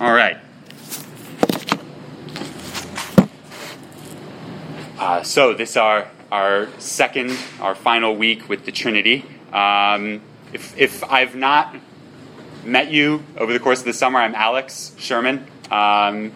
All 0.00 0.14
right. 0.14 0.38
Uh, 4.98 5.22
so 5.22 5.52
this 5.52 5.76
our 5.76 6.08
our 6.32 6.68
second, 6.78 7.36
our 7.60 7.74
final 7.74 8.16
week 8.16 8.48
with 8.48 8.64
the 8.64 8.72
Trinity. 8.72 9.26
Um, 9.52 10.22
if 10.54 10.74
if 10.78 11.04
I've 11.04 11.34
not 11.34 11.76
met 12.64 12.90
you 12.90 13.22
over 13.36 13.52
the 13.52 13.58
course 13.58 13.80
of 13.80 13.84
the 13.84 13.92
summer, 13.92 14.18
I'm 14.20 14.34
Alex 14.34 14.94
Sherman. 14.96 15.46
Um, 15.70 16.32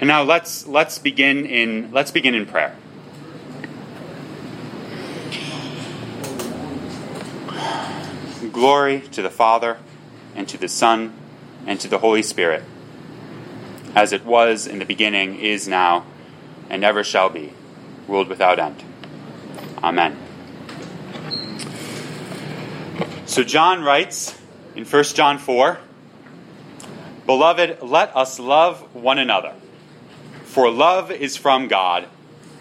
and 0.00 0.08
now 0.08 0.24
let's 0.24 0.66
let's 0.66 0.98
begin 0.98 1.46
in 1.46 1.92
let's 1.92 2.10
begin 2.10 2.34
in 2.34 2.46
prayer. 2.46 2.74
Glory 8.52 9.00
to 9.12 9.22
the 9.22 9.30
Father, 9.30 9.78
and 10.34 10.46
to 10.48 10.58
the 10.58 10.68
Son, 10.68 11.14
and 11.66 11.80
to 11.80 11.88
the 11.88 11.98
Holy 11.98 12.22
Spirit, 12.22 12.62
as 13.94 14.12
it 14.12 14.26
was 14.26 14.66
in 14.66 14.78
the 14.78 14.84
beginning, 14.84 15.38
is 15.38 15.66
now, 15.66 16.04
and 16.68 16.84
ever 16.84 17.02
shall 17.02 17.30
be, 17.30 17.54
world 18.06 18.28
without 18.28 18.58
end. 18.58 18.84
Amen. 19.82 20.18
So 23.24 23.42
John 23.42 23.82
writes 23.82 24.38
in 24.76 24.84
1 24.84 25.04
John 25.04 25.38
4 25.38 25.78
Beloved, 27.24 27.78
let 27.80 28.14
us 28.14 28.38
love 28.38 28.94
one 28.94 29.18
another, 29.18 29.54
for 30.44 30.70
love 30.70 31.10
is 31.10 31.38
from 31.38 31.68
God, 31.68 32.06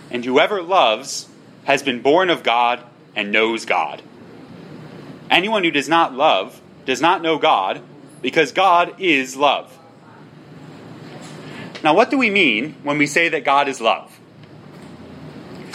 and 0.10 0.24
whoever 0.24 0.62
loves 0.62 1.28
has 1.66 1.84
been 1.84 2.02
born 2.02 2.30
of 2.30 2.44
God 2.44 2.82
and 3.14 3.34
knows 3.34 3.66
God. 3.66 4.02
Anyone 5.32 5.64
who 5.64 5.72
does 5.72 5.90
not 5.90 6.14
love 6.14 6.62
does 6.86 7.02
not 7.02 7.22
know 7.22 7.38
God, 7.38 7.82
because 8.22 8.52
God 8.52 9.00
is 9.00 9.36
love. 9.36 9.78
Now, 11.84 11.96
what 11.96 12.12
do 12.12 12.18
we 12.18 12.30
mean 12.30 12.76
when 12.84 12.98
we 12.98 13.08
say 13.08 13.30
that 13.30 13.44
God 13.44 13.68
is 13.68 13.82
love? 13.82 14.20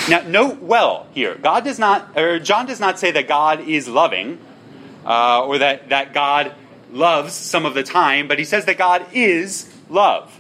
Now, 0.09 0.21
note 0.21 0.61
well 0.61 1.09
here. 1.12 1.34
God 1.34 1.65
does 1.65 1.79
not, 1.79 2.17
or 2.17 2.39
John 2.39 2.67
does 2.67 2.79
not 2.79 2.99
say 2.99 3.11
that 3.11 3.27
God 3.27 3.67
is 3.67 3.89
loving, 3.89 4.39
uh, 5.05 5.45
or 5.45 5.59
that, 5.59 5.89
that 5.89 6.12
God 6.12 6.55
loves 6.93 7.33
some 7.33 7.67
of 7.67 7.75
the 7.75 7.83
time, 7.83 8.29
but 8.29 8.39
he 8.39 8.45
says 8.45 8.67
that 8.67 8.79
God 8.79 9.07
is 9.12 9.73
love. 9.89 10.39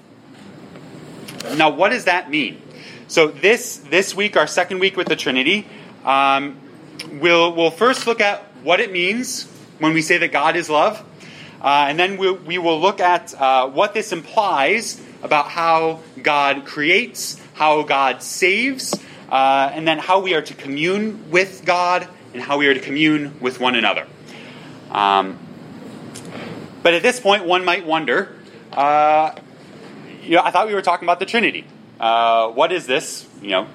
Now, 1.56 1.70
what 1.70 1.88
does 1.88 2.04
that 2.04 2.30
mean? 2.30 2.62
So 3.08 3.28
this 3.28 3.76
this 3.76 4.14
week, 4.14 4.36
our 4.36 4.48
second 4.48 4.80
week 4.80 4.96
with 4.96 5.06
the 5.06 5.16
Trinity, 5.16 5.66
um, 6.04 6.58
we'll 7.06 7.54
we'll 7.54 7.70
first 7.70 8.06
look 8.06 8.20
at 8.20 8.42
what 8.62 8.80
it 8.80 8.92
means 8.92 9.44
when 9.78 9.92
we 9.94 10.02
say 10.02 10.18
that 10.18 10.32
God 10.32 10.56
is 10.56 10.68
love. 10.68 11.02
Uh, 11.60 11.86
and 11.88 11.98
then 11.98 12.16
we'll, 12.16 12.36
we 12.36 12.58
will 12.58 12.80
look 12.80 13.00
at 13.00 13.34
uh, 13.34 13.68
what 13.68 13.94
this 13.94 14.12
implies 14.12 15.00
about 15.22 15.48
how 15.48 16.00
God 16.22 16.66
creates, 16.66 17.40
how 17.54 17.82
God 17.82 18.22
saves, 18.22 18.94
uh, 19.30 19.70
and 19.72 19.88
then 19.88 19.98
how 19.98 20.20
we 20.20 20.34
are 20.34 20.42
to 20.42 20.54
commune 20.54 21.30
with 21.30 21.64
God 21.64 22.06
and 22.34 22.42
how 22.42 22.58
we 22.58 22.66
are 22.66 22.74
to 22.74 22.80
commune 22.80 23.40
with 23.40 23.58
one 23.58 23.74
another. 23.74 24.06
Um, 24.90 25.38
but 26.82 26.94
at 26.94 27.02
this 27.02 27.18
point, 27.18 27.44
one 27.46 27.64
might 27.64 27.86
wonder 27.86 28.36
uh, 28.72 29.34
you 30.22 30.36
know, 30.36 30.42
I 30.42 30.50
thought 30.50 30.66
we 30.66 30.74
were 30.74 30.82
talking 30.82 31.06
about 31.06 31.18
the 31.18 31.26
Trinity. 31.26 31.64
Uh, 31.98 32.50
what 32.50 32.72
is 32.72 32.86
this? 32.86 33.26
You 33.40 33.50
know, 33.50 33.68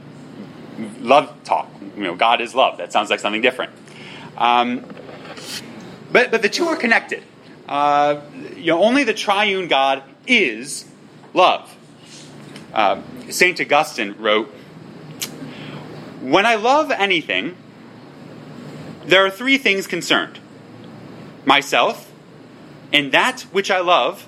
love 0.99 1.43
talk. 1.43 1.70
You 1.95 2.03
know, 2.03 2.15
God 2.15 2.41
is 2.41 2.55
love. 2.55 2.77
That 2.77 2.91
sounds 2.91 3.09
like 3.09 3.19
something 3.19 3.41
different. 3.41 3.73
Um, 4.37 4.85
but, 6.11 6.31
but 6.31 6.41
the 6.41 6.49
two 6.49 6.65
are 6.65 6.75
connected. 6.75 7.23
Uh, 7.67 8.21
you 8.55 8.67
know, 8.67 8.83
only 8.83 9.03
the 9.03 9.13
triune 9.13 9.67
God 9.67 10.03
is 10.27 10.85
love. 11.33 11.75
Uh, 12.73 13.01
Saint 13.29 13.59
Augustine 13.59 14.15
wrote, 14.17 14.47
"When 16.21 16.45
I 16.45 16.55
love 16.55 16.91
anything, 16.91 17.55
there 19.05 19.25
are 19.25 19.29
three 19.29 19.57
things 19.57 19.87
concerned: 19.87 20.39
myself, 21.45 22.11
and 22.91 23.11
that 23.11 23.41
which 23.51 23.69
I 23.71 23.79
love, 23.79 24.27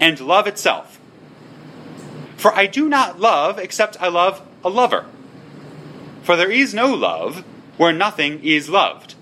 and 0.00 0.20
love 0.20 0.46
itself. 0.46 0.98
For 2.36 2.54
I 2.54 2.66
do 2.66 2.88
not 2.88 3.18
love 3.18 3.58
except 3.58 4.00
I 4.00 4.08
love 4.08 4.42
a 4.64 4.68
lover. 4.68 5.06
For 6.28 6.36
there 6.36 6.50
is 6.50 6.74
no 6.74 6.92
love 6.92 7.42
where 7.78 7.90
nothing 7.90 8.44
is 8.44 8.68
loved. 8.68 9.14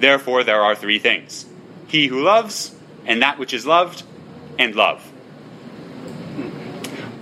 Therefore, 0.00 0.42
there 0.42 0.60
are 0.60 0.74
three 0.74 0.98
things 0.98 1.46
he 1.86 2.08
who 2.08 2.20
loves, 2.20 2.74
and 3.04 3.22
that 3.22 3.38
which 3.38 3.54
is 3.54 3.64
loved, 3.64 4.02
and 4.58 4.74
love. 4.74 5.04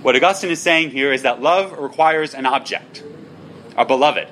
What 0.01 0.15
Augustine 0.15 0.49
is 0.49 0.59
saying 0.59 0.89
here 0.89 1.13
is 1.13 1.21
that 1.21 1.39
love 1.39 1.77
requires 1.77 2.33
an 2.33 2.47
object, 2.47 3.03
a 3.77 3.85
beloved. 3.85 4.27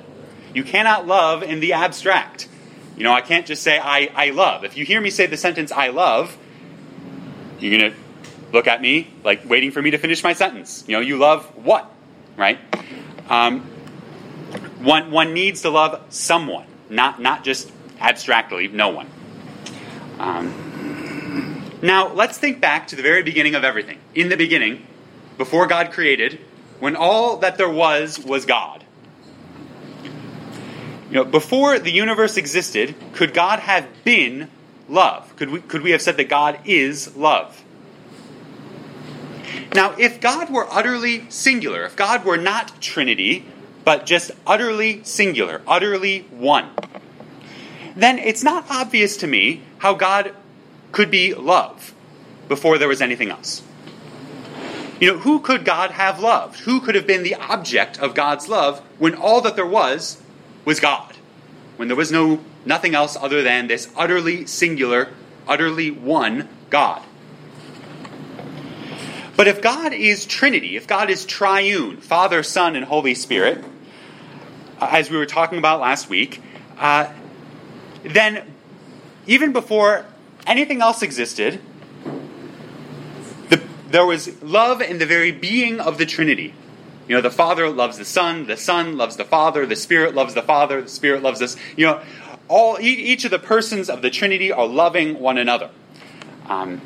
You 0.52 0.64
cannot 0.64 1.06
love 1.06 1.44
in 1.44 1.60
the 1.60 1.74
abstract. 1.74 2.48
You 2.96 3.04
know, 3.04 3.12
I 3.12 3.20
can't 3.20 3.46
just 3.46 3.62
say, 3.62 3.78
I, 3.78 4.10
I 4.16 4.30
love. 4.30 4.64
If 4.64 4.76
you 4.76 4.84
hear 4.84 5.00
me 5.00 5.10
say 5.10 5.26
the 5.26 5.36
sentence, 5.36 5.70
I 5.70 5.90
love, 5.90 6.36
you're 7.60 7.78
going 7.78 7.92
to 7.92 7.98
look 8.52 8.66
at 8.66 8.82
me 8.82 9.06
like 9.22 9.48
waiting 9.48 9.70
for 9.70 9.80
me 9.80 9.92
to 9.92 9.98
finish 9.98 10.24
my 10.24 10.32
sentence. 10.32 10.82
You 10.88 10.96
know, 10.96 11.00
you 11.00 11.16
love 11.16 11.44
what? 11.64 11.88
Right? 12.36 12.58
Um, 13.28 13.70
one, 14.84 15.10
one 15.10 15.34
needs 15.34 15.62
to 15.62 15.70
love 15.70 16.00
someone, 16.10 16.66
not, 16.88 17.20
not 17.20 17.44
just 17.44 17.70
abstractly, 18.00 18.68
no 18.68 18.90
one. 18.90 19.08
Um, 20.18 21.70
now, 21.82 22.12
let's 22.12 22.38
think 22.38 22.60
back 22.60 22.88
to 22.88 22.96
the 22.96 23.02
very 23.02 23.22
beginning 23.22 23.54
of 23.54 23.64
everything. 23.64 23.98
In 24.14 24.28
the 24.28 24.36
beginning, 24.36 24.86
before 25.36 25.66
God 25.66 25.92
created, 25.92 26.40
when 26.80 26.96
all 26.96 27.38
that 27.38 27.58
there 27.58 27.70
was 27.70 28.18
was 28.18 28.46
God. 28.46 28.84
You 31.08 31.16
know, 31.16 31.24
before 31.24 31.78
the 31.78 31.90
universe 31.90 32.36
existed, 32.36 32.94
could 33.12 33.34
God 33.34 33.60
have 33.60 33.86
been 34.02 34.50
love? 34.88 35.34
Could 35.36 35.50
we, 35.50 35.60
could 35.60 35.82
we 35.82 35.90
have 35.90 36.02
said 36.02 36.16
that 36.16 36.28
God 36.28 36.58
is 36.64 37.14
love? 37.16 37.62
Now, 39.74 39.94
if 39.98 40.20
God 40.20 40.50
were 40.50 40.66
utterly 40.72 41.28
singular, 41.30 41.84
if 41.84 41.96
God 41.96 42.24
were 42.24 42.36
not 42.36 42.80
Trinity, 42.80 43.44
but 43.84 44.06
just 44.06 44.30
utterly 44.46 45.02
singular, 45.04 45.62
utterly 45.66 46.20
one, 46.30 46.70
then 47.94 48.18
it's 48.18 48.42
not 48.42 48.66
obvious 48.70 49.16
to 49.18 49.26
me 49.26 49.62
how 49.78 49.94
God 49.94 50.34
could 50.92 51.10
be 51.10 51.34
love 51.34 51.94
before 52.48 52.78
there 52.78 52.88
was 52.88 53.02
anything 53.02 53.30
else. 53.30 53.62
You 55.00 55.12
know, 55.12 55.18
who 55.18 55.40
could 55.40 55.64
God 55.64 55.90
have 55.90 56.20
loved? 56.20 56.60
Who 56.60 56.80
could 56.80 56.94
have 56.94 57.06
been 57.06 57.24
the 57.24 57.34
object 57.34 57.98
of 57.98 58.14
God's 58.14 58.48
love 58.48 58.80
when 58.98 59.14
all 59.14 59.40
that 59.42 59.56
there 59.56 59.66
was 59.66 60.22
was 60.64 60.80
God? 60.80 61.14
When 61.76 61.88
there 61.88 61.96
was 61.96 62.12
no 62.12 62.40
nothing 62.64 62.94
else 62.94 63.16
other 63.16 63.42
than 63.42 63.66
this 63.66 63.88
utterly 63.96 64.46
singular, 64.46 65.08
utterly 65.46 65.90
one 65.90 66.48
God. 66.70 67.02
But 69.36 69.48
if 69.48 69.60
God 69.60 69.92
is 69.92 70.26
Trinity, 70.26 70.76
if 70.76 70.86
God 70.86 71.10
is 71.10 71.24
triune, 71.24 71.96
Father, 71.96 72.42
Son, 72.44 72.76
and 72.76 72.84
Holy 72.84 73.14
Spirit, 73.14 73.64
as 74.90 75.10
we 75.10 75.16
were 75.16 75.26
talking 75.26 75.58
about 75.58 75.80
last 75.80 76.08
week, 76.08 76.40
uh, 76.78 77.10
then 78.02 78.44
even 79.26 79.52
before 79.52 80.04
anything 80.46 80.80
else 80.80 81.02
existed, 81.02 81.60
the, 83.48 83.62
there 83.88 84.06
was 84.06 84.42
love 84.42 84.80
in 84.82 84.98
the 84.98 85.06
very 85.06 85.32
being 85.32 85.80
of 85.80 85.98
the 85.98 86.06
Trinity. 86.06 86.54
You 87.08 87.16
know, 87.16 87.20
the 87.20 87.30
Father 87.30 87.68
loves 87.68 87.98
the 87.98 88.04
Son, 88.04 88.46
the 88.46 88.56
Son 88.56 88.96
loves 88.96 89.16
the 89.16 89.24
Father, 89.24 89.66
the 89.66 89.76
Spirit 89.76 90.14
loves 90.14 90.34
the 90.34 90.42
Father, 90.42 90.82
the 90.82 90.88
Spirit 90.88 91.22
loves 91.22 91.42
us. 91.42 91.56
You 91.76 91.86
know, 91.86 92.02
all 92.48 92.78
each 92.80 93.24
of 93.24 93.30
the 93.30 93.38
persons 93.38 93.90
of 93.90 94.02
the 94.02 94.10
Trinity 94.10 94.52
are 94.52 94.66
loving 94.66 95.18
one 95.18 95.38
another. 95.38 95.70
Um, 96.48 96.80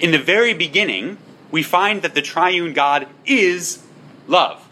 in 0.00 0.10
the 0.10 0.18
very 0.18 0.54
beginning, 0.54 1.18
we 1.50 1.62
find 1.62 2.02
that 2.02 2.14
the 2.14 2.22
triune 2.22 2.72
God 2.72 3.08
is 3.26 3.82
love. 4.26 4.67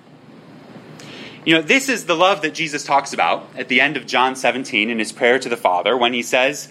You 1.47 1.55
know, 1.55 1.63
this 1.63 1.89
is 1.89 2.07
the 2.07 2.17
love 2.17 2.43
that 2.43 2.55
Jesus 2.55 2.83
talks 2.83 3.13
about 3.13 3.49
at 3.57 3.69
the 3.69 3.81
end 3.81 3.97
of 3.97 4.05
John 4.05 4.35
17 4.35 4.91
in 4.91 4.99
his 4.99 5.13
prayer 5.13 5.39
to 5.39 5.49
the 5.49 5.57
Father 5.57 5.97
when 5.97 6.13
he 6.13 6.21
says, 6.21 6.69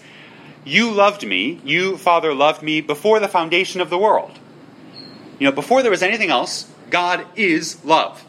You 0.66 0.90
loved 0.90 1.26
me, 1.26 1.62
you, 1.64 1.96
Father, 1.96 2.34
loved 2.34 2.62
me 2.62 2.82
before 2.82 3.18
the 3.18 3.26
foundation 3.26 3.80
of 3.80 3.88
the 3.88 3.96
world. 3.96 4.38
You 5.38 5.46
know, 5.46 5.52
before 5.52 5.80
there 5.80 5.90
was 5.90 6.02
anything 6.02 6.28
else, 6.28 6.70
God 6.90 7.26
is 7.36 7.82
love. 7.86 8.22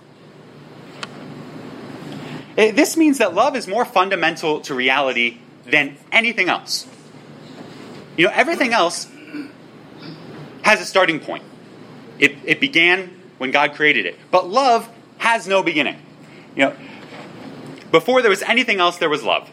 Eh, 2.58 2.72
this 2.72 2.96
means 2.96 3.18
that 3.18 3.34
love 3.34 3.58
is 3.58 3.68
more 3.68 3.84
fundamental 3.84 4.62
to 4.62 4.74
reality 4.74 5.40
than 5.66 5.98
anything 6.14 6.48
else. 6.48 6.88
You 8.16 8.28
know, 8.28 8.32
everything 8.34 8.72
else 8.72 9.12
has 10.62 10.80
a 10.80 10.86
starting 10.86 11.20
point. 11.20 11.44
It, 12.20 12.38
it 12.46 12.62
began 12.62 13.20
when 13.38 13.52
God 13.52 13.74
created 13.74 14.06
it. 14.06 14.16
But 14.32 14.50
love 14.50 14.90
has 15.18 15.46
no 15.46 15.62
beginning. 15.62 15.98
You 16.58 16.64
know, 16.66 16.76
before 17.92 18.24
there 18.24 18.32
was 18.32 18.42
anything 18.42 18.80
else, 18.80 18.98
there 18.98 19.10
was 19.10 19.24
love. 19.24 19.48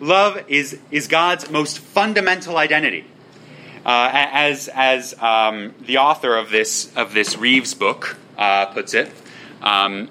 love 0.00 0.42
is, 0.48 0.80
is 0.90 1.06
God's 1.06 1.48
most 1.48 1.78
fundamental 1.78 2.56
identity. 2.56 3.06
Uh, 3.86 4.10
as 4.12 4.68
as 4.68 5.14
um, 5.22 5.74
the 5.80 5.96
author 5.96 6.36
of 6.36 6.50
this 6.50 6.94
of 6.96 7.14
this 7.14 7.38
Reeves 7.38 7.72
book 7.72 8.18
uh, 8.36 8.66
puts 8.66 8.92
it, 8.92 9.10
um, 9.62 10.10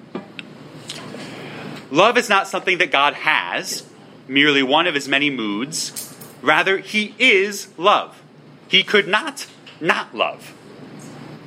love 1.92 2.18
is 2.18 2.30
not 2.30 2.48
something 2.48 2.80
that 2.80 2.90
God 2.90 3.14
has, 3.14 3.86
merely 4.28 4.64
one 4.64 4.88
of 4.88 4.96
his 4.96 5.08
many 5.08 5.30
moods. 5.30 6.16
Rather, 6.42 6.80
he 6.80 7.14
is 7.20 7.68
love. 7.78 8.24
He 8.68 8.82
could 8.82 9.08
not 9.08 9.46
not 9.80 10.16
love. 10.16 10.56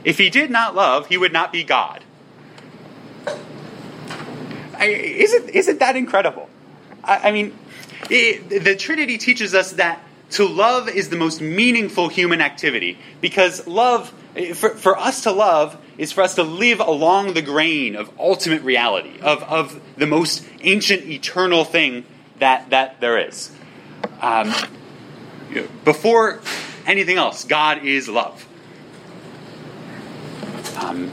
If 0.05 0.19
he 0.19 0.31
did 0.31 0.51
not 0.51 0.77
love, 0.77 1.09
he 1.09 1.19
would 1.19 1.33
not 1.33 1.51
be 1.51 1.65
God. 1.65 2.05
Isn't 4.85 5.51
isn't 5.51 5.81
that 5.81 5.97
incredible? 5.97 6.49
I, 7.05 7.29
I 7.29 7.33
mean, 7.33 7.57
it, 8.11 8.65
the 8.65 8.77
Trinity 8.77 9.19
teaches 9.19 9.55
us 9.55 9.73
that 9.73 10.03
to 10.33 10.47
love 10.47 10.89
is 10.89 11.11
the 11.11 11.17
most 11.17 11.41
meaningful 11.41 12.09
human 12.09 12.41
activity 12.41 12.99
because 13.21 13.67
love, 13.67 14.13
for, 14.55 14.71
for 14.71 14.99
us 14.99 15.23
to 15.23 15.33
love, 15.33 15.77
is 15.99 16.11
for 16.11 16.23
us 16.23 16.37
to 16.37 16.43
live 16.43 16.81
along 16.81 17.35
the 17.35 17.43
grain 17.43 17.97
of 17.97 18.11
ultimate 18.19 18.63
reality, 18.63 19.21
of, 19.21 19.43
of 19.43 19.81
the 19.97 20.07
most 20.07 20.45
ancient, 20.63 21.05
eternal 21.05 21.65
thing 21.65 22.05
that, 22.39 22.71
that 22.71 23.01
there 23.01 23.19
is. 23.19 23.53
Um, 24.23 24.55
before 25.85 26.41
anything 26.87 27.19
else, 27.19 27.45
God 27.45 27.85
is 27.85 28.09
love. 28.09 28.47
Um, 30.79 31.13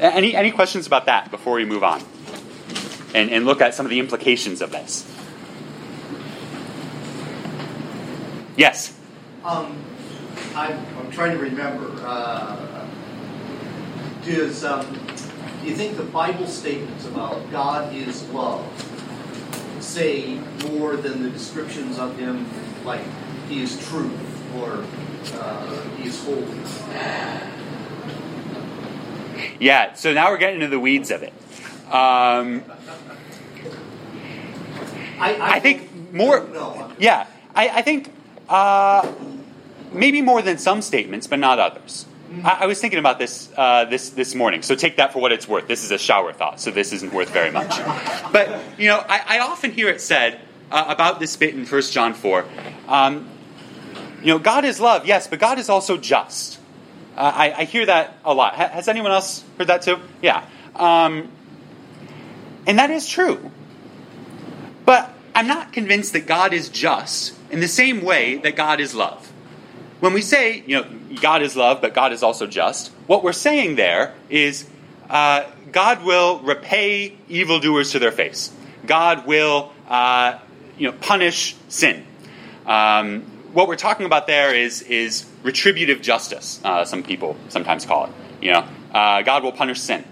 any, 0.00 0.34
any 0.34 0.50
questions 0.50 0.86
about 0.86 1.04
that 1.06 1.30
before 1.30 1.56
we 1.56 1.66
move 1.66 1.84
on 1.84 2.02
and, 3.14 3.30
and 3.30 3.44
look 3.44 3.60
at 3.60 3.74
some 3.74 3.86
of 3.86 3.90
the 3.90 3.98
implications 3.98 4.60
of 4.60 4.70
this? 4.70 5.06
Yes. 8.56 8.96
Um, 9.44 9.82
I'm, 10.54 10.84
I'm 10.98 11.10
trying 11.10 11.36
to 11.36 11.42
remember. 11.42 11.94
Uh, 12.06 12.86
does 14.24 14.64
um, 14.64 14.86
do 15.62 15.68
you 15.68 15.74
think 15.74 15.96
the 15.96 16.04
Bible 16.04 16.46
statements 16.46 17.06
about 17.06 17.50
God 17.50 17.94
is 17.94 18.22
love 18.30 18.66
say 19.80 20.38
more 20.68 20.96
than 20.96 21.22
the 21.22 21.30
descriptions 21.30 21.98
of 21.98 22.16
Him, 22.18 22.46
like 22.84 23.02
He 23.48 23.62
is 23.62 23.78
truth 23.88 24.54
or 24.56 24.84
uh, 25.34 25.80
He 25.96 26.08
is 26.08 26.22
holy? 26.24 26.46
Yeah. 29.58 29.94
So 29.94 30.12
now 30.12 30.30
we're 30.30 30.38
getting 30.38 30.56
into 30.56 30.68
the 30.68 30.80
weeds 30.80 31.10
of 31.10 31.22
it. 31.22 31.32
Um, 31.90 32.62
I, 35.18 35.34
I, 35.34 35.50
I 35.56 35.60
think 35.60 36.12
more. 36.12 36.46
Yeah, 36.98 37.26
I, 37.54 37.68
I 37.68 37.82
think 37.82 38.12
uh, 38.48 39.12
maybe 39.92 40.22
more 40.22 40.42
than 40.42 40.58
some 40.58 40.82
statements, 40.82 41.26
but 41.26 41.38
not 41.38 41.58
others. 41.58 42.06
I, 42.44 42.58
I 42.60 42.66
was 42.66 42.80
thinking 42.80 42.98
about 43.00 43.18
this 43.18 43.50
uh, 43.56 43.84
this 43.86 44.10
this 44.10 44.34
morning, 44.34 44.62
so 44.62 44.74
take 44.74 44.96
that 44.96 45.12
for 45.12 45.20
what 45.20 45.32
it's 45.32 45.48
worth. 45.48 45.66
This 45.66 45.82
is 45.84 45.90
a 45.90 45.98
shower 45.98 46.32
thought, 46.32 46.60
so 46.60 46.70
this 46.70 46.92
isn't 46.92 47.12
worth 47.12 47.30
very 47.30 47.50
much. 47.50 47.78
But 48.32 48.60
you 48.78 48.86
know, 48.86 49.04
I, 49.08 49.22
I 49.26 49.38
often 49.40 49.72
hear 49.72 49.88
it 49.88 50.00
said 50.00 50.40
uh, 50.70 50.84
about 50.86 51.18
this 51.18 51.34
bit 51.36 51.54
in 51.54 51.66
1 51.66 51.82
John 51.82 52.14
four. 52.14 52.44
Um, 52.86 53.28
you 54.20 54.28
know, 54.28 54.38
God 54.38 54.64
is 54.64 54.78
love, 54.78 55.06
yes, 55.06 55.26
but 55.26 55.40
God 55.40 55.58
is 55.58 55.68
also 55.68 55.96
just. 55.96 56.60
Uh, 57.16 57.32
I, 57.34 57.52
I 57.52 57.64
hear 57.64 57.86
that 57.86 58.16
a 58.24 58.32
lot. 58.32 58.54
Ha- 58.54 58.68
has 58.68 58.86
anyone 58.86 59.10
else 59.10 59.44
heard 59.58 59.66
that 59.66 59.82
too? 59.82 59.98
Yeah. 60.22 60.46
Um, 60.76 61.28
and 62.66 62.78
that 62.78 62.90
is 62.90 63.08
true. 63.08 63.50
But 64.84 65.12
I'm 65.34 65.46
not 65.46 65.72
convinced 65.72 66.12
that 66.14 66.26
God 66.26 66.52
is 66.52 66.68
just 66.68 67.34
in 67.50 67.60
the 67.60 67.68
same 67.68 68.02
way 68.02 68.36
that 68.38 68.56
God 68.56 68.80
is 68.80 68.94
love. 68.94 69.32
When 70.00 70.12
we 70.12 70.22
say, 70.22 70.64
you 70.66 70.80
know, 70.80 70.86
God 71.20 71.42
is 71.42 71.56
love, 71.56 71.80
but 71.80 71.94
God 71.94 72.12
is 72.12 72.22
also 72.22 72.46
just, 72.46 72.88
what 73.06 73.22
we're 73.22 73.32
saying 73.32 73.76
there 73.76 74.14
is 74.28 74.68
uh, 75.08 75.44
God 75.72 76.04
will 76.04 76.40
repay 76.40 77.16
evildoers 77.28 77.92
to 77.92 77.98
their 77.98 78.12
face. 78.12 78.52
God 78.86 79.26
will, 79.26 79.72
uh, 79.88 80.38
you 80.78 80.90
know, 80.90 80.96
punish 81.00 81.56
sin. 81.68 82.06
Um, 82.66 83.22
what 83.52 83.68
we're 83.68 83.76
talking 83.76 84.06
about 84.06 84.26
there 84.26 84.54
is 84.54 84.82
is 84.82 85.26
retributive 85.42 86.00
justice. 86.00 86.60
Uh, 86.64 86.84
some 86.84 87.02
people 87.02 87.36
sometimes 87.48 87.84
call 87.84 88.06
it. 88.06 88.12
You 88.40 88.52
know, 88.52 88.68
uh, 88.94 89.22
God 89.22 89.42
will 89.42 89.52
punish 89.52 89.80
sin. 89.80 90.04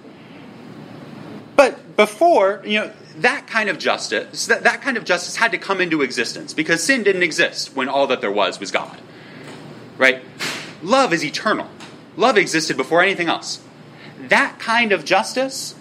Before, 1.99 2.63
you 2.65 2.79
know, 2.79 2.93
that 3.17 3.49
kind 3.49 3.69
of 3.69 3.77
justice, 3.77 4.47
that, 4.47 4.63
that 4.63 4.83
kind 4.83 4.97
of 4.97 5.05
justice 5.05 5.35
had 5.35 5.51
to 5.51 5.59
come 5.59 5.81
into 5.81 6.01
existence 6.01 6.55
because 6.55 6.81
sin 6.81 7.03
didn't 7.03 7.25
exist 7.25 7.75
when 7.75 7.89
all 7.89 8.07
that 8.07 8.21
there 8.21 8.31
was 8.31 8.61
was 8.61 8.71
God. 8.71 9.01
Right? 9.97 10.23
Love 10.81 11.13
is 11.13 11.25
eternal. 11.25 11.67
Love 12.17 12.39
existed 12.39 12.77
before 12.77 13.03
anything 13.03 13.27
else. 13.27 13.61
That 14.17 14.61
kind 14.61 14.93
of 14.93 15.05
justice, 15.05 15.75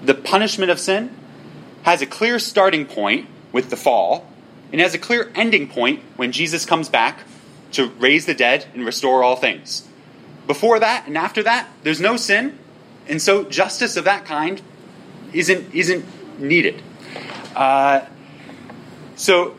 the 0.00 0.14
punishment 0.14 0.70
of 0.70 0.78
sin, 0.78 1.10
has 1.82 2.00
a 2.00 2.06
clear 2.06 2.38
starting 2.38 2.86
point 2.86 3.26
with 3.50 3.70
the 3.70 3.76
fall, 3.76 4.24
and 4.70 4.80
has 4.80 4.94
a 4.94 4.98
clear 4.98 5.32
ending 5.34 5.68
point 5.68 6.00
when 6.14 6.30
Jesus 6.30 6.64
comes 6.64 6.88
back 6.88 7.24
to 7.72 7.88
raise 7.98 8.24
the 8.26 8.34
dead 8.34 8.66
and 8.72 8.86
restore 8.86 9.24
all 9.24 9.34
things. 9.34 9.84
Before 10.46 10.78
that 10.78 11.08
and 11.08 11.18
after 11.18 11.42
that, 11.42 11.68
there's 11.82 12.00
no 12.00 12.16
sin, 12.16 12.56
and 13.08 13.20
so 13.20 13.42
justice 13.42 13.96
of 13.96 14.04
that 14.04 14.24
kind 14.24 14.62
isn't 15.38 15.74
isn't 15.74 16.04
needed. 16.40 16.82
Uh, 17.54 18.04
so, 19.16 19.54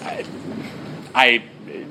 I, 0.00 0.24
I, 1.14 1.44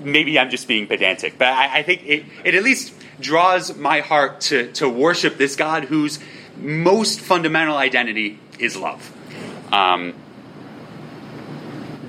maybe 0.04 0.40
I'm 0.40 0.50
just 0.50 0.68
being 0.68 0.88
pedantic, 0.88 1.38
but 1.38 1.50
I, 1.50 1.80
I 1.80 1.84
think 1.84 2.04
it, 2.08 2.26
it 2.44 2.56
at 2.56 2.64
least 2.64 2.94
draws 3.20 3.78
my 3.78 4.00
heart 4.00 4.42
to, 4.42 4.72
to 4.74 4.90
worship 4.90 5.38
this 5.38 5.56
God 5.56 5.86
whose 5.86 6.20
most 6.58 7.20
fundamental 7.20 7.78
identity 7.78 8.40
is 8.58 8.76
love. 8.76 9.16
Um, 9.72 10.16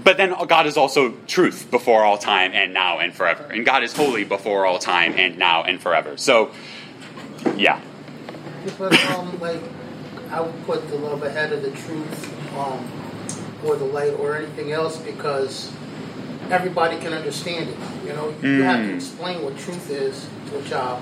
but 0.02 0.16
then 0.16 0.34
God 0.48 0.66
is 0.66 0.76
also 0.76 1.12
truth 1.26 1.70
before 1.70 2.02
all 2.02 2.18
time 2.18 2.52
and 2.54 2.74
now 2.74 2.98
and 2.98 3.14
forever. 3.14 3.44
And 3.44 3.64
God 3.64 3.82
is 3.82 3.92
holy 3.94 4.24
before 4.24 4.66
all 4.66 4.78
time 4.78 5.14
and 5.16 5.38
now 5.38 5.62
and 5.62 5.80
forever. 5.80 6.16
So, 6.16 6.50
yeah. 7.56 7.80
Like 9.40 9.60
I 10.32 10.40
would 10.40 10.64
put 10.64 10.88
the 10.88 10.96
love 10.96 11.22
ahead 11.22 11.52
of 11.52 11.62
the 11.62 11.70
truth, 11.70 12.56
um, 12.56 12.82
or 13.64 13.76
the 13.76 13.84
light, 13.84 14.14
or 14.18 14.34
anything 14.34 14.72
else 14.72 14.96
because 14.96 15.70
everybody 16.50 16.96
can 16.98 17.12
understand 17.12 17.68
it. 17.68 17.76
You 18.06 18.14
know, 18.14 18.34
you 18.42 18.62
have 18.62 18.80
to 18.86 18.92
Mm. 18.92 18.96
explain 18.96 19.44
what 19.44 19.58
truth 19.58 19.90
is 19.90 20.26
to 20.50 20.58
a 20.58 20.62
child. 20.62 21.00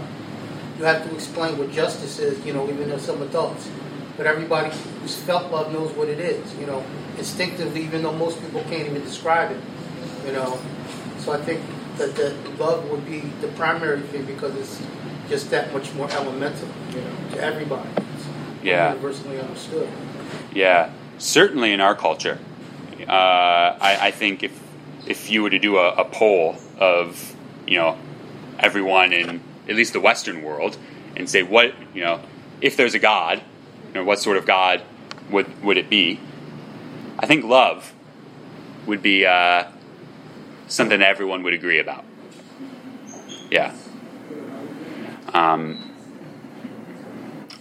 You 0.78 0.84
have 0.84 1.08
to 1.08 1.14
explain 1.14 1.58
what 1.58 1.70
justice 1.70 2.18
is. 2.18 2.44
You 2.44 2.52
know, 2.54 2.68
even 2.68 2.88
to 2.90 2.99
some 2.99 3.22
adults. 3.22 3.68
But 4.16 4.26
everybody 4.26 4.70
who's 5.00 5.14
felt 5.14 5.50
love 5.52 5.72
knows 5.72 5.92
what 5.92 6.08
it 6.08 6.18
is. 6.18 6.42
You 6.60 6.66
know, 6.66 6.82
instinctively, 7.16 7.82
even 7.82 8.02
though 8.02 8.12
most 8.12 8.40
people 8.42 8.62
can't 8.68 8.87
even 8.88 9.02
describe 9.04 9.52
it. 9.52 9.60
You 10.26 10.32
know, 10.32 10.58
so 11.20 11.32
I 11.32 11.38
think 11.38 11.60
that 11.99 12.16
that 12.16 12.34
love 12.58 12.90
would 12.90 13.06
be 13.06 13.22
the 13.40 13.49
primary 13.49 14.00
thing 14.00 14.25
because 14.25 14.54
it's 14.56 14.82
just 15.28 15.50
that 15.50 15.72
much 15.72 15.94
more 15.94 16.10
elemental. 16.10 16.68
You 16.90 17.00
know, 17.02 17.37
to 17.37 17.42
everybody. 17.42 17.88
Yeah. 18.62 18.90
universally 18.90 19.40
understood. 19.40 19.88
Yeah, 20.52 20.92
certainly 21.18 21.72
in 21.72 21.80
our 21.80 21.94
culture. 21.94 22.38
Uh, 23.08 23.12
I, 23.80 23.98
I 24.00 24.10
think 24.10 24.42
if 24.42 24.60
if 25.06 25.30
you 25.30 25.42
were 25.42 25.50
to 25.50 25.58
do 25.58 25.78
a, 25.78 25.94
a 25.94 26.04
poll 26.04 26.56
of 26.78 27.34
you 27.66 27.78
know 27.78 27.98
everyone 28.58 29.12
in 29.12 29.40
at 29.68 29.74
least 29.74 29.92
the 29.92 30.00
Western 30.00 30.42
world 30.42 30.76
and 31.16 31.28
say 31.28 31.42
what 31.42 31.74
you 31.94 32.02
know 32.04 32.20
if 32.60 32.76
there's 32.76 32.94
a 32.94 32.98
God, 32.98 33.42
you 33.88 33.94
know 33.94 34.04
what 34.04 34.18
sort 34.18 34.36
of 34.36 34.46
God 34.46 34.82
would 35.30 35.62
would 35.62 35.76
it 35.76 35.88
be? 35.88 36.20
I 37.18 37.26
think 37.26 37.44
love 37.44 37.92
would 38.86 39.02
be 39.02 39.26
uh, 39.26 39.64
something 40.68 41.00
that 41.00 41.08
everyone 41.08 41.42
would 41.42 41.54
agree 41.54 41.78
about. 41.78 42.04
Yeah. 43.50 43.74
Um, 45.32 45.89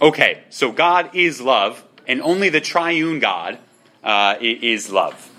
Okay, 0.02 0.42
so 0.48 0.72
God 0.72 1.14
is 1.14 1.42
love, 1.42 1.84
and 2.08 2.22
only 2.22 2.48
the 2.48 2.62
triune 2.62 3.18
God 3.18 3.58
uh, 4.02 4.36
is 4.40 4.90
love. 4.90 5.30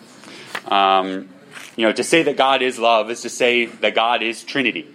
Um, 0.67 1.29
you 1.75 1.87
know, 1.87 1.91
to 1.91 2.03
say 2.03 2.21
that 2.21 2.37
God 2.37 2.61
is 2.61 2.77
love 2.77 3.09
is 3.09 3.21
to 3.21 3.29
say 3.29 3.65
that 3.65 3.95
God 3.95 4.21
is 4.21 4.43
Trinity. 4.43 4.87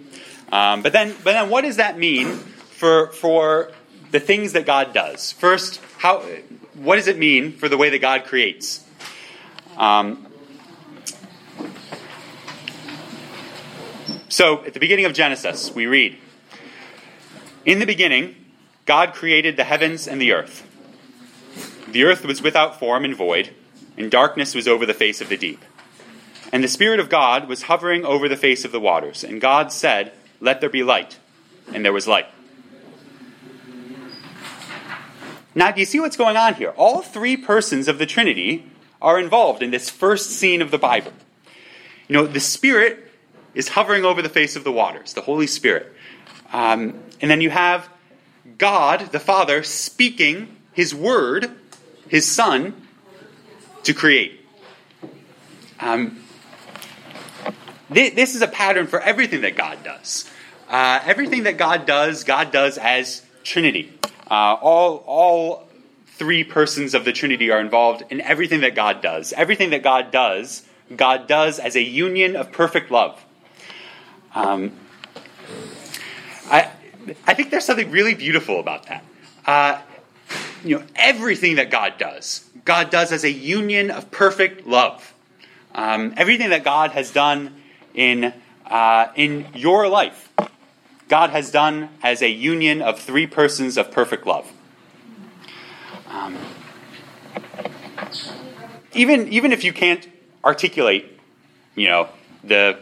Um, 0.53 0.83
but 0.83 0.93
then, 0.93 1.13
but 1.21 1.33
then, 1.33 1.49
what 1.49 1.63
does 1.65 1.75
that 1.75 1.99
mean 1.99 2.27
for 2.27 3.07
for 3.07 3.73
the 4.11 4.21
things 4.21 4.53
that 4.53 4.65
God 4.65 4.93
does? 4.93 5.33
First, 5.33 5.81
how 5.97 6.21
what 6.75 6.95
does 6.95 7.07
it 7.07 7.17
mean 7.17 7.51
for 7.51 7.67
the 7.67 7.75
way 7.75 7.89
that 7.89 7.99
God 7.99 8.23
creates? 8.23 8.85
Um, 9.75 10.27
so, 14.29 14.63
at 14.63 14.73
the 14.73 14.79
beginning 14.79 15.03
of 15.03 15.13
Genesis, 15.13 15.75
we 15.75 15.87
read, 15.87 16.17
"In 17.65 17.79
the 17.79 17.85
beginning." 17.85 18.46
God 18.87 19.13
created 19.13 19.57
the 19.57 19.65
heavens 19.65 20.07
and 20.07 20.19
the 20.19 20.31
earth. 20.31 20.65
The 21.91 22.05
earth 22.05 22.25
was 22.25 22.41
without 22.41 22.79
form 22.79 23.05
and 23.05 23.15
void, 23.15 23.51
and 23.97 24.09
darkness 24.09 24.55
was 24.55 24.67
over 24.67 24.85
the 24.85 24.93
face 24.93 25.21
of 25.21 25.29
the 25.29 25.37
deep. 25.37 25.63
And 26.51 26.63
the 26.63 26.69
Spirit 26.69 27.01
of 27.01 27.09
God 27.09 27.49
was 27.49 27.63
hovering 27.63 28.05
over 28.05 28.29
the 28.29 28.37
face 28.37 28.63
of 28.63 28.71
the 28.71 28.79
waters. 28.79 29.23
And 29.23 29.41
God 29.41 29.73
said, 29.73 30.13
Let 30.39 30.61
there 30.61 30.69
be 30.69 30.83
light. 30.83 31.19
And 31.73 31.83
there 31.83 31.91
was 31.91 32.07
light. 32.07 32.27
Now, 35.53 35.71
do 35.71 35.81
you 35.81 35.85
see 35.85 35.99
what's 35.99 36.15
going 36.15 36.37
on 36.37 36.53
here? 36.53 36.69
All 36.77 37.01
three 37.01 37.35
persons 37.35 37.89
of 37.89 37.97
the 37.97 38.05
Trinity 38.05 38.71
are 39.01 39.19
involved 39.19 39.61
in 39.61 39.71
this 39.71 39.89
first 39.89 40.29
scene 40.29 40.61
of 40.61 40.71
the 40.71 40.77
Bible. 40.77 41.11
You 42.07 42.13
know, 42.13 42.25
the 42.25 42.39
Spirit 42.39 43.11
is 43.53 43.69
hovering 43.69 44.05
over 44.05 44.21
the 44.21 44.29
face 44.29 44.55
of 44.55 44.63
the 44.63 44.71
waters, 44.71 45.13
the 45.13 45.21
Holy 45.21 45.47
Spirit. 45.47 45.93
Um, 46.53 47.01
and 47.19 47.29
then 47.29 47.41
you 47.41 47.49
have 47.49 47.89
God, 48.57 49.11
the 49.11 49.19
Father, 49.19 49.63
speaking 49.63 50.55
His 50.73 50.93
Word, 50.93 51.51
His 52.07 52.29
Son, 52.29 52.73
to 53.83 53.93
create. 53.93 54.45
Um, 55.79 56.23
th- 57.93 58.15
this 58.15 58.35
is 58.35 58.41
a 58.41 58.47
pattern 58.47 58.87
for 58.87 58.99
everything 58.99 59.41
that 59.41 59.55
God 59.55 59.83
does. 59.83 60.29
Uh, 60.69 60.99
everything 61.05 61.43
that 61.43 61.57
God 61.57 61.85
does, 61.85 62.23
God 62.23 62.51
does 62.51 62.77
as 62.77 63.23
Trinity. 63.43 63.93
Uh, 64.29 64.55
all, 64.55 65.03
all 65.05 65.67
three 66.07 66.43
persons 66.43 66.93
of 66.93 67.05
the 67.05 67.13
Trinity 67.13 67.51
are 67.51 67.59
involved 67.59 68.03
in 68.09 68.19
everything 68.21 68.61
that 68.61 68.75
God 68.75 69.01
does. 69.01 69.33
Everything 69.33 69.69
that 69.69 69.83
God 69.83 70.11
does, 70.11 70.63
God 70.93 71.27
does 71.27 71.59
as 71.59 71.75
a 71.75 71.81
union 71.81 72.35
of 72.35 72.51
perfect 72.51 72.91
love. 72.91 73.23
Um, 74.35 74.73
I, 76.49 76.71
I 77.25 77.33
think 77.33 77.51
there's 77.51 77.65
something 77.65 77.91
really 77.91 78.13
beautiful 78.13 78.59
about 78.59 78.87
that. 78.87 79.03
Uh, 79.45 79.81
you 80.63 80.77
know, 80.77 80.85
everything 80.95 81.55
that 81.55 81.69
God 81.71 81.93
does, 81.97 82.49
God 82.65 82.89
does 82.89 83.11
as 83.11 83.23
a 83.23 83.31
union 83.31 83.91
of 83.91 84.11
perfect 84.11 84.67
love. 84.67 85.13
Um, 85.73 86.13
everything 86.17 86.49
that 86.49 86.63
God 86.63 86.91
has 86.91 87.11
done 87.11 87.55
in, 87.93 88.33
uh, 88.65 89.07
in 89.15 89.47
your 89.53 89.87
life, 89.87 90.31
God 91.07 91.29
has 91.29 91.51
done 91.51 91.89
as 92.03 92.21
a 92.21 92.29
union 92.29 92.81
of 92.81 92.99
three 92.99 93.27
persons 93.27 93.77
of 93.77 93.91
perfect 93.91 94.25
love. 94.25 94.51
Um, 96.07 96.37
even, 98.93 99.27
even 99.31 99.51
if 99.51 99.63
you 99.63 99.71
can't 99.71 100.07
articulate, 100.43 101.19
you 101.75 101.87
know, 101.87 102.09
the 102.43 102.79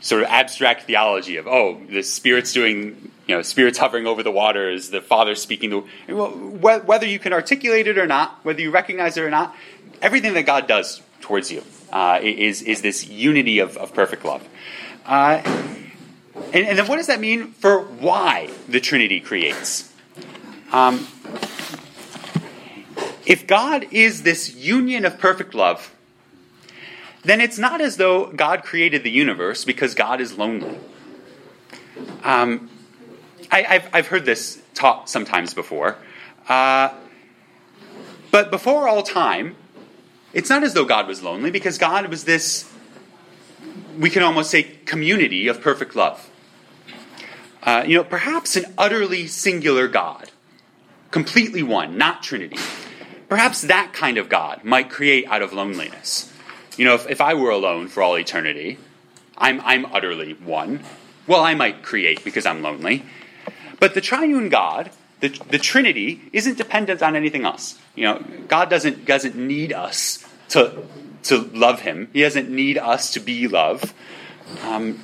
sort 0.00 0.22
of 0.22 0.28
abstract 0.28 0.84
theology 0.84 1.36
of, 1.36 1.46
oh, 1.46 1.80
the 1.88 2.02
Spirit's 2.02 2.52
doing, 2.52 3.10
you 3.26 3.34
know, 3.34 3.42
Spirit's 3.42 3.78
hovering 3.78 4.06
over 4.06 4.22
the 4.22 4.30
waters, 4.30 4.90
the 4.90 5.00
Father 5.00 5.34
speaking. 5.34 5.70
The, 5.70 5.78
whether 6.14 7.06
you 7.06 7.18
can 7.18 7.32
articulate 7.32 7.86
it 7.86 7.98
or 7.98 8.06
not, 8.06 8.38
whether 8.44 8.60
you 8.60 8.70
recognize 8.70 9.16
it 9.16 9.22
or 9.22 9.30
not, 9.30 9.54
everything 10.00 10.34
that 10.34 10.44
God 10.44 10.66
does 10.66 11.02
towards 11.20 11.50
you 11.50 11.62
uh, 11.92 12.20
is, 12.22 12.62
is 12.62 12.82
this 12.82 13.08
unity 13.08 13.58
of, 13.58 13.76
of 13.76 13.94
perfect 13.94 14.24
love. 14.24 14.46
Uh, 15.04 15.42
and, 16.52 16.66
and, 16.66 16.78
then 16.78 16.86
what 16.86 16.96
does 16.96 17.06
that 17.08 17.20
mean 17.20 17.52
for 17.52 17.80
why 17.80 18.50
the 18.68 18.80
Trinity 18.80 19.20
creates? 19.20 19.92
Um, 20.72 21.06
if 23.26 23.46
God 23.46 23.86
is 23.90 24.22
this 24.22 24.54
union 24.54 25.04
of 25.04 25.18
perfect 25.18 25.54
love, 25.54 25.94
then 27.28 27.40
it's 27.40 27.58
not 27.58 27.80
as 27.80 27.96
though 27.96 28.26
God 28.26 28.62
created 28.62 29.02
the 29.02 29.10
universe 29.10 29.64
because 29.64 29.94
God 29.94 30.20
is 30.20 30.38
lonely. 30.38 30.78
Um, 32.22 32.70
I, 33.50 33.62
have 33.62 33.90
I've 33.92 34.06
heard 34.06 34.24
this 34.24 34.62
taught 34.74 35.10
sometimes 35.10 35.54
before. 35.54 35.96
Uh, 36.48 36.90
but 38.30 38.50
before 38.50 38.88
all 38.88 39.02
time, 39.02 39.56
it's 40.32 40.50
not 40.50 40.62
as 40.62 40.74
though 40.74 40.84
God 40.84 41.06
was 41.06 41.22
lonely 41.22 41.50
because 41.50 41.78
God 41.78 42.08
was 42.08 42.24
this, 42.24 42.70
we 43.98 44.10
can 44.10 44.22
almost 44.22 44.50
say, 44.50 44.62
community 44.62 45.48
of 45.48 45.60
perfect 45.60 45.96
love. 45.96 46.30
Uh, 47.62 47.84
you 47.86 47.96
know, 47.96 48.04
perhaps 48.04 48.56
an 48.56 48.72
utterly 48.76 49.26
singular 49.26 49.88
God, 49.88 50.30
completely 51.10 51.62
one, 51.62 51.98
not 51.98 52.22
Trinity. 52.22 52.58
Perhaps 53.28 53.62
that 53.62 53.92
kind 53.92 54.16
of 54.16 54.28
God 54.28 54.64
might 54.64 54.88
create 54.88 55.26
out 55.26 55.42
of 55.42 55.52
loneliness. 55.52 56.32
You 56.78 56.84
know, 56.84 56.94
if, 56.94 57.10
if 57.10 57.20
I 57.20 57.34
were 57.34 57.50
alone 57.50 57.88
for 57.88 58.02
all 58.04 58.16
eternity, 58.16 58.78
I'm, 59.36 59.60
I'm 59.62 59.84
utterly 59.86 60.32
one. 60.34 60.84
Well, 61.26 61.42
I 61.42 61.54
might 61.54 61.82
create 61.82 62.22
because 62.22 62.46
I'm 62.46 62.62
lonely. 62.62 63.04
But 63.80 63.94
the 63.94 64.00
triune 64.00 64.48
God, 64.48 64.90
the, 65.18 65.28
the 65.50 65.58
Trinity, 65.58 66.22
isn't 66.32 66.56
dependent 66.56 67.02
on 67.02 67.16
anything 67.16 67.44
else. 67.44 67.76
You 67.96 68.04
know, 68.04 68.24
God 68.46 68.70
doesn't, 68.70 69.04
doesn't 69.04 69.34
need 69.34 69.72
us 69.72 70.24
to, 70.50 70.84
to 71.24 71.38
love 71.52 71.80
Him, 71.80 72.08
He 72.12 72.22
doesn't 72.22 72.48
need 72.48 72.78
us 72.78 73.12
to 73.14 73.20
be 73.20 73.48
love. 73.48 73.92
Um, 74.62 75.02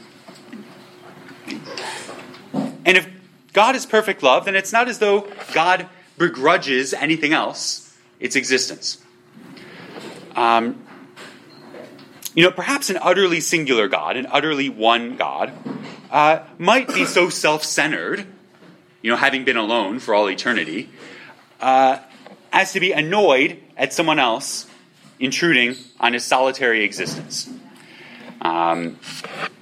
and 2.86 2.96
if 2.96 3.08
God 3.52 3.74
is 3.74 3.84
perfect 3.84 4.22
love, 4.22 4.44
then 4.44 4.54
it's 4.54 4.72
not 4.72 4.88
as 4.88 5.00
though 5.00 5.28
God 5.52 5.88
begrudges 6.16 6.94
anything 6.94 7.32
else 7.32 7.96
its 8.20 8.36
existence. 8.36 8.98
Um, 10.36 10.83
you 12.34 12.42
know, 12.42 12.50
perhaps 12.50 12.90
an 12.90 12.98
utterly 13.00 13.40
singular 13.40 13.88
God, 13.88 14.16
an 14.16 14.26
utterly 14.30 14.68
one 14.68 15.16
God, 15.16 15.52
uh, 16.10 16.40
might 16.58 16.88
be 16.88 17.04
so 17.04 17.28
self 17.28 17.64
centered, 17.64 18.26
you 19.02 19.10
know, 19.10 19.16
having 19.16 19.44
been 19.44 19.56
alone 19.56 20.00
for 20.00 20.14
all 20.14 20.28
eternity, 20.28 20.90
uh, 21.60 21.98
as 22.52 22.72
to 22.72 22.80
be 22.80 22.92
annoyed 22.92 23.60
at 23.76 23.92
someone 23.92 24.18
else 24.18 24.66
intruding 25.20 25.76
on 26.00 26.12
his 26.12 26.24
solitary 26.24 26.82
existence. 26.82 27.48
Um, 28.42 28.98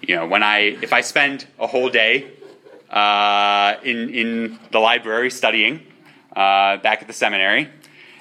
you 0.00 0.16
know, 0.16 0.26
when 0.26 0.42
I, 0.42 0.58
if 0.58 0.92
I 0.92 1.02
spend 1.02 1.46
a 1.58 1.66
whole 1.66 1.90
day 1.90 2.26
uh, 2.90 3.76
in, 3.84 4.08
in 4.10 4.58
the 4.70 4.78
library 4.78 5.30
studying 5.30 5.86
uh, 6.34 6.78
back 6.78 7.02
at 7.02 7.06
the 7.06 7.12
seminary, 7.12 7.68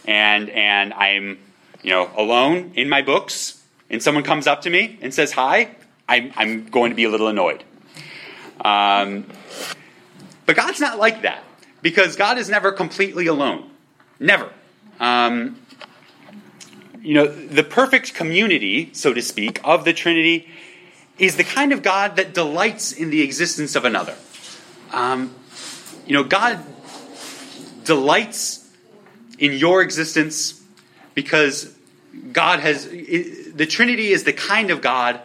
and, 0.05 0.49
and 0.49 0.93
I'm, 0.93 1.39
you 1.81 1.91
know, 1.91 2.09
alone 2.15 2.73
in 2.75 2.89
my 2.89 3.01
books, 3.01 3.60
and 3.91 4.01
someone 4.01 4.23
comes 4.23 4.47
up 4.47 4.61
to 4.61 4.71
me 4.71 4.97
and 5.01 5.13
says 5.13 5.33
hi, 5.33 5.75
I'm, 6.09 6.31
I'm 6.35 6.65
going 6.65 6.89
to 6.89 6.95
be 6.95 7.03
a 7.03 7.09
little 7.09 7.27
annoyed. 7.27 7.63
Um, 8.63 9.25
but 10.45 10.55
God's 10.55 10.79
not 10.79 10.97
like 10.97 11.21
that 11.21 11.43
because 11.81 12.15
God 12.15 12.37
is 12.37 12.49
never 12.49 12.71
completely 12.71 13.27
alone. 13.27 13.69
Never. 14.19 14.49
Um, 14.99 15.59
you 17.01 17.13
know, 17.15 17.27
the 17.27 17.63
perfect 17.63 18.13
community, 18.13 18.91
so 18.93 19.13
to 19.13 19.21
speak, 19.21 19.59
of 19.63 19.85
the 19.85 19.93
Trinity 19.93 20.49
is 21.17 21.35
the 21.35 21.43
kind 21.43 21.73
of 21.73 21.83
God 21.83 22.15
that 22.15 22.33
delights 22.33 22.93
in 22.93 23.09
the 23.09 23.21
existence 23.21 23.75
of 23.75 23.85
another. 23.85 24.15
Um, 24.91 25.35
you 26.05 26.13
know, 26.13 26.23
God 26.23 26.63
delights 27.83 28.69
in 29.37 29.53
your 29.53 29.81
existence 29.81 30.61
because 31.13 31.75
God 32.31 32.59
has, 32.59 32.87
the 32.87 33.67
Trinity 33.69 34.09
is 34.09 34.23
the 34.23 34.33
kind 34.33 34.69
of 34.69 34.81
God 34.81 35.21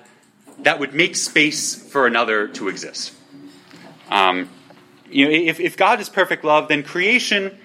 that 0.61 0.79
would 0.79 0.95
make 0.95 1.17
space 1.17 1.75
for 1.75 2.07
another 2.07 2.49
to 2.49 2.69
exist. 2.69 3.13
Um, 4.11 4.49
you 5.11 5.25
know, 5.25 5.31
if, 5.31 5.61
if 5.61 5.77
God 5.77 6.01
is 6.01 6.09
perfect 6.09 6.45
love, 6.45 6.69
then 6.69 6.83
creation 6.83 7.59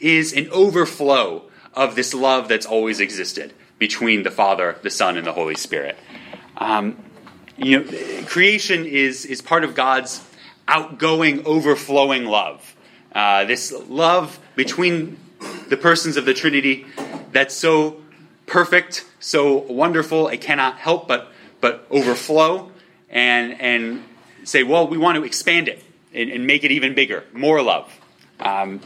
is 0.00 0.32
an 0.32 0.48
overflow 0.50 1.50
of 1.74 1.94
this 1.94 2.14
love 2.14 2.48
that's 2.48 2.66
always 2.66 3.00
existed 3.00 3.52
between 3.78 4.22
the 4.22 4.30
Father, 4.30 4.78
the 4.82 4.90
Son, 4.90 5.16
and 5.16 5.26
the 5.26 5.32
Holy 5.32 5.54
Spirit. 5.54 5.96
Um, 6.56 6.96
you 7.56 7.80
know, 7.80 8.24
creation 8.26 8.84
is, 8.84 9.24
is 9.24 9.42
part 9.42 9.64
of 9.64 9.74
God's 9.74 10.22
outgoing, 10.68 11.46
overflowing 11.46 12.24
love. 12.24 12.74
Uh, 13.12 13.44
this 13.44 13.72
love 13.88 14.38
between 14.56 15.18
the 15.68 15.76
persons 15.76 16.16
of 16.16 16.24
the 16.24 16.34
Trinity 16.34 16.86
that's 17.32 17.54
so 17.54 18.02
perfect, 18.46 19.04
so 19.20 19.58
wonderful, 19.58 20.28
it 20.28 20.40
cannot 20.40 20.78
help 20.78 21.08
but, 21.08 21.32
but 21.60 21.86
overflow 21.90 22.70
and, 23.10 23.60
and 23.60 24.04
say, 24.44 24.62
well, 24.62 24.86
we 24.86 24.98
want 24.98 25.16
to 25.16 25.24
expand 25.24 25.68
it 25.68 25.82
and, 26.14 26.30
and 26.30 26.46
make 26.46 26.64
it 26.64 26.70
even 26.70 26.94
bigger, 26.94 27.24
more 27.32 27.62
love. 27.62 27.92
Um, 28.40 28.80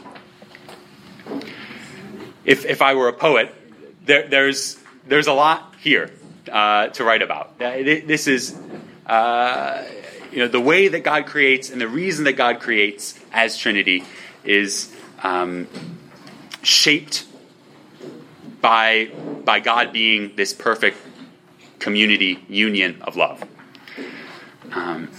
if, 2.43 2.65
if 2.65 2.81
I 2.81 2.95
were 2.95 3.07
a 3.07 3.13
poet, 3.13 3.53
there, 4.05 4.27
there's, 4.27 4.79
there's 5.07 5.27
a 5.27 5.33
lot 5.33 5.75
here 5.79 6.11
uh, 6.51 6.87
to 6.87 7.03
write 7.03 7.21
about. 7.21 7.59
This 7.59 8.27
is 8.27 8.57
uh, 9.05 9.83
you 10.31 10.39
know, 10.39 10.47
the 10.47 10.59
way 10.59 10.87
that 10.87 11.01
God 11.03 11.25
creates 11.25 11.69
and 11.69 11.79
the 11.79 11.87
reason 11.87 12.25
that 12.25 12.33
God 12.33 12.61
creates 12.61 13.19
as 13.31 13.57
Trinity 13.57 14.03
is 14.43 14.95
um, 15.23 15.67
shaped 16.63 17.25
by, 18.61 19.11
by 19.45 19.59
God 19.59 19.91
being 19.91 20.35
this 20.35 20.53
perfect 20.53 20.97
community 21.79 22.43
union 22.47 23.01
of 23.01 23.15
love. 23.15 23.43
Um, 24.71 25.09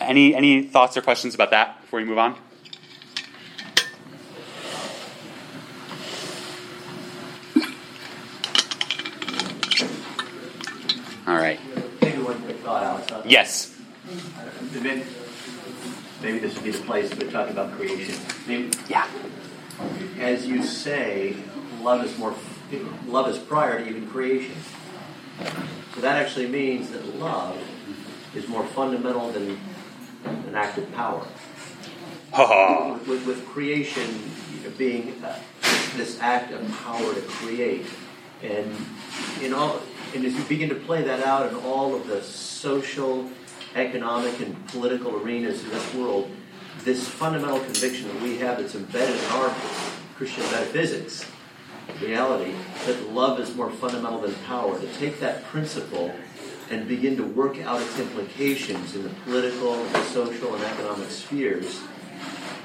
any, 0.00 0.34
any 0.34 0.62
thoughts 0.62 0.96
or 0.96 1.02
questions 1.02 1.34
about 1.34 1.50
that 1.50 1.80
before 1.80 2.00
we 2.00 2.04
move 2.04 2.18
on? 2.18 2.36
All 11.26 11.36
right. 11.36 11.60
Maybe 12.00 12.22
one 12.22 12.40
quick 12.42 12.56
thought, 12.60 12.82
Alex. 12.82 13.26
Yes. 13.26 13.78
Maybe, 14.72 15.04
maybe 16.22 16.38
this 16.38 16.54
would 16.54 16.64
be 16.64 16.70
the 16.70 16.78
place 16.84 17.10
to 17.10 17.30
talk 17.30 17.50
about 17.50 17.72
creation. 17.72 18.14
Maybe, 18.46 18.70
Yeah. 18.88 19.06
as 20.20 20.46
you 20.46 20.62
say, 20.62 21.36
love 21.82 22.04
is 22.04 22.16
more 22.18 22.34
love 23.06 23.28
is 23.28 23.38
prior 23.38 23.78
to 23.78 23.88
even 23.88 24.08
creation. 24.08 24.54
So 25.94 26.00
that 26.00 26.16
actually 26.16 26.48
means 26.48 26.90
that 26.90 27.16
love 27.16 27.58
is 28.34 28.46
more 28.48 28.64
fundamental 28.64 29.30
than 29.32 29.58
an 30.24 30.54
act 30.54 30.78
of 30.78 30.92
power. 30.94 31.26
Ha 32.32 32.46
ha. 32.46 32.92
With, 32.92 33.08
with, 33.08 33.26
with 33.26 33.46
creation 33.46 34.30
being 34.76 35.22
uh, 35.24 35.38
this 35.96 36.20
act 36.20 36.52
of 36.52 36.70
power 36.84 37.14
to 37.14 37.20
create, 37.22 37.86
and 38.42 38.76
in 39.42 39.54
all, 39.54 39.80
and 40.14 40.24
as 40.24 40.34
you 40.34 40.44
begin 40.44 40.68
to 40.68 40.74
play 40.74 41.02
that 41.02 41.24
out 41.24 41.50
in 41.50 41.56
all 41.60 41.94
of 41.94 42.06
the 42.06 42.22
social, 42.22 43.28
economic, 43.74 44.38
and 44.40 44.68
political 44.68 45.16
arenas 45.16 45.64
in 45.64 45.70
this 45.70 45.94
world, 45.94 46.30
this 46.84 47.08
fundamental 47.08 47.60
conviction 47.60 48.08
that 48.08 48.22
we 48.22 48.36
have 48.38 48.58
that's 48.58 48.74
embedded 48.74 49.18
in 49.18 49.24
our 49.30 49.54
Christian 50.16 50.44
metaphysics 50.44 51.24
reality 52.00 52.54
that 52.86 53.12
love 53.12 53.40
is 53.40 53.54
more 53.54 53.70
fundamental 53.70 54.20
than 54.20 54.34
power. 54.46 54.78
To 54.78 54.86
take 54.94 55.20
that 55.20 55.44
principle 55.44 56.12
and 56.70 56.86
begin 56.86 57.16
to 57.16 57.24
work 57.24 57.58
out 57.62 57.80
its 57.80 57.98
implications 57.98 58.94
in 58.94 59.02
the 59.02 59.10
political, 59.24 59.82
the 59.84 60.04
social, 60.04 60.54
and 60.54 60.64
economic 60.64 61.10
spheres 61.10 61.80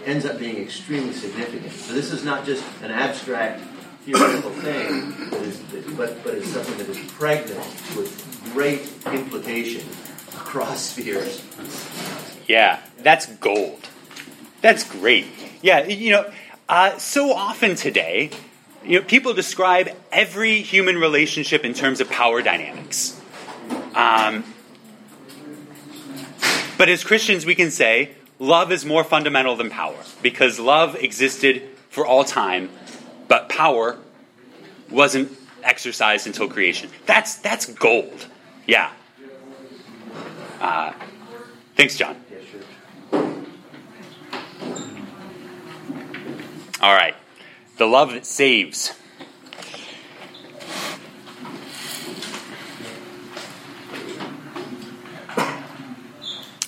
ends 0.06 0.26
up 0.26 0.38
being 0.40 0.58
extremely 0.58 1.14
significant. 1.14 1.72
So 1.72 1.94
this 1.94 2.12
is 2.12 2.24
not 2.24 2.46
just 2.46 2.64
an 2.82 2.92
abstract 2.92 3.62
theoretical 4.04 4.52
thing, 4.52 5.30
but 5.30 5.42
is, 5.42 5.58
but, 5.96 6.24
but 6.24 6.34
it's 6.36 6.50
something 6.50 6.78
that 6.78 6.90
is 6.90 7.00
pregnant 7.12 7.60
with 7.96 8.52
great 8.54 8.82
implication 9.14 9.88
across 10.30 10.82
spheres. 10.82 11.42
Yeah, 12.48 12.82
that's 13.00 13.28
gold. 13.38 13.88
That's 14.62 14.84
great. 14.84 15.28
Yeah, 15.62 15.86
you 15.86 16.12
know, 16.12 16.32
uh, 16.68 16.98
so 16.98 17.32
often 17.32 17.76
today, 17.76 18.32
you 18.86 19.00
know, 19.00 19.06
people 19.06 19.34
describe 19.34 19.90
every 20.12 20.62
human 20.62 20.98
relationship 20.98 21.64
in 21.64 21.74
terms 21.74 22.02
of 22.02 22.10
power 22.10 22.42
dynamics. 22.42 23.20
Um, 23.96 24.44
but 26.78 26.90
as 26.90 27.04
Christians, 27.04 27.46
we 27.46 27.56
can 27.56 27.72
say 27.72 28.12
love 28.40 28.72
is 28.72 28.86
more 28.86 29.04
fundamental 29.04 29.56
than 29.56 29.70
power 29.70 29.98
because 30.22 30.60
love 30.60 30.96
existed 30.96 31.64
for 31.90 32.06
all 32.06 32.24
time, 32.24 32.70
but 33.28 33.48
power 33.50 33.98
wasn't 34.90 35.32
exercised 35.64 36.28
until 36.28 36.50
creation. 36.50 36.90
That's 37.06 37.36
that's 37.36 37.66
gold. 37.66 38.28
Yeah. 38.68 38.92
Uh, 40.60 40.94
thanks, 41.76 41.98
John. 41.98 42.18
All 46.82 46.94
right. 46.94 47.16
The 47.84 47.90
love 47.90 48.14
that 48.14 48.26
saves. 48.26 48.94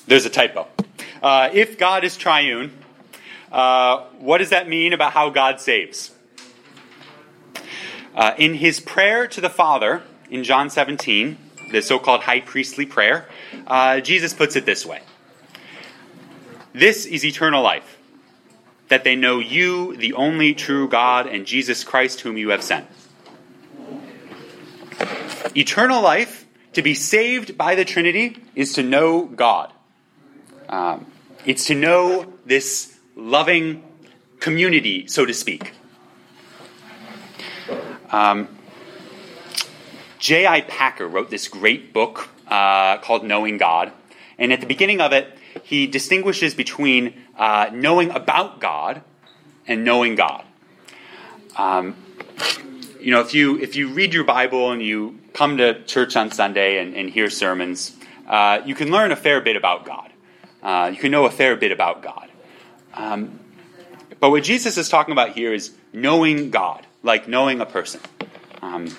There's 0.07 0.25
a 0.25 0.29
typo. 0.29 0.67
Uh, 1.23 1.51
if 1.53 1.77
God 1.77 2.03
is 2.03 2.17
triune, 2.17 2.73
uh, 3.49 4.03
what 4.19 4.39
does 4.39 4.49
that 4.49 4.67
mean 4.67 4.91
about 4.91 5.13
how 5.13 5.29
God 5.29 5.61
saves? 5.61 6.11
Uh, 8.13 8.33
in 8.37 8.55
his 8.55 8.81
prayer 8.81 9.25
to 9.25 9.39
the 9.39 9.49
Father 9.49 10.03
in 10.29 10.43
John 10.43 10.69
17, 10.69 11.37
the 11.71 11.81
so 11.81 11.97
called 11.97 12.23
high 12.23 12.41
priestly 12.41 12.85
prayer, 12.85 13.29
uh, 13.67 14.01
Jesus 14.01 14.33
puts 14.33 14.57
it 14.57 14.65
this 14.65 14.85
way 14.85 14.99
This 16.73 17.05
is 17.05 17.23
eternal 17.23 17.63
life 17.63 17.94
that 18.87 19.03
they 19.03 19.15
know 19.15 19.39
you, 19.39 19.95
the 19.97 20.13
only 20.13 20.53
true 20.53 20.87
God, 20.87 21.27
and 21.27 21.45
Jesus 21.45 21.83
Christ, 21.83 22.21
whom 22.21 22.37
you 22.37 22.49
have 22.49 22.63
sent. 22.63 22.87
Eternal 25.55 26.01
life, 26.01 26.45
to 26.73 26.81
be 26.81 26.93
saved 26.93 27.57
by 27.57 27.75
the 27.75 27.85
Trinity, 27.85 28.37
is 28.55 28.73
to 28.73 28.83
know 28.83 29.25
God. 29.25 29.71
Um, 30.69 31.05
it's 31.45 31.65
to 31.67 31.75
know 31.75 32.33
this 32.45 32.97
loving 33.15 33.83
community, 34.39 35.07
so 35.07 35.25
to 35.25 35.33
speak. 35.33 35.73
Um, 38.11 38.49
J.I. 40.19 40.61
Packer 40.61 41.07
wrote 41.07 41.29
this 41.29 41.47
great 41.47 41.93
book 41.93 42.29
uh, 42.47 42.97
called 42.97 43.23
Knowing 43.23 43.57
God. 43.57 43.91
And 44.37 44.51
at 44.51 44.59
the 44.59 44.65
beginning 44.65 45.01
of 45.01 45.13
it, 45.13 45.37
he 45.63 45.87
distinguishes 45.87 46.53
between 46.53 47.13
uh, 47.37 47.69
knowing 47.73 48.11
about 48.11 48.59
God 48.59 49.01
and 49.67 49.83
knowing 49.83 50.15
God. 50.15 50.43
Um, 51.57 51.95
you 52.99 53.11
know, 53.11 53.21
if 53.21 53.33
you 53.33 53.59
if 53.59 53.75
you 53.75 53.89
read 53.89 54.13
your 54.13 54.23
Bible 54.23 54.71
and 54.71 54.81
you 54.81 55.19
come 55.33 55.57
to 55.57 55.83
church 55.83 56.15
on 56.15 56.31
Sunday 56.31 56.79
and, 56.79 56.95
and 56.95 57.09
hear 57.09 57.29
sermons, 57.29 57.95
uh, 58.27 58.61
you 58.65 58.75
can 58.75 58.91
learn 58.91 59.11
a 59.11 59.15
fair 59.15 59.41
bit 59.41 59.55
about 59.55 59.85
God. 59.85 60.11
Uh, 60.61 60.89
you 60.93 60.99
can 60.99 61.11
know 61.11 61.25
a 61.25 61.31
fair 61.31 61.55
bit 61.55 61.71
about 61.71 62.01
God. 62.01 62.29
Um, 62.93 63.39
but 64.19 64.31
what 64.31 64.43
Jesus 64.43 64.77
is 64.77 64.89
talking 64.89 65.11
about 65.11 65.33
here 65.33 65.53
is 65.53 65.73
knowing 65.93 66.49
God, 66.49 66.85
like 67.03 67.27
knowing 67.27 67.61
a 67.61 67.65
person. 67.65 68.01
Um, 68.61 68.95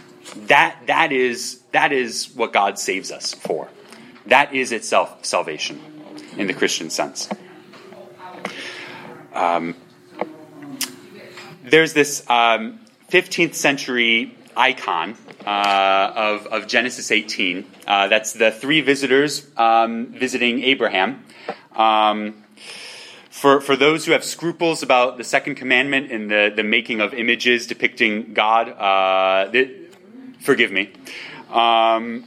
that 0.46 0.76
that 0.86 1.12
is 1.12 1.60
that 1.72 1.92
is 1.92 2.34
what 2.34 2.52
God 2.52 2.78
saves 2.78 3.10
us 3.10 3.34
for. 3.34 3.68
That 4.26 4.54
is 4.54 4.72
itself 4.72 5.24
salvation 5.24 5.80
in 6.36 6.46
the 6.46 6.54
Christian 6.54 6.90
sense. 6.90 7.28
Um, 9.32 9.74
there's 11.64 11.92
this 11.92 12.28
um, 12.30 12.80
15th 13.10 13.54
century 13.54 14.34
icon 14.56 15.16
uh, 15.44 16.12
of, 16.14 16.46
of 16.46 16.66
Genesis 16.66 17.10
18. 17.10 17.66
Uh, 17.86 18.08
that's 18.08 18.32
the 18.32 18.50
three 18.50 18.80
visitors 18.80 19.46
um, 19.56 20.06
visiting 20.06 20.62
Abraham. 20.62 21.24
Um, 21.74 22.44
for, 23.30 23.60
for 23.60 23.76
those 23.76 24.06
who 24.06 24.12
have 24.12 24.24
scruples 24.24 24.82
about 24.82 25.18
the 25.18 25.24
second 25.24 25.56
commandment 25.56 26.10
and 26.10 26.30
the, 26.30 26.52
the 26.54 26.62
making 26.62 27.00
of 27.00 27.12
images 27.12 27.66
depicting 27.66 28.32
God, 28.32 28.70
uh, 28.70 29.52
forgive 30.40 30.72
me. 30.72 30.90
Um, 31.50 32.24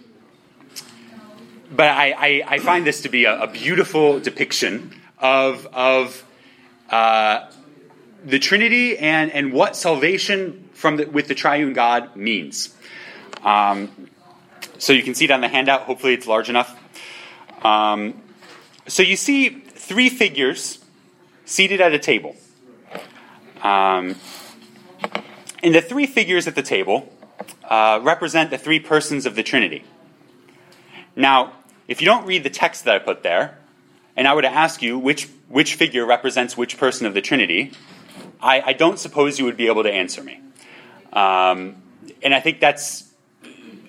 but 1.72 1.88
I, 1.88 2.12
I, 2.12 2.44
I, 2.48 2.60
find 2.60 2.86
this 2.86 3.02
to 3.02 3.10
be 3.10 3.26
a, 3.26 3.44
a 3.44 3.48
beautiful 3.48 4.20
depiction 4.20 4.94
of, 5.20 5.68
of 5.68 6.26
uh, 6.90 7.50
the 8.26 8.40
Trinity 8.40 8.98
and, 8.98 9.32
and 9.32 9.54
what 9.54 9.76
salvation 9.76 10.70
from 10.74 10.98
the, 10.98 11.06
with 11.06 11.28
the 11.28 11.36
triune 11.36 11.74
God 11.74 12.16
means. 12.16 12.76
Um, 13.44 14.10
so 14.78 14.94
you 14.94 15.04
can 15.04 15.14
see 15.14 15.26
it 15.26 15.32
on 15.32 15.42
the 15.42 15.48
handout. 15.48 15.82
Hopefully, 15.82 16.14
it's 16.14 16.28
large 16.28 16.50
enough. 16.50 16.78
Um, 17.64 18.22
so 18.88 19.04
you 19.04 19.16
see 19.16 19.50
three 19.50 20.10
figures 20.10 20.84
seated 21.46 21.82
at 21.82 21.94
a 21.94 22.00
table. 22.00 22.36
Um, 23.62 24.16
and 25.62 25.76
the 25.76 25.82
three 25.82 26.08
figures 26.08 26.48
at 26.48 26.56
the 26.56 26.64
table 26.64 27.12
uh, 27.66 28.00
represent 28.02 28.50
the 28.50 28.58
three 28.58 28.80
persons 28.80 29.26
of 29.26 29.36
the 29.36 29.44
Trinity. 29.44 29.84
Now, 31.16 31.54
if 31.90 32.02
you 32.02 32.06
don't 32.06 32.26
read 32.28 32.44
the 32.44 32.52
text 32.52 32.86
that 32.86 32.96
I 32.96 33.00
put 33.00 33.24
there, 33.24 33.58
and 34.16 34.28
I 34.28 34.36
were 34.36 34.44
to 34.44 34.52
ask 34.52 34.84
you 34.84 35.00
which, 35.00 35.28
which 35.48 35.74
figure 35.74 36.06
represents 36.06 36.56
which 36.56 36.78
person 36.78 37.08
of 37.08 37.16
the 37.16 37.22
Trinity, 37.22 37.72
I, 38.40 38.62
I 38.62 38.74
don't 38.74 39.00
suppose 39.00 39.40
you 39.40 39.46
would 39.46 39.58
be 39.58 39.66
able 39.68 39.82
to 39.82 39.92
answer 39.92 40.24
me. 40.24 40.40
Um, 41.12 41.82
and 42.22 42.36
I 42.36 42.42
think 42.42 42.60
that's 42.60 43.12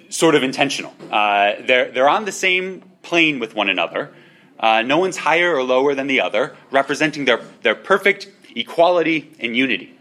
sort 0.08 0.34
of 0.34 0.42
intentional. 0.42 0.94
Uh, 1.10 1.56
they're, 1.60 1.90
they're 1.90 2.08
on 2.08 2.24
the 2.24 2.32
same 2.32 2.82
plane 3.02 3.38
with 3.38 3.54
one 3.54 3.68
another. 3.68 4.14
Uh, 4.58 4.80
no 4.80 4.96
one's 4.96 5.18
higher 5.18 5.54
or 5.54 5.62
lower 5.62 5.94
than 5.94 6.06
the 6.06 6.22
other, 6.22 6.56
representing 6.70 7.26
their, 7.26 7.42
their 7.60 7.74
perfect 7.74 8.28
equality 8.56 9.30
and 9.40 9.54
unity. 9.54 9.94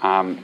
Um, 0.00 0.42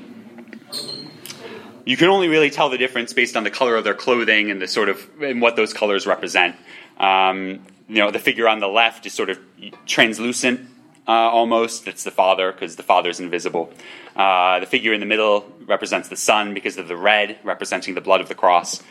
you 1.84 1.96
can 1.96 2.08
only 2.08 2.28
really 2.28 2.50
tell 2.50 2.70
the 2.70 2.78
difference 2.78 3.12
based 3.12 3.36
on 3.36 3.44
the 3.44 3.50
color 3.50 3.76
of 3.76 3.84
their 3.84 3.94
clothing 3.94 4.50
and 4.50 4.60
the 4.60 4.68
sort 4.68 4.88
of 4.88 5.08
and 5.22 5.40
what 5.40 5.56
those 5.56 5.72
colors 5.72 6.06
represent. 6.06 6.56
Um, 6.98 7.60
you 7.88 7.96
know, 7.96 8.10
the 8.10 8.18
figure 8.18 8.48
on 8.48 8.60
the 8.60 8.68
left 8.68 9.04
is 9.04 9.12
sort 9.12 9.28
of 9.28 9.38
translucent, 9.84 10.68
uh, 11.06 11.10
almost. 11.10 11.84
That's 11.84 12.04
the 12.04 12.10
father 12.10 12.52
because 12.52 12.76
the 12.76 12.82
father 12.82 13.10
is 13.10 13.20
invisible. 13.20 13.72
Uh, 14.16 14.60
the 14.60 14.66
figure 14.66 14.94
in 14.94 15.00
the 15.00 15.06
middle 15.06 15.52
represents 15.66 16.08
the 16.08 16.16
son 16.16 16.54
because 16.54 16.78
of 16.78 16.88
the 16.88 16.96
red, 16.96 17.38
representing 17.44 17.94
the 17.94 18.00
blood 18.00 18.20
of 18.20 18.28
the 18.28 18.34
cross. 18.34 18.82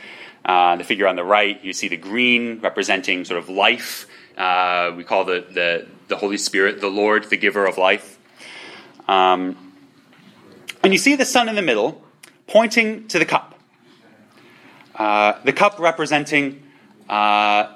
Uh, 0.46 0.76
the 0.76 0.84
figure 0.84 1.08
on 1.08 1.16
the 1.16 1.24
right, 1.24 1.64
you 1.64 1.74
see 1.74 1.88
the 1.88 1.98
green 1.98 2.60
representing 2.60 3.26
sort 3.26 3.40
of 3.40 3.50
life. 3.50 4.08
Uh, 4.38 4.92
we 4.96 5.04
call 5.04 5.24
the, 5.24 5.46
the, 5.52 5.88
the 6.10 6.18
Holy 6.18 6.38
Spirit 6.38 6.82
the 6.82 6.90
Lord, 6.90 7.24
the 7.30 7.38
giver 7.38 7.66
of 7.66 7.78
life. 7.78 8.20
Um, 9.08 9.74
and 10.84 10.92
you 10.92 11.00
see 11.00 11.16
the 11.16 11.26
son 11.26 11.50
in 11.50 11.56
the 11.56 11.62
middle 11.62 12.04
pointing 12.48 13.08
to 13.08 13.20
the 13.20 13.26
cup. 13.26 13.60
Uh, 14.96 15.40
the 15.44 15.54
cup 15.54 15.80
representing, 15.80 16.62
uh, 17.10 17.68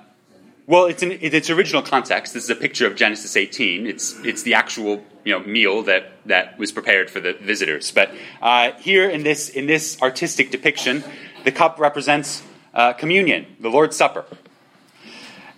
well, 0.68 0.86
it's 0.86 1.02
in 1.02 1.12
its 1.12 1.50
original 1.50 1.82
context. 1.82 2.34
This 2.34 2.44
is 2.44 2.50
a 2.50 2.56
picture 2.56 2.86
of 2.86 2.96
Genesis 2.96 3.36
18. 3.36 3.88
It's 3.88 4.14
it's 4.24 4.44
the 4.44 4.54
actual 4.54 5.04
you 5.24 5.34
know 5.34 5.40
meal 5.40 5.84
that 5.84 6.12
that 6.26 6.60
was 6.60 6.72
prepared 6.72 7.10
for 7.10 7.20
the 7.20 7.34
visitors. 7.34 7.92
But 7.92 8.12
uh, 8.42 8.74
here 8.74 9.10
in 9.10 9.24
this 9.24 9.50
in 9.50 9.66
this 9.66 10.00
artistic 10.02 10.52
depiction, 10.52 11.04
the 11.44 11.52
cup 11.52 11.80
represents 11.80 12.44
uh, 12.74 12.94
communion, 12.94 13.48
the 13.60 13.70
Lord's 13.70 13.96
Supper, 13.96 14.26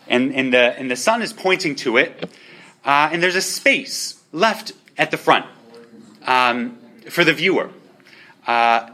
and 0.07 0.33
and 0.33 0.53
the 0.53 0.77
and 0.79 0.89
the 0.89 0.95
son 0.95 1.21
is 1.21 1.33
pointing 1.33 1.75
to 1.77 1.97
it, 1.97 2.29
uh, 2.85 3.09
and 3.11 3.21
there's 3.21 3.35
a 3.35 3.41
space 3.41 4.21
left 4.31 4.71
at 4.97 5.11
the 5.11 5.17
front 5.17 5.45
um, 6.25 6.77
for 7.09 7.23
the 7.23 7.33
viewer. 7.33 7.71
Uh, 8.47 8.89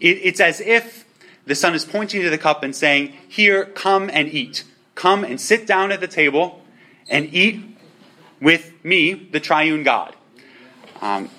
it, 0.00 0.18
it's 0.22 0.40
as 0.40 0.60
if 0.60 1.04
the 1.46 1.54
son 1.54 1.74
is 1.74 1.84
pointing 1.84 2.22
to 2.22 2.30
the 2.30 2.38
cup 2.38 2.62
and 2.62 2.74
saying, 2.74 3.14
Here, 3.28 3.64
come 3.64 4.10
and 4.12 4.28
eat. 4.28 4.64
Come 4.94 5.24
and 5.24 5.40
sit 5.40 5.66
down 5.66 5.92
at 5.92 6.00
the 6.00 6.08
table 6.08 6.62
and 7.08 7.32
eat 7.32 7.64
with 8.40 8.72
me, 8.84 9.14
the 9.14 9.40
triune 9.40 9.82
God. 9.82 10.14
Um, 11.00 11.30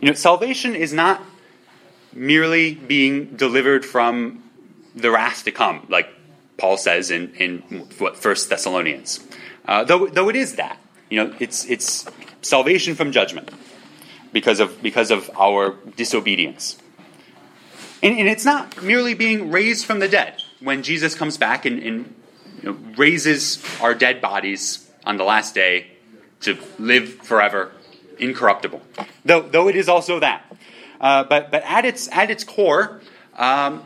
you 0.00 0.08
know, 0.08 0.14
salvation 0.14 0.74
is 0.74 0.92
not 0.92 1.22
merely 2.12 2.74
being 2.74 3.36
delivered 3.36 3.84
from 3.84 4.42
the 4.94 5.10
wrath 5.10 5.44
to 5.44 5.52
come, 5.52 5.86
like 5.88 6.08
Paul 6.56 6.76
says 6.76 7.10
in, 7.10 7.34
in 7.34 7.58
what 7.98 8.16
First 8.16 8.50
Thessalonians. 8.50 9.20
Uh, 9.64 9.84
though, 9.84 10.06
though 10.06 10.28
it 10.28 10.36
is 10.36 10.56
that, 10.56 10.78
you 11.08 11.22
know, 11.22 11.34
it's, 11.38 11.64
it's 11.66 12.06
salvation 12.42 12.94
from 12.94 13.12
judgment 13.12 13.50
because 14.32 14.60
of, 14.60 14.82
because 14.82 15.10
of 15.10 15.30
our 15.36 15.76
disobedience. 15.96 16.76
And, 18.02 18.18
and, 18.18 18.28
it's 18.28 18.44
not 18.44 18.82
merely 18.82 19.14
being 19.14 19.50
raised 19.50 19.84
from 19.84 19.98
the 19.98 20.08
dead 20.08 20.42
when 20.60 20.82
Jesus 20.82 21.14
comes 21.14 21.36
back 21.36 21.64
and, 21.64 21.82
and 21.82 22.14
you 22.62 22.72
know, 22.72 22.78
raises 22.96 23.64
our 23.80 23.94
dead 23.94 24.20
bodies 24.20 24.88
on 25.04 25.16
the 25.16 25.24
last 25.24 25.54
day 25.54 25.88
to 26.40 26.56
live 26.78 27.14
forever, 27.14 27.72
incorruptible. 28.18 28.80
Though, 29.24 29.42
though 29.42 29.68
it 29.68 29.76
is 29.76 29.88
also 29.88 30.20
that. 30.20 30.44
Uh, 31.00 31.24
but 31.24 31.50
but 31.50 31.62
at, 31.64 31.84
its, 31.84 32.08
at 32.12 32.30
its 32.30 32.44
core, 32.44 33.00
um, 33.36 33.84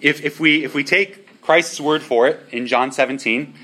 if, 0.00 0.22
if, 0.24 0.40
we, 0.40 0.64
if 0.64 0.74
we 0.74 0.84
take 0.84 1.40
Christ's 1.40 1.80
word 1.80 2.02
for 2.02 2.28
it 2.28 2.40
in 2.50 2.66
John 2.66 2.92
17, 2.92 3.54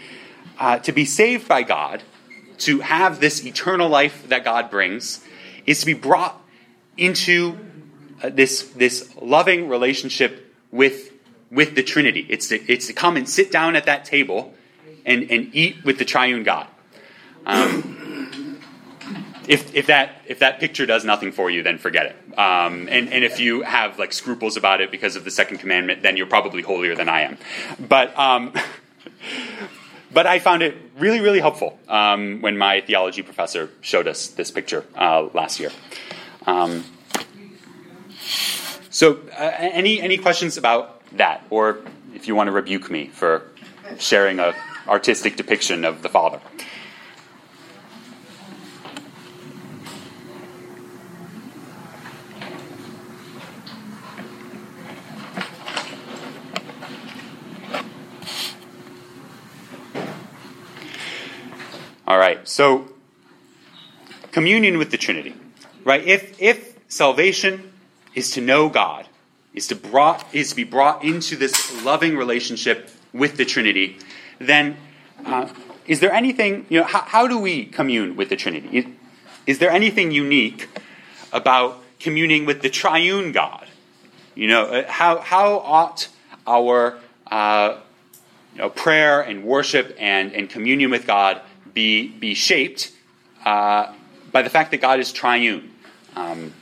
uh, 0.59 0.79
to 0.81 0.93
be 0.93 1.05
saved 1.05 1.49
by 1.49 1.63
God, 1.63 2.03
to 2.59 2.81
have 2.81 3.21
this 3.21 3.45
eternal 3.45 3.89
life 3.89 4.29
that 4.29 4.45
God 4.45 4.71
brings, 4.71 5.23
is 5.67 5.81
to 5.81 5.87
be 5.87 5.95
brought 5.95 6.41
into 6.97 7.59
uh, 8.23 8.31
this, 8.31 8.63
this 8.71 9.15
loving 9.21 9.69
relationship 9.69 10.55
with, 10.71 11.13
with 11.51 11.75
the 11.75 11.83
Trinity. 11.83 12.27
It's 12.29 12.49
to, 12.49 12.61
it's 12.71 12.87
to 12.87 12.93
come 12.93 13.17
and 13.17 13.29
sit 13.29 13.51
down 13.51 13.77
at 13.77 13.87
that 13.87 14.05
table 14.05 14.55
and, 15.05 15.31
and 15.31 15.55
eat 15.55 15.85
with 15.85 15.99
the 15.99 16.05
triune 16.05 16.43
God. 16.43 16.67
Um, 17.45 18.61
if, 19.49 19.75
if, 19.75 19.87
that, 19.87 20.23
if 20.27 20.41
that 20.41 20.59
picture 20.59 20.87
does 20.87 21.05
nothing 21.05 21.31
for 21.31 21.49
you, 21.49 21.63
then 21.63 21.79
forget 21.79 22.07
it. 22.07 22.39
Um, 22.39 22.89
and, 22.91 23.13
and 23.13 23.25
if 23.25 23.39
you 23.39 23.63
have 23.63 23.99
like 23.99 24.13
scruples 24.13 24.57
about 24.57 24.81
it 24.81 24.91
because 24.91 25.15
of 25.15 25.25
the 25.25 25.31
second 25.31 25.59
commandment, 25.59 26.03
then 26.03 26.17
you're 26.17 26.27
probably 26.27 26.63
holier 26.63 26.97
than 26.97 27.09
I 27.09 27.23
am. 27.23 27.39
But, 27.89 28.19
um, 28.19 28.53
but 30.13 30.27
I 30.27 30.41
found 30.41 30.63
it 30.63 30.77
really, 30.99 31.21
really 31.21 31.41
helpful 31.41 31.79
um, 31.89 32.41
when 32.41 32.59
my 32.59 32.81
theology 32.81 33.23
professor 33.23 33.71
showed 33.81 34.09
us 34.09 34.29
this 34.29 34.51
picture 34.51 34.85
uh, 34.97 35.29
last 35.33 35.61
year. 35.61 35.71
Um, 36.47 36.85
so, 38.91 39.21
uh, 39.39 39.53
any 39.59 40.01
any 40.01 40.19
questions 40.19 40.57
about 40.57 41.01
that, 41.13 41.45
or 41.51 41.79
if 42.15 42.27
you 42.27 42.35
want 42.35 42.49
to 42.49 42.53
rebuke 42.53 42.91
me 42.91 43.07
for 43.09 43.43
sharing 43.99 44.39
a 44.39 44.55
artistic 44.89 45.37
depiction 45.37 45.85
of 45.85 46.03
the 46.03 46.09
Father? 46.09 46.41
All 62.09 62.19
right, 62.19 62.47
so 62.49 62.89
communion 64.31 64.79
with 64.79 64.91
the 64.91 64.97
Trinity, 64.97 65.35
right? 65.85 66.05
If 66.05 66.41
if 66.41 66.79
salvation 66.89 67.73
is 68.17 68.33
to 68.33 68.41
know 68.41 68.69
God, 68.69 69.07
is 69.55 69.69
to 69.69 69.77
brought 69.77 70.27
is 70.35 70.51
to 70.51 70.57
be 70.57 70.65
brought 70.65 71.05
into 71.05 71.37
this 71.37 71.85
loving 71.85 72.17
relationship 72.17 72.91
with 73.13 73.37
the 73.37 73.45
Trinity, 73.45 73.99
then 74.41 74.77
uh, 75.25 75.49
is 75.87 76.01
there 76.01 76.13
anything 76.13 76.67
you 76.69 76.81
know? 76.81 76.87
How, 76.87 77.03
how, 77.03 77.29
do 77.29 77.39
we 77.39 77.67
commune 77.67 78.17
with 78.17 78.29
the 78.29 78.37
Trinity? 78.37 78.79
Is, 78.79 78.87
is 79.47 79.59
there 79.61 79.71
anything 79.71 80.11
unique 80.11 80.69
about 81.33 81.81
communing 82.01 82.45
with 82.45 82.63
the 82.63 82.69
Triune 82.69 83.31
God? 83.31 83.69
You 84.35 84.49
know, 84.49 84.65
uh, 84.65 84.91
how 84.91 85.21
how 85.21 85.59
ought 85.61 86.09
our 86.47 86.99
uh, 87.31 87.77
you 88.57 88.63
know, 88.63 88.71
prayer 88.71 89.21
and 89.21 89.45
worship 89.45 89.95
and, 89.99 90.33
and 90.33 90.49
communion 90.49 90.91
with 90.91 91.07
God 91.07 91.43
be, 91.75 92.09
be 92.09 92.35
shaped 92.35 92.91
uh, 93.45 93.93
by 94.33 94.41
the 94.41 94.49
fact 94.49 94.71
that 94.71 94.81
God 94.81 94.99
is 94.99 95.13
triune, 95.13 95.71
um, 96.15 96.55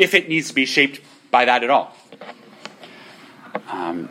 if 0.00 0.14
it 0.14 0.28
needs 0.28 0.48
to 0.48 0.54
be 0.54 0.66
shaped 0.66 1.00
by 1.30 1.44
that 1.44 1.62
at 1.62 1.70
all. 1.70 1.94
Um, 3.70 4.08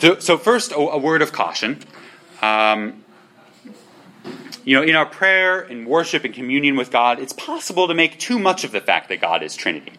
so, 0.00 0.18
so, 0.18 0.38
first, 0.38 0.72
a, 0.72 0.76
a, 0.76 0.98
word 0.98 1.22
of 1.22 1.32
caution. 1.32 1.80
Um, 2.42 3.04
you 4.64 4.76
know, 4.76 4.82
in 4.82 4.94
our 4.94 5.06
prayer 5.06 5.60
and 5.60 5.86
worship 5.86 6.24
and 6.24 6.34
communion 6.34 6.76
with 6.76 6.90
God, 6.90 7.18
it's 7.18 7.32
possible 7.32 7.88
to 7.88 7.94
make 7.94 8.18
too 8.18 8.38
much 8.38 8.64
of 8.64 8.70
the 8.70 8.80
fact 8.80 9.08
that 9.08 9.20
God 9.20 9.42
is 9.42 9.56
Trinity. 9.56 9.92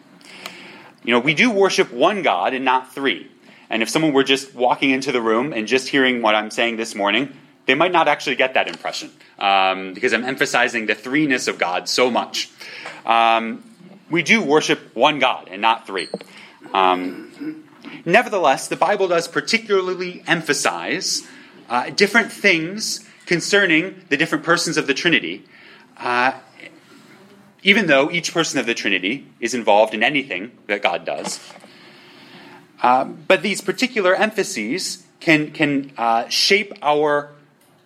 You 1.04 1.14
know, 1.14 1.20
we 1.20 1.34
do 1.34 1.50
worship 1.50 1.92
one 1.92 2.22
God 2.22 2.54
and 2.54 2.64
not 2.64 2.94
three. 2.94 3.30
And 3.68 3.82
if 3.82 3.88
someone 3.88 4.12
were 4.12 4.24
just 4.24 4.54
walking 4.54 4.90
into 4.90 5.12
the 5.12 5.20
room 5.20 5.52
and 5.52 5.66
just 5.66 5.88
hearing 5.88 6.22
what 6.22 6.34
I'm 6.34 6.50
saying 6.50 6.76
this 6.76 6.94
morning, 6.94 7.36
they 7.66 7.74
might 7.74 7.92
not 7.92 8.08
actually 8.08 8.36
get 8.36 8.54
that 8.54 8.68
impression 8.68 9.10
um, 9.38 9.94
because 9.94 10.12
I'm 10.12 10.24
emphasizing 10.24 10.86
the 10.86 10.94
threeness 10.94 11.46
of 11.48 11.58
God 11.58 11.88
so 11.88 12.10
much. 12.10 12.50
Um, 13.06 13.64
we 14.10 14.22
do 14.22 14.42
worship 14.42 14.94
one 14.94 15.18
God 15.18 15.48
and 15.50 15.62
not 15.62 15.86
three. 15.86 16.08
Um, 16.72 17.64
nevertheless, 18.04 18.68
the 18.68 18.76
Bible 18.76 19.08
does 19.08 19.28
particularly 19.28 20.22
emphasize 20.26 21.26
uh, 21.68 21.90
different 21.90 22.32
things 22.32 23.06
concerning 23.26 24.04
the 24.08 24.16
different 24.16 24.44
persons 24.44 24.76
of 24.76 24.86
the 24.86 24.94
Trinity, 24.94 25.44
uh, 25.96 26.32
even 27.62 27.86
though 27.86 28.10
each 28.10 28.32
person 28.34 28.58
of 28.58 28.66
the 28.66 28.74
Trinity 28.74 29.26
is 29.38 29.54
involved 29.54 29.94
in 29.94 30.02
anything 30.02 30.50
that 30.66 30.82
God 30.82 31.04
does. 31.04 31.40
Uh, 32.82 33.04
but 33.04 33.42
these 33.42 33.60
particular 33.60 34.14
emphases 34.14 35.06
can, 35.20 35.52
can 35.52 35.92
uh, 35.96 36.28
shape 36.28 36.72
our 36.82 37.32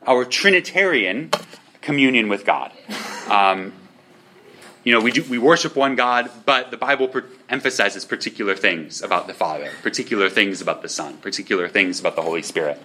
our 0.07 0.25
Trinitarian 0.25 1.31
communion 1.81 2.29
with 2.29 2.45
God. 2.45 2.73
Um, 3.29 3.73
you 4.85 4.93
know, 4.93 5.01
we, 5.01 5.11
do, 5.11 5.23
we 5.25 5.39
worship 5.39 5.75
one 5.77 5.97
God, 5.97 6.31
but 6.45 6.71
the 6.71 6.77
Bible 6.77 7.09
per- 7.09 7.25
emphasizes 7.49 8.05
particular 8.05 8.55
things 8.55 9.01
about 9.03 9.27
the 9.27 9.35
Father, 9.35 9.71
particular 9.83 10.29
things 10.29 10.61
about 10.61 10.83
the 10.83 10.89
Son, 10.89 11.17
particular 11.17 11.69
things 11.69 11.99
about 11.99 12.17
the 12.17 12.23
Holy 12.23 12.43
Spirit. 12.43 12.81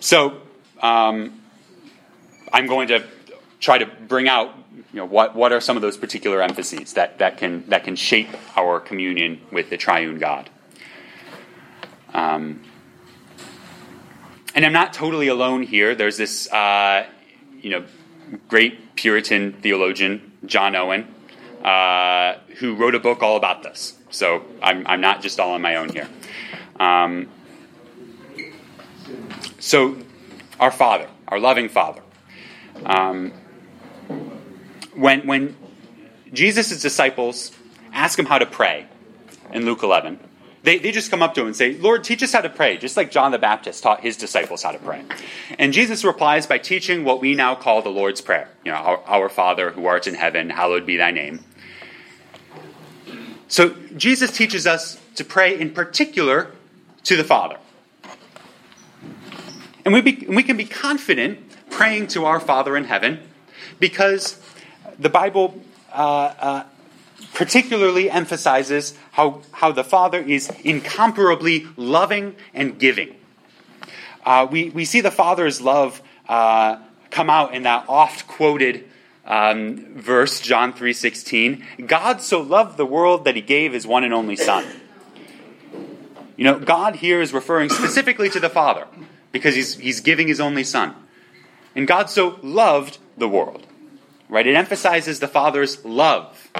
So, 0.00 0.40
um, 0.82 1.40
I'm 2.52 2.66
going 2.66 2.88
to 2.88 3.04
try 3.60 3.78
to 3.78 3.86
bring 3.86 4.28
out, 4.28 4.54
you 4.92 4.98
know, 4.98 5.04
what, 5.04 5.34
what 5.36 5.52
are 5.52 5.60
some 5.60 5.76
of 5.76 5.82
those 5.82 5.96
particular 5.96 6.42
emphases 6.42 6.94
that, 6.94 7.18
that, 7.18 7.36
can, 7.36 7.64
that 7.68 7.84
can 7.84 7.94
shape 7.94 8.28
our 8.56 8.80
communion 8.80 9.40
with 9.52 9.70
the 9.70 9.76
triune 9.76 10.18
God. 10.18 10.50
Um, 12.14 12.62
and 14.54 14.64
I'm 14.64 14.72
not 14.72 14.92
totally 14.92 15.28
alone 15.28 15.62
here. 15.62 15.94
There's 15.94 16.16
this, 16.16 16.50
uh, 16.52 17.06
you 17.60 17.70
know, 17.70 17.84
great 18.48 18.96
Puritan 18.96 19.52
theologian, 19.52 20.32
John 20.46 20.74
Owen, 20.76 21.06
uh, 21.64 22.34
who 22.58 22.74
wrote 22.74 22.94
a 22.94 23.00
book 23.00 23.22
all 23.22 23.36
about 23.36 23.62
this. 23.62 23.96
So 24.10 24.44
I'm, 24.62 24.86
I'm 24.86 25.00
not 25.00 25.22
just 25.22 25.38
all 25.40 25.52
on 25.52 25.62
my 25.62 25.76
own 25.76 25.90
here. 25.90 26.08
Um, 26.78 27.28
so, 29.58 29.96
our 30.60 30.70
Father, 30.70 31.08
our 31.26 31.38
loving 31.38 31.68
Father. 31.68 32.02
Um, 32.86 33.32
when, 34.94 35.26
when 35.26 35.56
Jesus' 36.32 36.80
disciples 36.80 37.52
ask 37.92 38.18
him 38.18 38.26
how 38.26 38.38
to 38.38 38.46
pray 38.46 38.86
in 39.52 39.64
Luke 39.64 39.82
11, 39.82 40.20
they, 40.68 40.76
they 40.76 40.92
just 40.92 41.10
come 41.10 41.22
up 41.22 41.32
to 41.32 41.40
him 41.40 41.46
and 41.46 41.56
say, 41.56 41.72
Lord, 41.78 42.04
teach 42.04 42.22
us 42.22 42.30
how 42.30 42.42
to 42.42 42.50
pray, 42.50 42.76
just 42.76 42.94
like 42.94 43.10
John 43.10 43.32
the 43.32 43.38
Baptist 43.38 43.82
taught 43.82 44.02
his 44.02 44.18
disciples 44.18 44.62
how 44.62 44.72
to 44.72 44.78
pray. 44.78 45.02
And 45.58 45.72
Jesus 45.72 46.04
replies 46.04 46.46
by 46.46 46.58
teaching 46.58 47.04
what 47.04 47.22
we 47.22 47.34
now 47.34 47.54
call 47.54 47.80
the 47.80 47.88
Lord's 47.88 48.20
Prayer. 48.20 48.50
You 48.66 48.72
know, 48.72 48.76
our, 48.76 49.02
our 49.06 49.28
Father 49.30 49.70
who 49.70 49.86
art 49.86 50.06
in 50.06 50.14
heaven, 50.14 50.50
hallowed 50.50 50.84
be 50.84 50.98
thy 50.98 51.10
name. 51.10 51.42
So 53.48 53.70
Jesus 53.96 54.30
teaches 54.30 54.66
us 54.66 55.00
to 55.14 55.24
pray 55.24 55.58
in 55.58 55.70
particular 55.70 56.50
to 57.04 57.16
the 57.16 57.24
Father. 57.24 57.56
And 59.86 59.94
we, 59.94 60.02
be, 60.02 60.26
we 60.28 60.42
can 60.42 60.58
be 60.58 60.66
confident 60.66 61.38
praying 61.70 62.08
to 62.08 62.26
our 62.26 62.40
Father 62.40 62.76
in 62.76 62.84
heaven 62.84 63.20
because 63.80 64.38
the 64.98 65.08
Bible 65.08 65.62
uh, 65.94 66.34
uh, 66.38 66.64
particularly 67.34 68.10
emphasizes 68.10 68.94
how, 69.12 69.42
how 69.52 69.72
the 69.72 69.84
Father 69.84 70.20
is 70.20 70.50
incomparably 70.64 71.66
loving 71.76 72.36
and 72.54 72.78
giving. 72.78 73.14
Uh, 74.24 74.46
we, 74.50 74.70
we 74.70 74.84
see 74.84 75.00
the 75.00 75.10
Father's 75.10 75.60
love 75.60 76.02
uh, 76.28 76.78
come 77.10 77.30
out 77.30 77.54
in 77.54 77.62
that 77.62 77.84
oft 77.88 78.26
quoted 78.26 78.84
um, 79.24 79.94
verse, 79.94 80.40
John 80.40 80.72
3.16. 80.72 81.86
God 81.86 82.22
so 82.22 82.40
loved 82.40 82.76
the 82.76 82.86
world 82.86 83.24
that 83.24 83.36
he 83.36 83.42
gave 83.42 83.72
his 83.72 83.86
one 83.86 84.02
and 84.04 84.14
only 84.14 84.36
Son. 84.36 84.66
You 86.36 86.44
know, 86.44 86.58
God 86.58 86.96
here 86.96 87.20
is 87.20 87.32
referring 87.32 87.68
specifically 87.68 88.30
to 88.30 88.40
the 88.40 88.48
Father 88.48 88.86
because 89.32 89.54
he's, 89.54 89.76
he's 89.76 90.00
giving 90.00 90.28
his 90.28 90.40
only 90.40 90.64
Son. 90.64 90.94
And 91.74 91.86
God 91.86 92.08
so 92.08 92.38
loved 92.42 92.98
the 93.16 93.28
world. 93.28 93.66
Right? 94.28 94.46
It 94.46 94.54
emphasizes 94.54 95.20
the 95.20 95.28
Father's 95.28 95.84
love. 95.84 96.50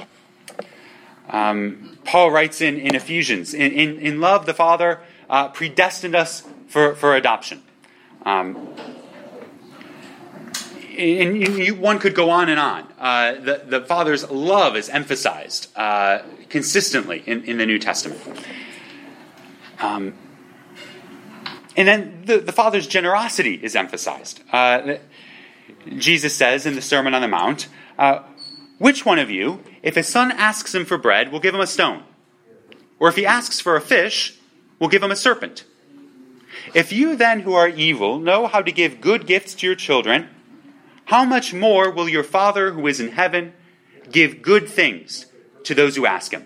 Um, 1.29 1.97
Paul 2.05 2.31
writes 2.31 2.61
in, 2.61 2.77
in 2.77 2.95
Ephesians, 2.95 3.53
in, 3.53 3.71
in, 3.71 3.99
in 3.99 4.19
love, 4.19 4.45
the 4.45 4.53
Father 4.53 5.01
uh, 5.29 5.49
predestined 5.49 6.15
us 6.15 6.43
for, 6.67 6.95
for 6.95 7.15
adoption. 7.15 7.61
Um, 8.25 8.75
and 10.97 11.41
you, 11.41 11.75
one 11.75 11.99
could 11.99 12.13
go 12.13 12.29
on 12.29 12.49
and 12.49 12.59
on. 12.59 12.91
Uh, 12.99 13.35
the, 13.35 13.63
the 13.65 13.81
Father's 13.81 14.29
love 14.29 14.75
is 14.75 14.89
emphasized 14.89 15.69
uh, 15.77 16.19
consistently 16.49 17.23
in, 17.25 17.43
in 17.45 17.57
the 17.57 17.65
New 17.65 17.79
Testament. 17.79 18.19
Um, 19.79 20.13
and 21.77 21.87
then 21.87 22.23
the, 22.25 22.39
the 22.39 22.51
Father's 22.51 22.87
generosity 22.87 23.55
is 23.55 23.75
emphasized. 23.75 24.41
Uh, 24.51 24.97
Jesus 25.97 26.35
says 26.35 26.65
in 26.65 26.75
the 26.75 26.81
Sermon 26.81 27.13
on 27.13 27.21
the 27.21 27.27
Mount, 27.29 27.69
uh, 27.97 28.23
Which 28.79 29.05
one 29.05 29.19
of 29.19 29.29
you, 29.29 29.61
if 29.83 29.95
his 29.95 30.07
son 30.07 30.31
asks 30.31 30.73
him 30.73 30.85
for 30.85 30.97
bread, 30.97 31.31
will 31.31 31.41
give 31.41 31.53
him 31.53 31.61
a 31.61 31.67
stone? 31.67 32.03
Or 32.97 33.09
if 33.09 33.15
he 33.15 33.25
asks 33.25 33.59
for 33.59 33.75
a 33.75 33.81
fish, 33.81 34.39
will 34.79 34.87
give 34.87 35.03
him 35.03 35.11
a 35.11 35.15
serpent? 35.15 35.65
If 36.73 36.91
you 36.91 37.15
then, 37.15 37.41
who 37.41 37.53
are 37.53 37.67
evil, 37.67 38.19
know 38.19 38.47
how 38.47 38.61
to 38.61 38.71
give 38.71 39.01
good 39.01 39.27
gifts 39.27 39.53
to 39.55 39.67
your 39.67 39.75
children, 39.75 40.29
how 41.05 41.25
much 41.25 41.53
more 41.53 41.91
will 41.91 42.07
your 42.07 42.23
Father 42.23 42.71
who 42.71 42.87
is 42.87 42.99
in 42.99 43.09
heaven 43.09 43.53
give 44.11 44.41
good 44.41 44.69
things 44.69 45.25
to 45.63 45.75
those 45.75 45.95
who 45.95 46.05
ask 46.05 46.33
him? 46.33 46.45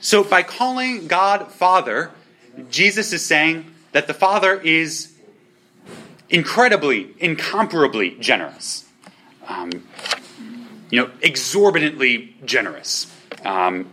So, 0.00 0.24
by 0.24 0.42
calling 0.42 1.08
God 1.08 1.50
Father, 1.52 2.12
Jesus 2.70 3.12
is 3.12 3.24
saying 3.24 3.74
that 3.92 4.06
the 4.06 4.14
Father 4.14 4.54
is 4.60 5.12
incredibly, 6.30 7.14
incomparably 7.18 8.10
generous. 8.20 8.84
Um, 9.46 9.70
you 10.90 11.00
know, 11.00 11.10
exorbitantly 11.20 12.34
generous. 12.44 13.12
Um, 13.44 13.90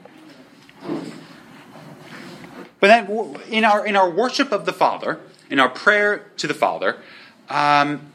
but 2.79 2.87
then, 2.87 3.37
in 3.49 3.65
our 3.65 3.85
in 3.85 3.95
our 3.95 4.09
worship 4.09 4.51
of 4.51 4.65
the 4.65 4.73
Father, 4.73 5.19
in 5.49 5.59
our 5.59 5.69
prayer 5.69 6.29
to 6.37 6.47
the 6.47 6.53
Father, 6.53 6.97
um, 7.49 8.11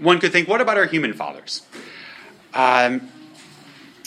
one 0.00 0.20
could 0.20 0.32
think, 0.32 0.48
what 0.48 0.60
about 0.60 0.76
our 0.76 0.86
human 0.86 1.12
fathers? 1.12 1.62
Um, 2.52 3.10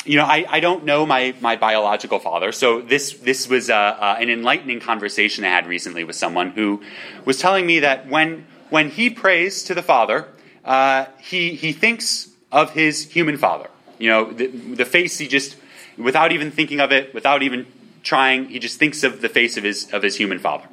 you 0.06 0.15
know, 0.15 0.24
I, 0.24 0.46
I 0.48 0.60
don't 0.62 0.86
know 0.86 1.06
my, 1.06 1.36
my 1.41 1.58
biological 1.58 2.20
father, 2.20 2.54
so 2.54 2.80
this 2.80 3.13
this 3.13 3.50
was 3.50 3.70
uh, 3.70 3.76
uh, 3.76 4.15
an 4.20 4.30
enlightening 4.30 4.80
conversation 4.80 5.43
I 5.43 5.50
had 5.50 5.67
recently 5.67 6.06
with 6.06 6.15
someone 6.15 6.52
who 6.52 6.82
was 7.26 7.39
telling 7.39 7.65
me 7.65 7.80
that 7.80 8.08
when 8.08 8.48
when 8.69 8.89
he 8.89 9.10
prays 9.10 9.63
to 9.63 9.73
the 9.73 9.82
Father, 9.82 10.27
uh, 10.65 11.06
he 11.19 11.56
he 11.56 11.71
thinks 11.71 12.30
of 12.51 12.71
his 12.71 13.12
human 13.12 13.38
father. 13.38 13.69
You 13.99 14.10
know, 14.10 14.32
the, 14.32 14.47
the 14.47 14.86
face 14.86 15.17
he 15.17 15.27
just 15.27 15.56
without 15.97 16.32
even 16.32 16.51
thinking 16.51 16.80
of 16.80 16.91
it, 16.91 17.13
without 17.13 17.41
even 17.41 17.67
trying, 18.03 18.49
he 18.49 18.60
just 18.60 18.77
thinks 18.77 19.03
of 19.03 19.21
the 19.21 19.30
face 19.30 19.58
of 19.58 19.63
his 19.63 19.91
of 19.91 20.03
his 20.03 20.15
human 20.17 20.39
father 20.39 20.67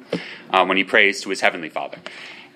uh, 0.51 0.65
when 0.65 0.77
he 0.77 0.83
prays 0.83 1.21
to 1.21 1.29
his 1.29 1.41
heavenly 1.41 1.69
Father. 1.69 1.97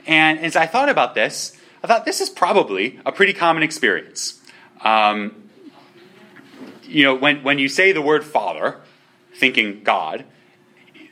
And 0.05 0.39
as 0.39 0.55
I 0.55 0.65
thought 0.65 0.89
about 0.89 1.15
this, 1.15 1.55
I 1.83 1.87
thought 1.87 2.05
this 2.05 2.21
is 2.21 2.29
probably 2.29 2.99
a 3.05 3.11
pretty 3.11 3.33
common 3.33 3.63
experience. 3.63 4.41
Um, 4.81 5.49
you 6.83 7.03
know, 7.03 7.15
when, 7.15 7.43
when 7.43 7.59
you 7.59 7.69
say 7.69 7.91
the 7.91 8.01
word 8.01 8.23
father, 8.23 8.81
thinking 9.35 9.83
God, 9.83 10.25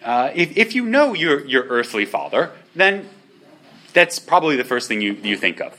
uh, 0.04 0.32
if, 0.34 0.58
if 0.58 0.76
you 0.76 0.86
know 0.86 1.14
your, 1.14 1.46
your 1.46 1.64
earthly 1.66 2.06
father, 2.06 2.52
then 2.76 3.08
that's 3.98 4.20
probably 4.20 4.56
the 4.56 4.64
first 4.64 4.88
thing 4.88 5.02
you, 5.02 5.14
you 5.14 5.36
think 5.36 5.60
of. 5.60 5.76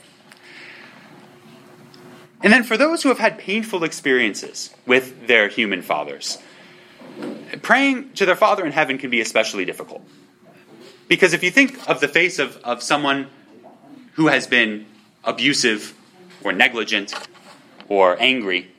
And 2.41 2.51
then 2.51 2.63
for 2.63 2.77
those 2.77 3.03
who 3.03 3.09
have 3.09 3.19
had 3.19 3.37
painful 3.37 3.83
experiences 3.83 4.73
with 4.85 5.27
their 5.27 5.47
human 5.47 5.81
fathers, 5.81 6.37
praying 7.61 8.13
to 8.13 8.25
their 8.25 8.35
Father 8.35 8.65
in 8.65 8.71
heaven 8.71 8.97
can 8.97 9.09
be 9.09 9.21
especially 9.21 9.65
difficult. 9.65 10.01
Because 11.07 11.33
if 11.33 11.43
you 11.43 11.51
think 11.51 11.89
of 11.89 12.01
the 12.01 12.07
face 12.07 12.39
of, 12.39 12.57
of 12.57 12.83
someone 12.83 13.27
who 14.13 14.27
has 14.27 14.47
been 14.47 14.85
abusive 15.23 15.95
or 16.43 16.51
negligent 16.51 17.13
or 17.87 18.15
angry, 18.21 18.69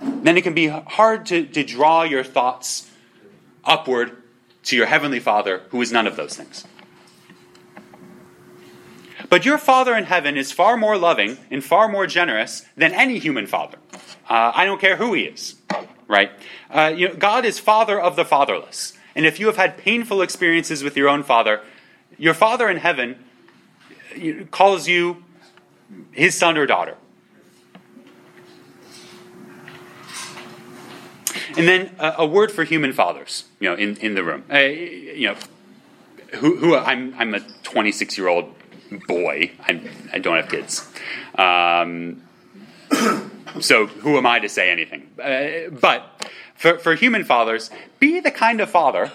then 0.00 0.36
it 0.36 0.42
can 0.42 0.54
be 0.54 0.68
hard 0.68 1.26
to, 1.26 1.46
to 1.46 1.62
draw 1.62 2.02
your 2.02 2.24
thoughts 2.24 2.90
upward 3.62 4.22
to 4.64 4.76
your 4.76 4.86
Heavenly 4.86 5.20
Father, 5.20 5.62
who 5.68 5.80
is 5.80 5.92
none 5.92 6.06
of 6.06 6.16
those 6.16 6.36
things. 6.36 6.64
But 9.34 9.44
your 9.44 9.58
Father 9.58 9.96
in 9.96 10.04
heaven 10.04 10.36
is 10.36 10.52
far 10.52 10.76
more 10.76 10.96
loving 10.96 11.38
and 11.50 11.64
far 11.64 11.88
more 11.88 12.06
generous 12.06 12.64
than 12.76 12.92
any 12.92 13.18
human 13.18 13.48
father. 13.48 13.78
Uh, 14.30 14.52
I 14.54 14.64
don't 14.64 14.80
care 14.80 14.94
who 14.94 15.12
he 15.12 15.22
is, 15.22 15.56
right? 16.06 16.30
Uh, 16.70 16.94
you 16.96 17.08
know, 17.08 17.16
God 17.16 17.44
is 17.44 17.58
Father 17.58 18.00
of 18.00 18.14
the 18.14 18.24
fatherless. 18.24 18.92
And 19.16 19.26
if 19.26 19.40
you 19.40 19.46
have 19.46 19.56
had 19.56 19.76
painful 19.76 20.22
experiences 20.22 20.84
with 20.84 20.96
your 20.96 21.08
own 21.08 21.24
father, 21.24 21.62
your 22.16 22.32
Father 22.32 22.68
in 22.68 22.76
heaven 22.76 23.24
calls 24.52 24.86
you 24.86 25.24
his 26.12 26.36
son 26.36 26.56
or 26.56 26.64
daughter. 26.64 26.96
And 31.56 31.66
then 31.66 31.90
a, 31.98 32.14
a, 32.18 32.26
word 32.26 32.52
for 32.52 32.62
human 32.62 32.92
fathers, 32.92 33.46
you 33.58 33.68
know, 33.68 33.74
in, 33.74 33.96
in 33.96 34.14
the 34.14 34.22
room. 34.22 34.44
Uh, 34.48 34.58
you 34.58 35.26
know, 35.26 35.36
who, 36.38 36.56
who 36.56 36.76
I'm, 36.76 37.12
I'm 37.18 37.34
a 37.34 37.40
26 37.64 38.16
year 38.16 38.28
old 38.28 38.54
boy. 38.98 39.52
I'm, 39.66 39.88
I 40.12 40.18
do 40.18 40.30
not 40.30 40.42
have 40.42 40.50
kids. 40.50 40.90
Um, 41.36 42.22
so 43.60 43.86
who 43.86 44.16
am 44.16 44.26
I 44.26 44.38
to 44.40 44.48
say 44.48 44.70
anything? 44.70 45.10
Uh, 45.20 45.70
but 45.70 46.30
for, 46.54 46.78
for 46.78 46.94
human 46.94 47.24
fathers, 47.24 47.70
be 47.98 48.20
the 48.20 48.30
kind 48.30 48.60
of 48.60 48.70
father 48.70 49.12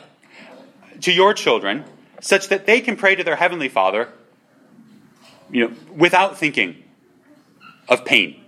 to 1.01 1.11
your 1.11 1.33
children 1.33 1.85
such 2.21 2.49
that 2.49 2.65
they 2.65 2.81
can 2.81 2.95
pray 2.95 3.15
to 3.15 3.23
their 3.23 3.37
heavenly 3.37 3.69
Father, 3.69 4.09
you 5.51 5.67
know, 5.67 5.75
without 5.95 6.37
thinking 6.37 6.83
of 7.87 8.05
pain 8.05 8.43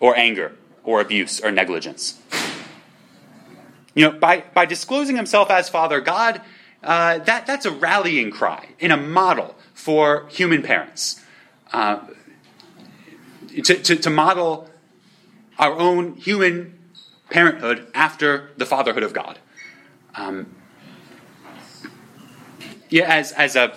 or 0.00 0.16
anger 0.16 0.52
or 0.84 1.00
abuse 1.00 1.40
or 1.40 1.50
negligence. 1.50 2.20
You 3.94 4.10
know, 4.10 4.18
by, 4.18 4.44
by 4.54 4.66
disclosing 4.66 5.16
himself 5.16 5.50
as 5.50 5.68
Father, 5.68 6.00
God, 6.00 6.40
uh, 6.82 7.18
that, 7.18 7.46
that's 7.46 7.66
a 7.66 7.70
rallying 7.70 8.30
cry 8.30 8.68
and 8.80 8.92
a 8.92 8.96
model 8.96 9.54
for 9.82 10.28
human 10.28 10.62
parents. 10.62 11.20
Uh, 11.72 11.98
to, 13.64 13.74
to, 13.74 13.96
to 13.96 14.10
model 14.10 14.70
our 15.58 15.76
own 15.76 16.14
human 16.14 16.78
parenthood 17.30 17.88
after 17.92 18.50
the 18.56 18.64
fatherhood 18.64 19.02
of 19.02 19.12
God. 19.12 19.40
Um, 20.14 20.54
yeah, 22.90 23.12
as, 23.12 23.32
as 23.32 23.56
a 23.56 23.76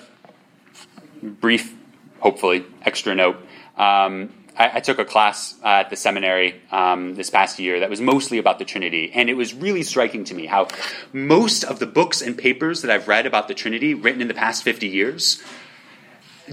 brief, 1.24 1.74
hopefully, 2.20 2.65
extra 2.84 3.15
note, 3.15 3.38
um, 3.76 4.32
I, 4.56 4.78
I, 4.78 4.80
took 4.82 5.00
a 5.00 5.06
class 5.06 5.56
uh, 5.63 5.68
at 5.68 5.89
the 5.89 5.96
seminary 5.96 6.62
um, 6.72 7.15
this 7.15 7.32
past 7.32 7.58
year 7.58 7.80
that 7.80 7.89
was 7.89 8.00
mostly 8.00 8.38
about 8.38 8.60
the 8.60 8.65
Trinity, 8.65 9.12
and 9.12 9.28
it 9.28 9.34
was 9.34 9.56
really 9.56 9.82
striking 9.82 10.24
to 10.26 10.36
me 10.36 10.46
how 10.46 10.68
most 11.12 11.63
of 11.63 11.80
the 11.80 11.88
books 11.88 12.22
and 12.22 12.38
papers 12.38 12.84
that 12.84 12.91
I've 12.91 13.08
read 13.08 13.26
about 13.26 13.48
the 13.48 13.56
Trinity, 13.56 13.96
written 13.96 14.22
in 14.22 14.28
the 14.28 14.34
past 14.34 14.63
50 14.63 14.88
years, 14.88 15.41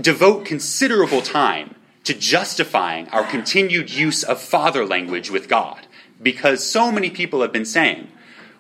devote 0.01 0.45
considerable 0.45 1.23
time 1.23 1.75
to 2.05 2.15
justifying 2.15 3.09
our 3.11 3.25
continued 3.25 3.91
use 3.93 4.25
of 4.25 4.41
father 4.41 4.85
language 4.85 5.31
with 5.31 5.49
God. 5.49 5.87
Because 6.21 6.65
so 6.65 6.91
many 6.91 7.11
people 7.11 7.43
have 7.43 7.53
been 7.53 7.65
saying, 7.65 8.09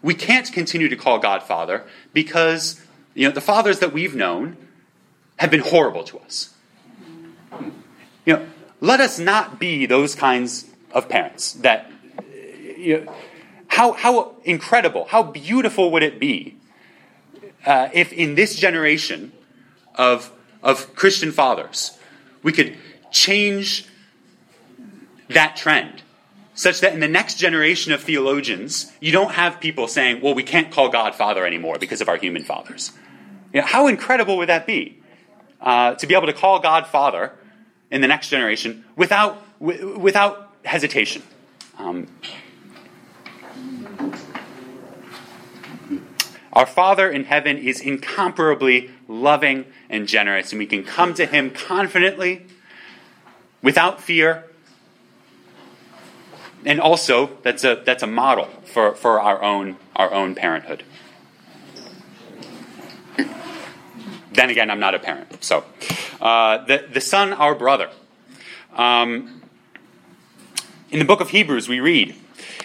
we 0.02 0.14
can't 0.14 0.52
continue 0.52 0.88
to 0.88 0.96
call 0.96 1.18
God 1.18 1.42
Father 1.42 1.84
because 2.12 2.80
you 3.14 3.28
know, 3.28 3.34
the 3.34 3.40
fathers 3.40 3.78
that 3.78 3.92
we've 3.92 4.14
known 4.14 4.56
have 5.36 5.50
been 5.50 5.60
horrible 5.60 6.04
to 6.04 6.18
us. 6.18 6.54
You 8.24 8.34
know, 8.34 8.46
let 8.80 9.00
us 9.00 9.18
not 9.18 9.58
be 9.58 9.86
those 9.86 10.14
kinds 10.14 10.66
of 10.92 11.08
parents 11.08 11.52
that 11.54 11.90
you 12.76 13.04
know, 13.04 13.14
How, 13.68 13.92
how 13.92 14.34
incredible, 14.44 15.06
how 15.06 15.22
beautiful 15.22 15.90
would 15.92 16.02
it 16.02 16.18
be 16.18 16.56
uh, 17.64 17.88
if 17.94 18.12
in 18.12 18.34
this 18.34 18.56
generation 18.56 19.32
of, 19.94 20.30
of 20.62 20.94
Christian 20.94 21.32
fathers 21.32 21.98
we 22.42 22.52
could 22.52 22.76
change 23.10 23.86
that 25.28 25.56
trend 25.56 26.02
such 26.54 26.80
that 26.80 26.92
in 26.92 27.00
the 27.00 27.08
next 27.08 27.38
generation 27.38 27.92
of 27.92 28.02
theologians, 28.02 28.92
you 29.00 29.10
don't 29.10 29.32
have 29.32 29.58
people 29.58 29.88
saying, 29.88 30.20
well, 30.20 30.34
we 30.34 30.42
can't 30.42 30.70
call 30.70 30.90
God 30.90 31.14
Father 31.14 31.46
anymore 31.46 31.78
because 31.78 32.00
of 32.00 32.08
our 32.08 32.16
human 32.16 32.44
fathers. 32.44 32.92
You 33.54 33.60
know, 33.60 33.66
how 33.66 33.86
incredible 33.86 34.36
would 34.36 34.48
that 34.48 34.66
be? 34.66 34.98
Uh, 35.60 35.94
to 35.94 36.06
be 36.06 36.14
able 36.14 36.26
to 36.26 36.32
call 36.32 36.58
God 36.58 36.86
Father 36.86 37.32
in 37.90 38.00
the 38.00 38.08
next 38.08 38.28
generation 38.28 38.84
without, 38.96 39.42
w- 39.60 39.98
without 39.98 40.52
hesitation. 40.64 41.22
Um, 41.78 42.08
our 46.52 46.66
Father 46.66 47.10
in 47.10 47.24
heaven 47.24 47.56
is 47.56 47.80
incomparably 47.80 48.90
loving 49.08 49.66
and 49.88 50.06
generous, 50.06 50.52
and 50.52 50.58
we 50.58 50.66
can 50.66 50.84
come 50.84 51.14
to 51.14 51.26
Him 51.26 51.50
confidently, 51.50 52.46
without 53.62 54.00
fear. 54.00 54.44
And 56.64 56.80
also, 56.80 57.38
that's 57.42 57.64
a, 57.64 57.82
that's 57.84 58.02
a 58.02 58.06
model 58.06 58.46
for, 58.64 58.94
for 58.94 59.20
our, 59.20 59.42
own, 59.42 59.76
our 59.96 60.12
own 60.12 60.34
parenthood. 60.34 60.84
Then 64.32 64.48
again, 64.48 64.70
I'm 64.70 64.80
not 64.80 64.94
a 64.94 64.98
parent. 64.98 65.42
So, 65.44 65.64
uh, 66.20 66.64
the, 66.64 66.86
the 66.90 67.00
Son, 67.00 67.32
our 67.32 67.54
brother. 67.54 67.90
Um, 68.74 69.42
in 70.90 70.98
the 70.98 71.04
book 71.04 71.20
of 71.20 71.30
Hebrews, 71.30 71.68
we 71.68 71.80
read, 71.80 72.14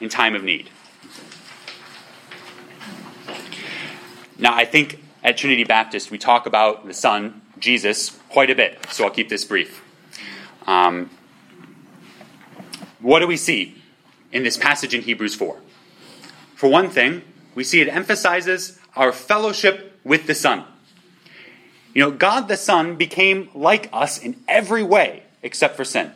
in 0.00 0.08
time 0.08 0.34
of 0.34 0.42
need. 0.42 0.70
Now, 4.38 4.54
I 4.54 4.64
think 4.64 5.02
at 5.22 5.36
Trinity 5.36 5.64
Baptist 5.64 6.10
we 6.10 6.18
talk 6.18 6.46
about 6.46 6.86
the 6.86 6.94
Son, 6.94 7.42
Jesus, 7.58 8.18
quite 8.30 8.50
a 8.50 8.54
bit, 8.54 8.86
so 8.90 9.04
I'll 9.04 9.10
keep 9.10 9.28
this 9.28 9.44
brief. 9.44 9.84
Um, 10.66 11.10
what 13.00 13.20
do 13.20 13.26
we 13.26 13.36
see 13.36 13.76
in 14.32 14.42
this 14.42 14.56
passage 14.56 14.94
in 14.94 15.02
Hebrews 15.02 15.34
4? 15.34 15.60
For 16.54 16.68
one 16.68 16.88
thing, 16.88 17.22
we 17.54 17.64
see 17.64 17.80
it 17.80 17.88
emphasizes 17.88 18.78
our 18.96 19.12
fellowship 19.12 19.98
with 20.04 20.26
the 20.26 20.34
Son. 20.34 20.64
You 21.94 22.02
know, 22.02 22.10
God 22.10 22.48
the 22.48 22.56
Son 22.56 22.96
became 22.96 23.50
like 23.54 23.88
us 23.92 24.18
in 24.18 24.36
every 24.46 24.82
way 24.82 25.24
except 25.42 25.76
for 25.76 25.84
sin. 25.84 26.12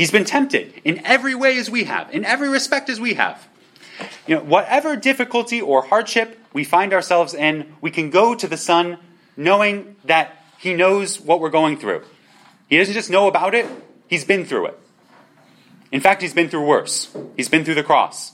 He's 0.00 0.10
been 0.10 0.24
tempted 0.24 0.80
in 0.82 1.04
every 1.04 1.34
way 1.34 1.58
as 1.58 1.68
we 1.68 1.84
have, 1.84 2.10
in 2.14 2.24
every 2.24 2.48
respect 2.48 2.88
as 2.88 2.98
we 2.98 3.12
have. 3.14 3.46
You 4.26 4.36
know, 4.36 4.42
whatever 4.42 4.96
difficulty 4.96 5.60
or 5.60 5.82
hardship 5.82 6.38
we 6.54 6.64
find 6.64 6.94
ourselves 6.94 7.34
in, 7.34 7.76
we 7.82 7.90
can 7.90 8.08
go 8.08 8.34
to 8.34 8.48
the 8.48 8.56
Son 8.56 8.96
knowing 9.36 9.96
that 10.06 10.42
He 10.58 10.72
knows 10.72 11.20
what 11.20 11.38
we're 11.38 11.50
going 11.50 11.76
through. 11.76 12.02
He 12.70 12.78
doesn't 12.78 12.94
just 12.94 13.10
know 13.10 13.28
about 13.28 13.54
it, 13.54 13.66
He's 14.08 14.24
been 14.24 14.46
through 14.46 14.68
it. 14.68 14.80
In 15.92 16.00
fact, 16.00 16.22
He's 16.22 16.32
been 16.32 16.48
through 16.48 16.64
worse. 16.64 17.14
He's 17.36 17.50
been 17.50 17.66
through 17.66 17.74
the 17.74 17.82
cross. 17.82 18.32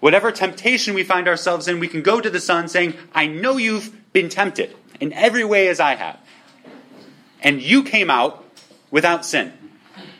Whatever 0.00 0.30
temptation 0.30 0.92
we 0.92 1.04
find 1.04 1.26
ourselves 1.26 1.68
in, 1.68 1.80
we 1.80 1.88
can 1.88 2.02
go 2.02 2.20
to 2.20 2.28
the 2.28 2.38
Son 2.38 2.68
saying, 2.68 2.92
I 3.14 3.28
know 3.28 3.56
you've 3.56 4.12
been 4.12 4.28
tempted 4.28 4.76
in 5.00 5.14
every 5.14 5.46
way 5.46 5.68
as 5.68 5.80
I 5.80 5.94
have. 5.94 6.20
And 7.40 7.62
you 7.62 7.82
came 7.82 8.10
out 8.10 8.44
without 8.90 9.24
sin. 9.24 9.54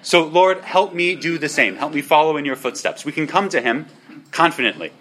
So, 0.02 0.24
Lord, 0.24 0.60
help 0.62 0.94
me 0.94 1.14
do 1.14 1.38
the 1.38 1.48
same. 1.48 1.76
Help 1.76 1.92
me 1.92 2.02
follow 2.02 2.36
in 2.36 2.44
your 2.44 2.56
footsteps. 2.56 3.04
We 3.04 3.12
can 3.12 3.26
come 3.26 3.48
to 3.50 3.60
Him 3.60 3.86
confidently. 4.30 4.92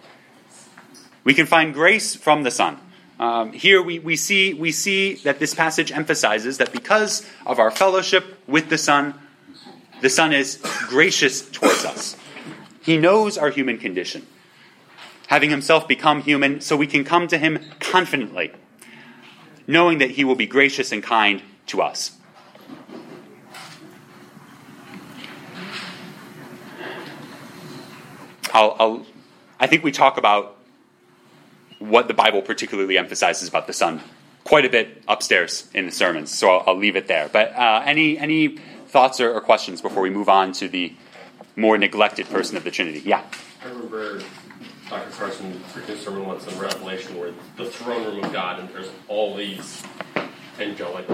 We 1.24 1.34
can 1.34 1.46
find 1.46 1.72
grace 1.72 2.14
from 2.14 2.42
the 2.42 2.50
Son. 2.50 2.78
Um, 3.18 3.52
here 3.52 3.82
we, 3.82 3.98
we, 3.98 4.16
see, 4.16 4.54
we 4.54 4.72
see 4.72 5.14
that 5.24 5.38
this 5.38 5.54
passage 5.54 5.92
emphasizes 5.92 6.58
that 6.58 6.72
because 6.72 7.26
of 7.44 7.58
our 7.58 7.70
fellowship 7.70 8.38
with 8.46 8.70
the 8.70 8.78
Son, 8.78 9.14
the 10.00 10.08
Son 10.08 10.32
is 10.32 10.58
gracious 10.88 11.48
towards 11.50 11.84
us. 11.84 12.16
He 12.82 12.96
knows 12.96 13.36
our 13.36 13.50
human 13.50 13.78
condition 13.78 14.26
having 15.30 15.50
himself 15.50 15.86
become 15.86 16.22
human, 16.22 16.60
so 16.60 16.76
we 16.76 16.88
can 16.88 17.04
come 17.04 17.28
to 17.28 17.38
him 17.38 17.56
confidently, 17.78 18.50
knowing 19.64 19.98
that 19.98 20.10
he 20.10 20.24
will 20.24 20.34
be 20.34 20.44
gracious 20.44 20.90
and 20.90 21.04
kind 21.04 21.40
to 21.64 21.80
us. 21.80 22.18
I'll, 28.52 28.76
I'll, 28.78 29.06
i 29.58 29.66
think 29.66 29.84
we 29.84 29.92
talk 29.92 30.18
about 30.18 30.56
what 31.78 32.08
the 32.08 32.14
Bible 32.14 32.42
particularly 32.42 32.98
emphasizes 32.98 33.48
about 33.48 33.66
the 33.66 33.72
Son 33.72 34.00
quite 34.44 34.64
a 34.64 34.68
bit 34.68 35.02
upstairs 35.08 35.68
in 35.74 35.86
the 35.86 35.92
sermons, 35.92 36.30
so 36.30 36.50
I'll, 36.50 36.64
I'll 36.68 36.76
leave 36.76 36.96
it 36.96 37.08
there. 37.08 37.28
But 37.32 37.54
uh, 37.54 37.82
any, 37.84 38.18
any 38.18 38.58
thoughts 38.88 39.20
or, 39.20 39.32
or 39.32 39.40
questions 39.40 39.80
before 39.80 40.02
we 40.02 40.10
move 40.10 40.28
on 40.28 40.52
to 40.54 40.68
the 40.68 40.94
more 41.56 41.78
neglected 41.78 42.28
person 42.28 42.56
of 42.56 42.64
the 42.64 42.70
Trinity? 42.70 43.00
Yeah. 43.00 43.22
I 43.62 43.68
remember 43.68 44.20
Dr. 44.88 45.10
Carson 45.10 45.60
preaching 45.72 45.94
a 45.94 45.98
sermon 45.98 46.26
once 46.26 46.46
in 46.46 46.58
Revelation 46.58 47.18
where 47.18 47.32
the 47.56 47.66
throne 47.66 48.04
room 48.04 48.24
of 48.24 48.32
God 48.32 48.60
and 48.60 48.68
there's 48.70 48.90
all 49.08 49.36
these 49.36 49.82
angelic 50.58 51.06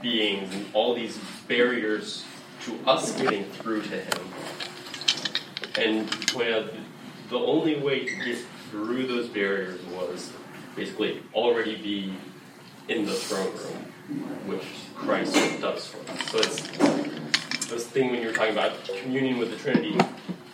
beings 0.00 0.54
and 0.54 0.66
all 0.74 0.94
these 0.94 1.18
barriers 1.48 2.24
to 2.64 2.78
us 2.86 3.12
getting 3.20 3.44
through 3.44 3.82
to 3.82 4.00
Him. 4.00 4.28
And 5.78 6.08
out 6.36 6.74
the 7.32 7.38
only 7.38 7.80
way 7.80 8.04
to 8.04 8.14
get 8.24 8.38
through 8.70 9.06
those 9.06 9.26
barriers 9.28 9.80
was 9.86 10.30
basically 10.76 11.22
already 11.34 11.76
be 11.76 12.14
in 12.88 13.06
the 13.06 13.12
throne 13.12 13.52
room, 13.56 14.26
which 14.46 14.64
Christ 14.94 15.34
does 15.60 15.86
for 15.86 16.10
us. 16.10 16.30
So 16.30 16.38
it's 16.38 17.68
this 17.68 17.86
thing 17.86 18.10
when 18.10 18.20
you're 18.22 18.34
talking 18.34 18.52
about 18.52 18.84
communion 18.84 19.38
with 19.38 19.50
the 19.50 19.56
Trinity, 19.56 19.98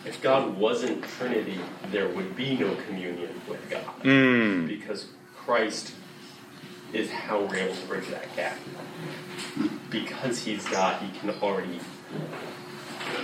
if 0.05 0.21
God 0.21 0.57
wasn't 0.57 1.03
Trinity, 1.03 1.59
there 1.91 2.07
would 2.07 2.35
be 2.37 2.57
no 2.57 2.73
communion 2.87 3.41
with 3.47 3.69
God. 3.69 3.83
Mm. 4.03 4.67
Because 4.67 5.07
Christ 5.35 5.93
is 6.93 7.11
how 7.11 7.41
we're 7.41 7.57
able 7.57 7.75
to 7.75 7.87
bridge 7.87 8.07
that 8.07 8.33
gap. 8.37 8.57
Because 9.89 10.39
he's 10.39 10.65
God, 10.69 11.01
he 11.01 11.19
can 11.19 11.31
already 11.41 11.81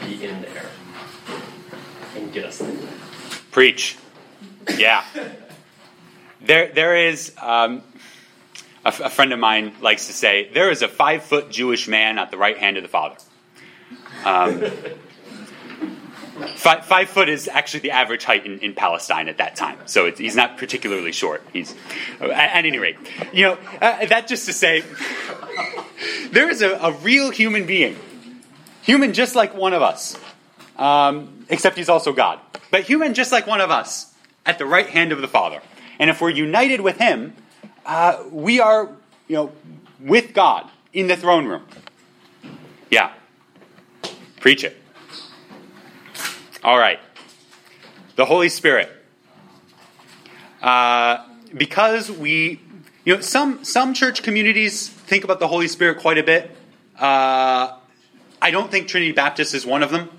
be 0.02 0.26
in 0.26 0.42
there 0.42 0.70
and 2.18 2.34
get 2.34 2.46
us 2.46 2.58
there. 2.58 2.76
Preach. 3.56 3.98
Yeah. 4.78 5.06
There, 6.42 6.74
there 6.74 7.08
is, 7.08 7.34
um, 7.42 7.84
a, 8.84 8.90
a 8.90 9.10
friend 9.10 9.32
of 9.32 9.40
mine 9.40 9.72
likes 9.80 10.08
to 10.08 10.12
say, 10.14 10.50
there 10.54 10.70
is 10.70 10.82
a 10.82 10.90
five 10.90 11.24
foot 11.24 11.52
Jewish 11.52 11.88
man 11.88 12.20
at 12.20 12.32
the 12.32 12.38
right 12.38 12.58
hand 12.58 12.76
of 12.76 12.84
the 12.84 12.90
Father. 12.90 13.16
Um, 14.26 14.60
five, 16.58 16.86
five, 16.86 17.08
foot 17.08 17.30
is 17.30 17.48
actually 17.48 17.80
the 17.80 17.92
average 17.92 18.26
height 18.26 18.46
in, 18.46 18.60
in 18.60 18.74
Palestine 18.74 19.30
at 19.30 19.38
that 19.38 19.56
time, 19.56 19.80
so 19.86 20.12
he's 20.12 20.36
not 20.36 20.58
particularly 20.58 21.14
short. 21.14 21.42
He's, 21.54 21.74
at, 22.20 22.32
at 22.32 22.66
any 22.66 22.78
rate, 22.78 22.98
you 23.32 23.44
know 23.44 23.58
uh, 23.82 24.06
that 24.08 24.28
just 24.28 24.48
to 24.48 24.52
say, 24.52 24.84
there 26.32 26.50
is 26.50 26.62
a, 26.62 26.72
a, 26.72 26.92
real 26.92 27.32
human 27.32 27.66
being, 27.66 27.96
human 28.82 29.14
just 29.14 29.34
like 29.34 29.56
one 29.56 29.72
of 29.72 29.82
us, 29.82 30.18
um, 30.76 31.35
except 31.50 31.78
he's 31.78 31.90
also 31.90 32.14
God, 32.14 32.40
but 32.72 32.84
human 32.84 33.14
just 33.14 33.32
like 33.32 33.48
one 33.48 33.62
of 33.62 33.72
us, 33.72 34.14
at 34.46 34.58
the 34.58 34.66
right 34.66 34.88
hand 34.88 35.12
of 35.12 35.22
the 35.22 35.28
Father. 35.28 35.62
And 36.00 36.10
if 36.10 36.22
we're 36.22 36.30
united 36.30 36.82
with 36.82 36.98
Him, 36.98 37.36
uh, 37.86 38.24
we 38.32 38.60
are, 38.60 38.90
you 39.28 39.36
know, 39.36 39.52
with 40.00 40.34
God 40.34 40.70
in 40.94 41.08
the 41.08 41.16
throne 41.16 41.46
room. 41.46 41.66
Yeah. 42.92 43.12
Preach 44.40 44.64
it. 44.64 44.78
All 46.64 46.78
right. 46.78 47.00
The 48.16 48.26
Holy 48.26 48.50
Spirit. 48.50 48.90
Uh, 50.62 51.26
because 51.56 52.12
we, 52.12 52.60
you 53.04 53.16
know, 53.16 53.22
some, 53.22 53.64
some 53.64 53.94
church 53.94 54.24
communities 54.24 54.88
think 54.90 55.24
about 55.24 55.40
the 55.40 55.48
Holy 55.48 55.68
Spirit 55.68 56.00
quite 56.00 56.18
a 56.18 56.24
bit. 56.24 56.52
Uh, 57.00 57.78
I 58.42 58.52
don't 58.52 58.72
think 58.72 58.88
Trinity 58.88 59.12
Baptist 59.12 59.54
is 59.54 59.66
one 59.66 59.84
of 59.84 59.92
them. 59.92 60.10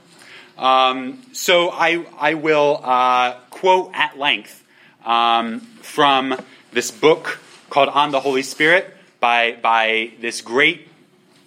Um, 0.58 1.22
so 1.32 1.68
I, 1.70 2.04
I 2.18 2.34
will 2.34 2.80
uh, 2.82 3.34
quote 3.50 3.90
at 3.94 4.18
length 4.18 4.64
um, 5.04 5.60
from 5.60 6.38
this 6.72 6.90
book 6.90 7.38
called 7.70 7.88
On 7.88 8.10
the 8.10 8.20
Holy 8.20 8.42
Spirit 8.42 8.94
by, 9.20 9.58
by 9.60 10.12
this 10.20 10.40
great 10.40 10.88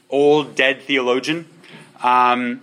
old 0.10 0.56
dead 0.56 0.82
theologian. 0.84 1.48
Um, 2.04 2.62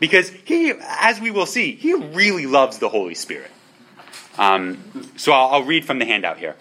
because 0.00 0.30
he, 0.30 0.72
as 0.80 1.20
we 1.20 1.30
will 1.30 1.46
see, 1.46 1.74
he 1.74 1.94
really 1.94 2.46
loves 2.46 2.78
the 2.78 2.88
Holy 2.88 3.14
Spirit. 3.14 3.50
Um, 4.38 5.10
so 5.16 5.32
I'll, 5.32 5.54
I'll 5.54 5.62
read 5.62 5.84
from 5.84 5.98
the 5.98 6.04
handout 6.04 6.38
here. 6.38 6.56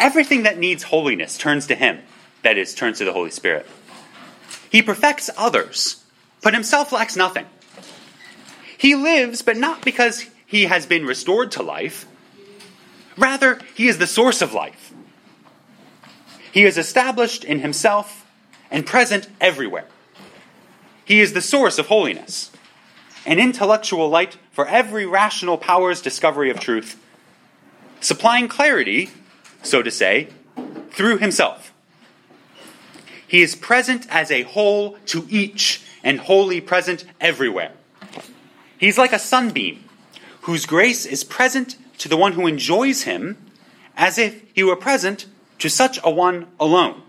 Everything 0.00 0.44
that 0.44 0.58
needs 0.58 0.84
holiness 0.84 1.36
turns 1.38 1.66
to 1.68 1.74
him, 1.74 2.00
that 2.42 2.56
is, 2.56 2.74
turns 2.74 2.98
to 2.98 3.04
the 3.04 3.12
Holy 3.12 3.30
Spirit. 3.30 3.66
He 4.70 4.82
perfects 4.82 5.30
others, 5.36 6.04
but 6.42 6.54
himself 6.54 6.92
lacks 6.92 7.16
nothing. 7.16 7.46
He 8.76 8.94
lives, 8.94 9.42
but 9.42 9.56
not 9.56 9.84
because 9.84 10.26
he 10.46 10.64
has 10.64 10.86
been 10.86 11.04
restored 11.04 11.52
to 11.52 11.62
life. 11.62 12.06
Rather, 13.16 13.58
he 13.74 13.88
is 13.88 13.98
the 13.98 14.06
source 14.06 14.40
of 14.40 14.54
life. 14.54 14.92
He 16.52 16.64
is 16.64 16.78
established 16.78 17.44
in 17.44 17.60
himself 17.60 18.24
and 18.70 18.86
present 18.86 19.28
everywhere. 19.40 19.86
He 21.04 21.20
is 21.20 21.32
the 21.32 21.42
source 21.42 21.78
of 21.78 21.86
holiness, 21.86 22.50
an 23.26 23.38
intellectual 23.38 24.08
light 24.08 24.36
for 24.52 24.66
every 24.66 25.06
rational 25.06 25.58
power's 25.58 26.00
discovery 26.00 26.50
of 26.50 26.60
truth, 26.60 27.02
supplying 28.00 28.48
clarity, 28.48 29.10
so 29.62 29.82
to 29.82 29.90
say, 29.90 30.28
through 30.90 31.18
himself. 31.18 31.72
He 33.26 33.42
is 33.42 33.54
present 33.54 34.06
as 34.10 34.30
a 34.30 34.42
whole 34.42 34.96
to 35.06 35.26
each 35.28 35.82
and 36.08 36.20
wholly 36.20 36.58
present 36.58 37.04
everywhere. 37.20 37.70
He's 38.78 38.96
like 38.96 39.12
a 39.12 39.18
sunbeam 39.18 39.84
whose 40.40 40.64
grace 40.64 41.04
is 41.04 41.22
present 41.22 41.76
to 41.98 42.08
the 42.08 42.16
one 42.16 42.32
who 42.32 42.46
enjoys 42.46 43.02
him 43.02 43.36
as 43.94 44.16
if 44.16 44.42
he 44.54 44.62
were 44.62 44.74
present 44.74 45.26
to 45.58 45.68
such 45.68 46.00
a 46.02 46.10
one 46.10 46.46
alone. 46.58 47.02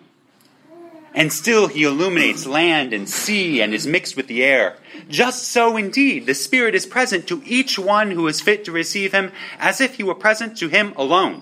And 1.14 1.32
still 1.32 1.68
he 1.68 1.84
illuminates 1.84 2.45
land 2.45 2.91
and 2.91 3.08
sea 3.08 3.62
and 3.62 3.74
is 3.74 3.88
mixed 3.88 4.18
with 4.18 4.28
the 4.28 4.43
air. 4.43 4.76
Just 5.08 5.47
so 5.47 5.78
indeed 5.78 6.26
the 6.26 6.36
Spirit 6.36 6.76
is 6.76 6.86
present 6.86 7.26
to 7.28 7.41
each 7.45 7.80
one 7.80 8.12
who 8.12 8.28
is 8.28 8.41
fit 8.41 8.66
to 8.66 8.74
receive 8.74 9.14
him 9.14 9.32
as 9.60 9.80
if 9.80 9.95
he 9.95 10.04
were 10.04 10.14
present 10.14 10.58
to 10.58 10.68
him 10.68 10.91
alone. 10.97 11.41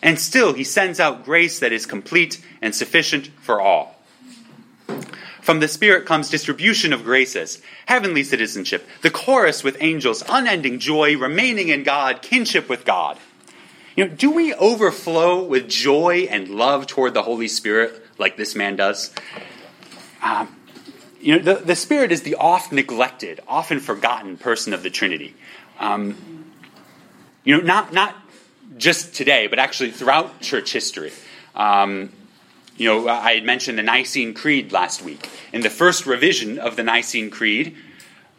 And 0.00 0.18
still 0.18 0.54
he 0.54 0.64
sends 0.64 1.00
out 1.00 1.26
grace 1.26 1.58
that 1.58 1.72
is 1.72 1.84
complete 1.84 2.42
and 2.62 2.74
sufficient 2.74 3.26
for 3.42 3.60
all. 3.60 3.96
From 5.46 5.60
the 5.60 5.68
Spirit 5.68 6.06
comes 6.06 6.28
distribution 6.28 6.92
of 6.92 7.04
graces, 7.04 7.62
heavenly 7.86 8.24
citizenship, 8.24 8.84
the 9.02 9.10
chorus 9.10 9.62
with 9.62 9.76
angels, 9.78 10.24
unending 10.28 10.80
joy, 10.80 11.16
remaining 11.16 11.68
in 11.68 11.84
God, 11.84 12.20
kinship 12.20 12.68
with 12.68 12.84
God. 12.84 13.16
You 13.94 14.08
know, 14.08 14.12
do 14.12 14.32
we 14.32 14.54
overflow 14.54 15.44
with 15.44 15.68
joy 15.68 16.26
and 16.28 16.48
love 16.48 16.88
toward 16.88 17.14
the 17.14 17.22
Holy 17.22 17.46
Spirit 17.46 18.04
like 18.18 18.36
this 18.36 18.56
man 18.56 18.74
does? 18.74 19.14
Um, 20.20 20.56
you 21.20 21.36
know, 21.36 21.54
the, 21.54 21.64
the 21.64 21.76
Spirit 21.76 22.10
is 22.10 22.22
the 22.22 22.34
oft 22.34 22.72
neglected, 22.72 23.38
often 23.46 23.78
forgotten 23.78 24.38
person 24.38 24.74
of 24.74 24.82
the 24.82 24.90
Trinity. 24.90 25.32
Um, 25.78 26.44
you 27.44 27.56
know, 27.56 27.62
not, 27.62 27.92
not 27.92 28.16
just 28.78 29.14
today, 29.14 29.46
but 29.46 29.60
actually 29.60 29.92
throughout 29.92 30.40
church 30.40 30.72
history. 30.72 31.12
Um, 31.54 32.10
you 32.76 32.88
know, 32.88 33.08
I 33.08 33.34
had 33.34 33.44
mentioned 33.44 33.78
the 33.78 33.82
Nicene 33.82 34.34
Creed 34.34 34.72
last 34.72 35.02
week. 35.02 35.30
In 35.52 35.62
the 35.62 35.70
first 35.70 36.06
revision 36.06 36.58
of 36.58 36.76
the 36.76 36.82
Nicene 36.82 37.30
Creed, 37.30 37.76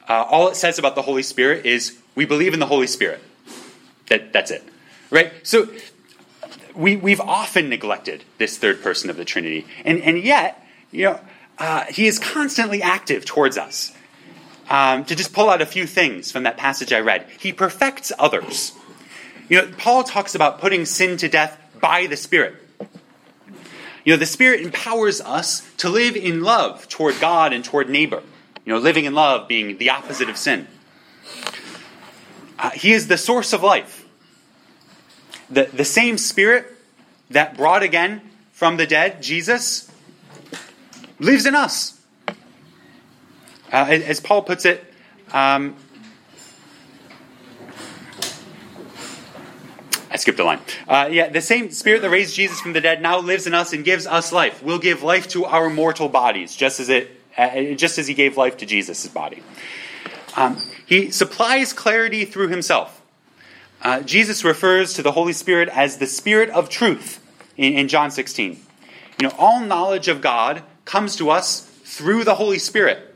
uh, 0.08 0.26
all 0.30 0.48
it 0.50 0.56
says 0.56 0.78
about 0.78 0.96
the 0.96 1.02
Holy 1.02 1.24
Spirit 1.24 1.66
is 1.66 1.98
we 2.16 2.26
believe 2.26 2.54
in 2.54 2.60
the 2.60 2.68
Holy 2.68 2.88
Spirit. 2.88 3.22
That, 4.08 4.32
that's 4.32 4.52
it. 4.52 4.64
Right? 5.10 5.34
So 5.44 5.70
we, 6.76 6.96
we've 6.96 7.22
often 7.22 7.70
neglected 7.70 8.24
this 8.38 8.58
third 8.58 8.82
person 8.82 9.10
of 9.10 9.18
the 9.18 9.26
Trinity. 9.26 9.66
And, 9.84 10.02
and 10.02 10.18
yet, 10.20 10.64
you 10.92 11.06
know, 11.06 11.20
uh, 11.58 11.86
he 11.86 12.06
is 12.06 12.20
constantly 12.20 12.82
active 12.82 13.26
towards 13.26 13.58
us. 13.58 13.94
Um, 14.70 15.06
to 15.06 15.16
just 15.16 15.34
pull 15.34 15.50
out 15.50 15.62
a 15.62 15.66
few 15.66 15.88
things 15.88 16.32
from 16.32 16.44
that 16.44 16.58
passage 16.58 16.92
I 16.92 17.00
read, 17.00 17.26
he 17.40 17.54
perfects 17.54 18.12
others. 18.20 18.74
You 19.50 19.62
know, 19.62 19.72
Paul 19.78 20.04
talks 20.04 20.36
about 20.36 20.60
putting 20.60 20.86
sin 20.86 21.16
to 21.18 21.30
death 21.30 21.58
by 21.80 22.06
the 22.06 22.18
Spirit. 22.18 22.67
You 24.08 24.14
know, 24.14 24.20
the 24.20 24.26
Spirit 24.26 24.62
empowers 24.62 25.20
us 25.20 25.70
to 25.80 25.90
live 25.90 26.16
in 26.16 26.42
love 26.42 26.88
toward 26.88 27.20
God 27.20 27.52
and 27.52 27.62
toward 27.62 27.90
neighbor. 27.90 28.24
You 28.64 28.72
know, 28.72 28.80
living 28.80 29.04
in 29.04 29.14
love 29.14 29.50
being 29.50 29.80
the 29.80 29.90
opposite 29.90 30.30
of 30.30 30.38
sin. 30.38 30.66
Uh, 32.58 32.70
he 32.70 32.94
is 32.94 33.08
the 33.08 33.18
source 33.18 33.52
of 33.52 33.64
life. 33.64 34.08
The, 35.50 35.66
the 35.66 35.84
same 35.84 36.18
Spirit 36.18 36.74
that 37.32 37.58
brought 37.58 37.84
again 37.84 38.22
from 38.54 38.78
the 38.78 38.88
dead 38.88 39.22
Jesus 39.22 39.92
lives 41.20 41.46
in 41.46 41.54
us. 41.54 42.00
Uh, 43.74 43.88
as 43.90 44.22
Paul 44.22 44.42
puts 44.42 44.64
it, 44.64 44.86
um, 45.34 45.76
I 50.18 50.20
skipped 50.20 50.40
a 50.40 50.44
line. 50.44 50.60
Uh, 50.88 51.10
yeah, 51.12 51.30
the 51.30 51.42
same 51.42 51.70
Spirit 51.70 52.02
that 52.02 52.10
raised 52.10 52.34
Jesus 52.34 52.60
from 52.60 52.74
the 52.74 52.82
dead 52.82 53.04
now 53.04 53.20
lives 53.20 53.46
in 53.46 53.54
us 53.54 53.72
and 53.72 53.86
gives 53.86 54.08
us 54.08 54.32
life. 54.32 54.64
Will 54.64 54.80
give 54.80 55.04
life 55.04 55.28
to 55.28 55.46
our 55.46 55.70
mortal 55.70 56.10
bodies, 56.10 56.56
just 56.56 56.80
as 56.80 56.90
it, 56.90 57.12
uh, 57.38 57.76
just 57.76 58.00
as 58.00 58.08
He 58.08 58.16
gave 58.16 58.36
life 58.36 58.58
to 58.58 58.66
Jesus' 58.66 59.06
body. 59.06 59.44
Um, 60.36 60.60
he 60.88 61.12
supplies 61.12 61.72
clarity 61.72 62.26
through 62.26 62.48
Himself. 62.48 63.00
Uh, 63.84 64.02
Jesus 64.02 64.44
refers 64.44 64.96
to 64.96 65.04
the 65.04 65.12
Holy 65.12 65.34
Spirit 65.34 65.70
as 65.70 65.98
the 65.98 66.08
Spirit 66.08 66.50
of 66.50 66.68
truth 66.68 67.24
in, 67.56 67.74
in 67.74 67.88
John 67.88 68.10
16. 68.10 68.60
You 69.20 69.28
know, 69.28 69.36
all 69.38 69.60
knowledge 69.60 70.08
of 70.08 70.20
God 70.20 70.64
comes 70.84 71.16
to 71.18 71.30
us 71.30 71.62
through 71.84 72.24
the 72.24 72.34
Holy 72.34 72.58
Spirit. 72.58 73.14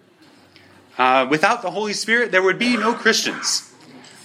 Uh, 1.00 1.26
without 1.28 1.64
the 1.64 1.72
Holy 1.72 1.94
Spirit, 1.94 2.32
there 2.32 2.44
would 2.44 2.60
be 2.60 2.78
no 2.78 2.94
Christians. 2.94 3.71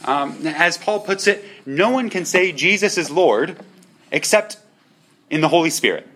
Um, 0.06 0.46
as 0.46 0.78
Paul 0.78 1.00
puts 1.00 1.26
it, 1.26 1.44
no 1.66 1.90
one 1.90 2.10
can 2.10 2.24
say 2.24 2.52
Jesus 2.52 2.96
is 2.96 3.10
Lord 3.10 3.58
except 4.12 4.58
in 5.30 5.40
the 5.40 5.48
Holy 5.48 5.70
Spirit. 5.70 6.06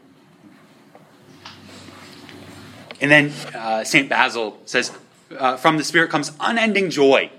And 3.00 3.10
then 3.10 3.32
uh, 3.54 3.82
St. 3.82 4.08
Basil 4.08 4.58
says, 4.66 4.92
uh, 5.36 5.56
from 5.56 5.76
the 5.76 5.84
Spirit 5.84 6.10
comes 6.10 6.32
unending 6.38 6.90
joy. 6.90 7.30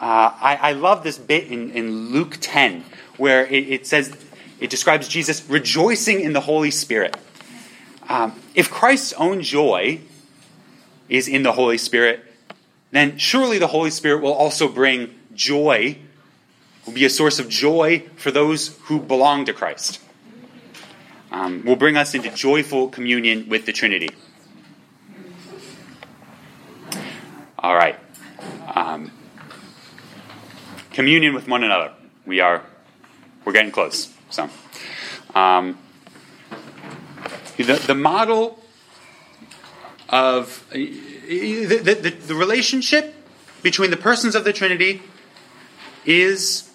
Uh, 0.00 0.32
I, 0.40 0.58
I, 0.60 0.72
love 0.72 1.02
this 1.02 1.18
bit 1.18 1.48
in, 1.48 1.70
in 1.70 2.10
Luke 2.10 2.36
10 2.40 2.84
where 3.16 3.46
it, 3.46 3.68
it, 3.68 3.86
says, 3.86 4.16
it 4.60 4.70
describes 4.70 5.08
Jesus 5.08 5.48
rejoicing 5.48 6.20
in 6.20 6.34
the 6.34 6.40
Holy 6.40 6.70
Spirit. 6.70 7.16
Um, 8.08 8.40
if 8.54 8.70
Christ's 8.70 9.12
own 9.14 9.42
joy 9.42 10.00
is 11.08 11.26
in 11.26 11.42
the 11.42 11.52
Holy 11.52 11.78
Spirit, 11.78 12.24
then 12.92 13.18
surely 13.18 13.58
the 13.58 13.66
Holy 13.66 13.90
Spirit 13.90 14.22
will 14.22 14.32
also 14.32 14.68
bring 14.68 15.17
joy, 15.38 15.96
will 16.84 16.92
be 16.92 17.04
a 17.04 17.10
source 17.10 17.38
of 17.38 17.48
joy 17.48 18.00
for 18.16 18.30
those 18.30 18.76
who 18.82 19.00
belong 19.00 19.46
to 19.46 19.54
Christ. 19.54 20.00
Um, 21.30 21.64
will 21.64 21.76
bring 21.76 21.96
us 21.96 22.14
into 22.14 22.30
joyful 22.30 22.88
communion 22.88 23.48
with 23.48 23.64
the 23.64 23.72
Trinity. 23.72 24.10
All 27.58 27.74
right. 27.74 27.96
Um, 28.74 29.10
communion 30.92 31.34
with 31.34 31.48
one 31.48 31.64
another. 31.64 31.92
We 32.26 32.40
are, 32.40 32.62
we're 33.44 33.52
getting 33.52 33.72
close. 33.72 34.12
So, 34.30 34.50
um, 35.34 35.78
the, 37.56 37.74
the 37.86 37.94
model 37.94 38.58
of 40.08 40.66
the, 40.72 41.66
the, 41.66 42.10
the 42.10 42.34
relationship 42.34 43.14
between 43.62 43.90
the 43.90 43.96
persons 43.96 44.34
of 44.34 44.44
the 44.44 44.52
Trinity 44.52 45.02
is, 46.08 46.70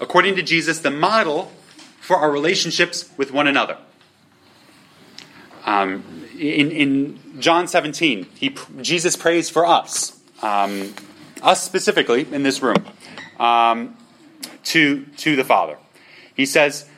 according 0.00 0.36
to 0.36 0.42
Jesus, 0.42 0.78
the 0.80 0.90
model 0.90 1.52
for 2.00 2.16
our 2.16 2.30
relationships 2.30 3.10
with 3.16 3.30
one 3.30 3.46
another. 3.46 3.76
Um, 5.66 6.02
in, 6.38 6.70
in, 6.70 7.40
John 7.40 7.68
17, 7.68 8.26
he, 8.34 8.54
Jesus 8.80 9.16
prays 9.16 9.50
for 9.50 9.66
us, 9.66 10.18
um, 10.42 10.94
us 11.42 11.62
specifically 11.62 12.26
in 12.32 12.42
this 12.42 12.62
room, 12.62 12.84
um, 13.38 13.96
to, 14.64 15.04
to 15.18 15.36
the 15.36 15.44
Father. 15.44 15.76
He 16.34 16.46
says, 16.46 16.88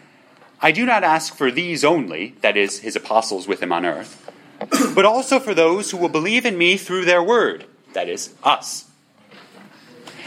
I 0.61 0.73
do 0.73 0.87
not 0.87 1.05
ask 1.05 1.35
for 1.35 1.51
these 1.51 1.85
only, 1.85 2.35
that 2.43 2.57
is, 2.57 2.81
his 2.81 2.97
apostles 2.97 3.49
with 3.49 3.63
him 3.63 3.73
on 3.73 3.85
earth, 3.85 4.31
but 4.95 5.05
also 5.05 5.39
for 5.41 5.55
those 5.55 5.91
who 5.91 5.97
will 5.97 6.09
believe 6.09 6.47
in 6.47 6.59
me 6.59 6.77
through 6.77 7.05
their 7.05 7.23
word, 7.23 7.67
that 7.93 8.09
is, 8.09 8.35
us 8.43 8.87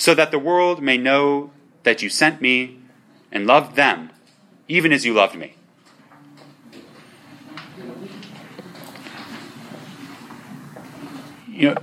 so 0.00 0.14
that 0.14 0.30
the 0.30 0.38
world 0.38 0.82
may 0.82 0.96
know 0.96 1.50
that 1.82 2.00
you 2.00 2.08
sent 2.08 2.40
me 2.40 2.78
and 3.30 3.46
loved 3.46 3.76
them, 3.76 4.08
even 4.66 4.94
as 4.94 5.04
you 5.04 5.12
loved 5.12 5.36
me. 5.36 5.54
You 11.48 11.74
know, 11.74 11.76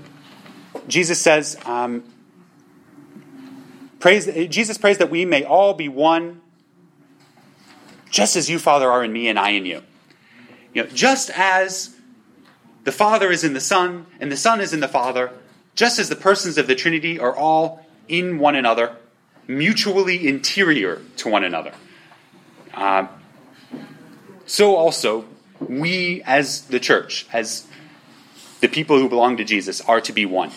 Jesus 0.87 1.21
says, 1.21 1.57
um, 1.63 2.03
praise, 3.99 4.25
Jesus 4.49 4.79
prays 4.79 4.97
that 4.97 5.11
we 5.11 5.23
may 5.23 5.43
all 5.43 5.75
be 5.75 5.87
one, 5.87 6.41
just 8.09 8.35
as 8.35 8.49
you, 8.49 8.57
Father, 8.57 8.89
are 8.89 9.03
in 9.03 9.13
me 9.13 9.27
and 9.27 9.37
I 9.37 9.49
in 9.49 9.67
you. 9.67 9.83
You 10.73 10.85
know, 10.85 10.89
just 10.89 11.29
as 11.29 11.95
the 12.83 12.91
Father 12.91 13.29
is 13.31 13.43
in 13.43 13.53
the 13.53 13.61
Son 13.61 14.07
and 14.19 14.31
the 14.31 14.37
Son 14.37 14.59
is 14.59 14.73
in 14.73 14.79
the 14.79 14.87
Father, 14.87 15.33
just 15.75 15.99
as 15.99 16.09
the 16.09 16.15
persons 16.15 16.57
of 16.57 16.65
the 16.65 16.73
Trinity 16.73 17.19
are 17.19 17.35
all 17.35 17.83
in 18.07 18.39
one 18.39 18.55
another, 18.55 18.95
mutually 19.47 20.27
interior 20.27 21.01
to 21.17 21.29
one 21.29 21.43
another. 21.43 21.73
Uh, 22.73 23.07
so 24.45 24.75
also, 24.75 25.25
we 25.59 26.21
as 26.23 26.61
the 26.67 26.79
church, 26.79 27.27
as 27.33 27.67
the 28.61 28.67
people 28.67 28.97
who 28.99 29.09
belong 29.09 29.37
to 29.37 29.43
Jesus, 29.43 29.81
are 29.81 30.01
to 30.01 30.13
be 30.13 30.25
one. 30.25 30.51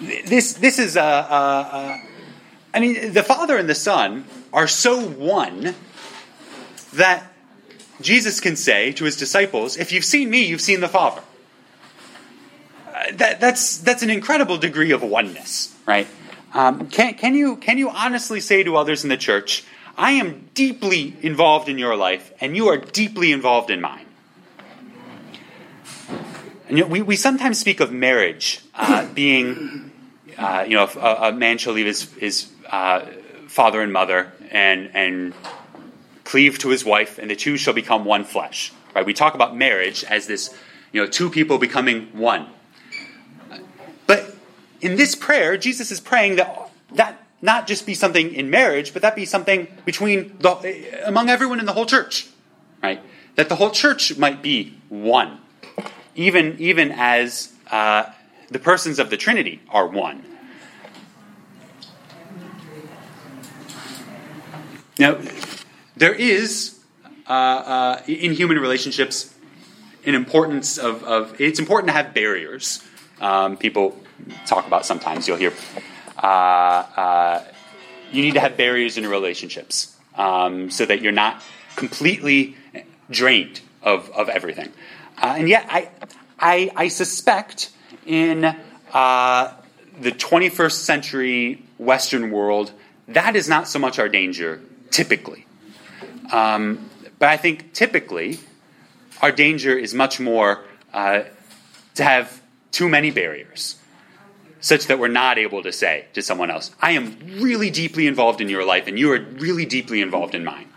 This, 0.00 0.52
this 0.54 0.78
is 0.78 0.96
a, 0.96 1.00
a, 1.00 1.04
a 1.04 2.02
I 2.74 2.80
mean, 2.80 3.12
the 3.12 3.22
Father 3.22 3.56
and 3.56 3.68
the 3.68 3.74
Son 3.74 4.24
are 4.52 4.68
so 4.68 5.00
one 5.00 5.74
that 6.92 7.32
Jesus 8.00 8.40
can 8.40 8.56
say 8.56 8.92
to 8.92 9.04
his 9.04 9.16
disciples, 9.16 9.76
If 9.76 9.92
you've 9.92 10.04
seen 10.04 10.30
me, 10.30 10.44
you've 10.44 10.60
seen 10.60 10.80
the 10.80 10.88
Father. 10.88 11.22
That, 13.14 13.40
that's, 13.40 13.78
that's 13.78 14.02
an 14.02 14.10
incredible 14.10 14.58
degree 14.58 14.92
of 14.92 15.02
oneness, 15.02 15.74
right? 15.86 16.06
Um, 16.52 16.88
can, 16.88 17.14
can, 17.14 17.34
you, 17.34 17.56
can 17.56 17.78
you 17.78 17.90
honestly 17.90 18.40
say 18.40 18.62
to 18.62 18.76
others 18.76 19.02
in 19.04 19.10
the 19.10 19.16
church, 19.16 19.64
I 19.96 20.12
am 20.12 20.48
deeply 20.54 21.16
involved 21.22 21.68
in 21.68 21.78
your 21.78 21.96
life, 21.96 22.32
and 22.40 22.56
you 22.56 22.68
are 22.68 22.76
deeply 22.76 23.32
involved 23.32 23.70
in 23.70 23.80
mine? 23.80 24.06
And, 26.68 26.78
you 26.78 26.84
know, 26.84 26.90
we, 26.90 27.02
we 27.02 27.16
sometimes 27.16 27.58
speak 27.58 27.80
of 27.80 27.92
marriage 27.92 28.60
uh, 28.74 29.06
being, 29.14 29.90
uh, 30.36 30.64
you 30.66 30.74
know, 30.74 30.88
a, 30.96 31.28
a, 31.28 31.32
man 31.32 31.58
shall 31.58 31.72
leave 31.72 31.86
his, 31.86 32.12
his 32.14 32.48
uh, 32.70 33.06
father 33.46 33.80
and 33.80 33.92
mother 33.92 34.32
and, 34.50 34.90
and 34.94 35.34
cleave 36.24 36.58
to 36.60 36.68
his 36.68 36.84
wife, 36.84 37.18
and 37.18 37.30
the 37.30 37.36
two 37.36 37.56
shall 37.56 37.74
become 37.74 38.04
one 38.04 38.22
flesh. 38.22 38.72
Right? 38.94 39.04
We 39.04 39.14
talk 39.14 39.34
about 39.34 39.56
marriage 39.56 40.04
as 40.04 40.26
this, 40.26 40.54
you 40.92 41.02
know, 41.02 41.08
two 41.08 41.30
people 41.30 41.58
becoming 41.58 42.08
one. 42.12 42.46
In 44.80 44.96
this 44.96 45.14
prayer, 45.14 45.56
Jesus 45.56 45.90
is 45.90 46.00
praying 46.00 46.36
that 46.36 46.70
that 46.94 47.22
not 47.40 47.66
just 47.66 47.86
be 47.86 47.94
something 47.94 48.34
in 48.34 48.50
marriage, 48.50 48.92
but 48.92 49.02
that 49.02 49.14
be 49.14 49.24
something 49.24 49.68
between 49.84 50.36
the, 50.38 51.02
among 51.04 51.28
everyone 51.28 51.60
in 51.60 51.66
the 51.66 51.72
whole 51.72 51.86
church, 51.86 52.28
right? 52.82 53.00
That 53.36 53.48
the 53.48 53.54
whole 53.54 53.70
church 53.70 54.16
might 54.16 54.42
be 54.42 54.78
one 54.88 55.40
even, 56.18 56.56
even 56.58 56.90
as 56.90 57.52
uh, 57.70 58.04
the 58.50 58.58
persons 58.58 58.98
of 58.98 59.08
the 59.08 59.16
Trinity 59.16 59.60
are 59.70 59.86
one. 59.86 60.24
Now, 64.98 65.18
there 65.96 66.12
is, 66.12 66.80
uh, 67.28 67.32
uh, 67.32 68.02
in 68.08 68.32
human 68.32 68.58
relationships, 68.58 69.32
an 70.04 70.16
importance 70.16 70.76
of, 70.76 71.04
of, 71.04 71.40
it's 71.40 71.60
important 71.60 71.88
to 71.88 71.92
have 71.92 72.12
barriers. 72.12 72.82
Um, 73.20 73.56
people 73.56 73.96
talk 74.46 74.66
about 74.66 74.86
sometimes, 74.86 75.28
you'll 75.28 75.36
hear, 75.36 75.52
uh, 76.22 76.26
uh, 76.26 77.44
you 78.12 78.22
need 78.22 78.34
to 78.34 78.40
have 78.40 78.56
barriers 78.56 78.96
in 78.96 79.02
your 79.02 79.12
relationships 79.12 79.96
um, 80.16 80.70
so 80.70 80.84
that 80.86 81.02
you're 81.02 81.12
not 81.12 81.42
completely 81.76 82.56
drained 83.10 83.60
of, 83.82 84.10
of 84.10 84.28
everything. 84.28 84.72
Uh, 85.20 85.34
and 85.38 85.48
yet, 85.48 85.66
I, 85.68 85.90
I, 86.38 86.70
I 86.76 86.88
suspect 86.88 87.70
in 88.06 88.44
uh, 88.92 89.54
the 90.00 90.12
21st 90.12 90.72
century 90.72 91.62
Western 91.78 92.30
world, 92.30 92.72
that 93.08 93.36
is 93.36 93.48
not 93.48 93.68
so 93.68 93.78
much 93.78 93.98
our 93.98 94.08
danger, 94.08 94.60
typically. 94.90 95.46
Um, 96.32 96.90
but 97.18 97.28
I 97.28 97.36
think 97.36 97.72
typically, 97.72 98.38
our 99.22 99.32
danger 99.32 99.76
is 99.76 99.94
much 99.94 100.20
more 100.20 100.64
uh, 100.92 101.22
to 101.94 102.04
have 102.04 102.40
too 102.70 102.88
many 102.88 103.10
barriers, 103.10 103.76
such 104.60 104.86
that 104.86 104.98
we're 104.98 105.08
not 105.08 105.38
able 105.38 105.62
to 105.62 105.72
say 105.72 106.06
to 106.14 106.22
someone 106.22 106.50
else, 106.50 106.70
I 106.80 106.92
am 106.92 107.16
really 107.40 107.70
deeply 107.70 108.06
involved 108.06 108.40
in 108.40 108.48
your 108.48 108.64
life, 108.64 108.86
and 108.86 108.98
you 108.98 109.12
are 109.12 109.20
really 109.20 109.66
deeply 109.66 110.00
involved 110.00 110.34
in 110.34 110.44
mine. 110.44 110.68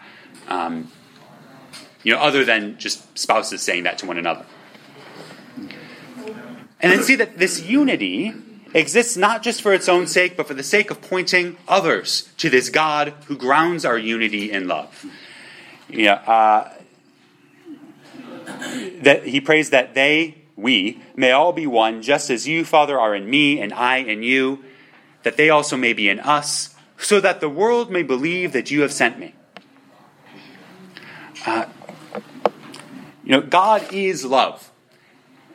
Um, 0.47 0.91
you 2.03 2.13
know, 2.13 2.19
other 2.19 2.43
than 2.43 2.77
just 2.77 3.17
spouses 3.17 3.61
saying 3.61 3.84
that 3.84 3.97
to 3.99 4.05
one 4.05 4.17
another. 4.17 4.45
And 6.84 6.91
then 6.91 7.03
see 7.03 7.15
that 7.15 7.38
this 7.38 7.61
unity 7.61 8.34
exists 8.73 9.15
not 9.15 9.43
just 9.43 9.61
for 9.61 9.73
its 9.73 9.88
own 9.88 10.07
sake, 10.07 10.36
but 10.36 10.47
for 10.47 10.53
the 10.53 10.63
sake 10.63 10.89
of 10.89 11.01
pointing 11.01 11.57
others 11.67 12.29
to 12.38 12.49
this 12.49 12.69
God 12.69 13.13
who 13.25 13.38
grounds 13.38 13.86
our 13.86 13.97
unity 13.97 14.51
in 14.51 14.67
love. 14.67 15.05
Yeah, 15.89 16.13
uh, 16.13 16.73
that 19.01 19.25
he 19.25 19.41
prays 19.41 19.69
that 19.69 19.93
they, 19.93 20.40
we, 20.62 21.01
may 21.16 21.32
all 21.32 21.53
be 21.53 21.68
one, 21.68 22.01
just 22.01 22.30
as 22.30 22.47
you, 22.47 22.64
Father, 22.64 22.99
are 22.99 23.16
in 23.16 23.30
me, 23.30 23.59
and 23.59 23.74
I 23.74 23.97
in 23.97 24.24
you, 24.24 24.64
that 25.24 25.38
they 25.38 25.49
also 25.49 25.78
may 25.78 25.93
be 25.93 26.09
in 26.09 26.20
us, 26.20 26.76
so 26.97 27.20
that 27.20 27.41
the 27.41 27.49
world 27.49 27.91
may 27.91 28.03
believe 28.03 28.53
that 28.53 28.72
you 28.72 28.82
have 28.82 28.93
sent 28.93 29.20
me. 29.20 29.34
Uh, 31.45 31.66
you 33.24 33.32
know, 33.32 33.41
God 33.41 33.91
is 33.93 34.24
love. 34.26 34.72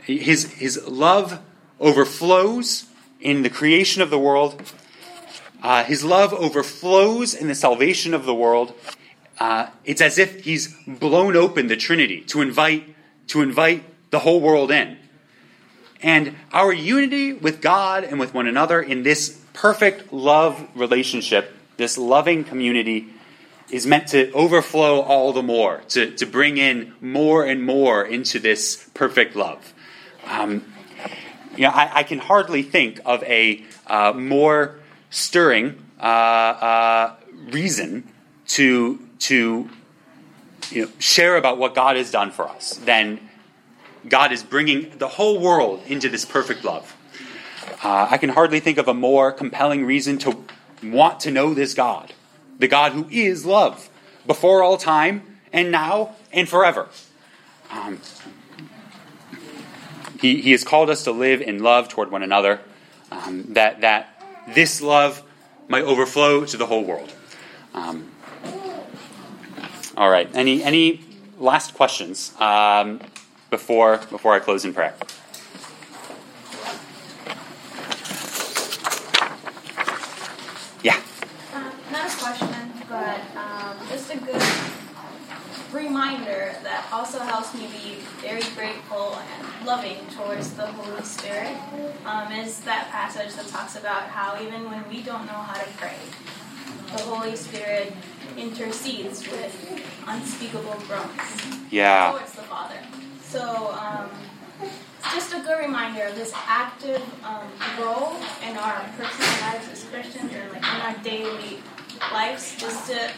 His, 0.03 0.53
his 0.53 0.87
love 0.87 1.41
overflows 1.81 2.87
in 3.21 3.43
the 3.43 3.51
creation 3.51 4.03
of 4.03 4.11
the 4.11 4.19
world. 4.19 4.63
Uh, 5.63 5.85
his 5.85 6.05
love 6.05 6.33
overflows 6.33 7.35
in 7.35 7.49
the 7.49 7.55
salvation 7.55 8.15
of 8.15 8.25
the 8.25 8.35
world. 8.35 8.75
Uh, 9.39 9.69
it's 9.85 10.01
as 10.01 10.19
if 10.19 10.45
he's 10.45 10.75
blown 10.87 11.37
open 11.37 11.67
the 11.67 11.77
Trinity 11.77 12.21
to 12.23 12.41
invite 12.41 12.95
to 13.29 13.43
invite 13.43 13.83
the 14.17 14.21
whole 14.21 14.41
world 14.41 14.71
in. 14.71 14.97
And 16.01 16.37
our 16.51 16.73
unity 16.73 17.35
with 17.35 17.61
God 17.61 18.03
and 18.03 18.19
with 18.19 18.33
one 18.33 18.47
another 18.47 18.81
in 18.81 19.03
this 19.03 19.39
perfect 19.53 20.11
love 20.11 20.67
relationship, 20.75 21.55
this 21.77 21.99
loving 21.99 22.43
community, 22.43 23.09
is 23.71 23.87
meant 23.87 24.09
to 24.09 24.33
overflow 24.33 25.01
all 25.03 25.35
the 25.35 25.43
more, 25.43 25.83
to, 25.89 26.12
to 26.12 26.25
bring 26.25 26.57
in 26.57 26.95
more 27.03 27.45
and 27.45 27.62
more 27.62 28.07
into 28.07 28.39
this 28.39 28.89
perfect 28.95 29.37
love. 29.37 29.75
Um, 30.25 30.64
you 31.55 31.64
know, 31.64 31.71
I, 31.71 31.97
I, 31.97 32.03
can 32.03 32.19
hardly 32.19 32.62
think 32.62 33.01
of 33.05 33.23
a 33.25 33.62
uh, 33.87 34.14
more 34.14 34.79
stirring 35.11 35.85
uh, 36.01 36.05
uh, 36.05 37.17
reason 37.53 38.09
to 38.49 38.99
to 39.19 39.69
you 40.71 40.83
know, 40.87 40.91
share 40.99 41.37
about 41.37 41.59
what 41.59 41.75
God 41.75 41.97
has 41.97 42.11
done 42.11 42.31
for 42.31 42.49
us 42.49 42.77
than 42.79 43.21
God 44.09 44.33
is 44.33 44.43
bringing 44.43 44.99
the 44.99 45.09
whole 45.09 45.39
world 45.39 45.83
into 45.87 46.09
this 46.09 46.25
perfect 46.25 46.65
love. 46.65 46.97
Uh, 47.83 48.09
I 48.11 48.19
can 48.19 48.31
hardly 48.31 48.61
think 48.61 48.79
of 48.79 48.89
a 48.89 48.95
more 48.95 49.33
compelling 49.33 49.85
reason 49.85 50.19
to 50.19 50.45
want 50.83 51.21
to 51.21 51.31
know 51.31 51.55
this 51.55 51.75
God 51.75 52.13
the 52.59 52.69
God 52.69 52.93
who 52.93 53.07
is 53.11 53.45
love, 53.45 53.91
before 54.27 54.63
all 54.63 54.77
time, 54.77 55.39
and 55.53 55.71
now, 55.71 56.15
and 56.33 56.49
forever. 56.49 56.89
Um, 57.71 58.01
he, 60.21 60.41
he 60.41 60.53
has 60.53 60.65
called 60.65 60.89
us 60.89 61.05
to 61.05 61.13
live 61.13 61.43
in 61.43 61.63
love 61.63 61.89
toward 61.89 62.11
one 62.11 62.23
another, 62.23 62.61
um, 63.11 63.53
that, 63.55 63.83
that 63.83 64.23
this 64.55 64.81
love 64.81 65.23
might 65.69 65.85
overflow 65.85 66.45
to 66.47 66.57
the 66.57 66.67
whole 66.67 66.85
world. 66.85 67.13
Um, 67.75 68.11
all 69.97 70.11
right. 70.11 70.29
Any, 70.35 70.63
any 70.63 71.01
last 71.39 71.75
questions 71.75 72.33
um, 72.41 73.01
before, 73.51 73.99
before 74.11 74.34
I 74.34 74.38
close 74.38 74.64
in 74.64 74.74
prayer? 74.74 74.94
Yeah. 80.82 81.01
Um, 81.55 81.72
not 81.90 82.12
a 82.12 82.16
question, 82.16 82.72
but 82.88 83.20
um, 83.36 83.76
just 83.88 84.12
a 84.12 84.18
good 84.18 84.42
reminder 85.72 86.55
that 86.62 86.86
also 86.92 87.18
helps 87.18 87.53
me 87.55 87.66
be 87.66 87.97
very 88.20 88.42
grateful 88.55 89.16
and 89.18 89.66
loving 89.66 89.97
towards 90.16 90.53
the 90.55 90.66
Holy 90.66 91.03
Spirit 91.03 91.57
um, 92.05 92.32
is 92.32 92.61
that 92.61 92.88
passage 92.90 93.34
that 93.34 93.47
talks 93.49 93.76
about 93.76 94.03
how 94.03 94.40
even 94.40 94.70
when 94.70 94.88
we 94.88 95.03
don't 95.03 95.26
know 95.26 95.32
how 95.32 95.55
to 95.61 95.68
pray, 95.76 95.97
the 96.92 97.03
Holy 97.03 97.36
Spirit 97.36 97.92
intercedes 98.36 99.26
with 99.28 99.82
unspeakable 100.07 100.76
groans 100.86 101.66
Yeah. 101.70 102.11
towards 102.12 102.32
the 102.32 102.42
Father. 102.42 102.78
So 103.29 103.72
um, 103.72 104.11
just 105.12 105.35
a 105.35 105.41
good 105.41 105.59
reminder 105.59 106.05
of 106.05 106.14
this 106.14 106.33
active 106.35 107.03
um, 107.24 107.49
role 107.79 108.14
in 108.49 108.57
our 108.57 108.85
personal 108.97 109.41
lives 109.41 109.68
as 109.70 109.85
Christians 109.85 110.33
or 110.33 110.49
like 110.53 110.59
in 110.59 110.81
our 110.81 110.95
daily 111.03 111.59
lives, 112.12 112.57
just 112.57 112.91
to 112.91 113.11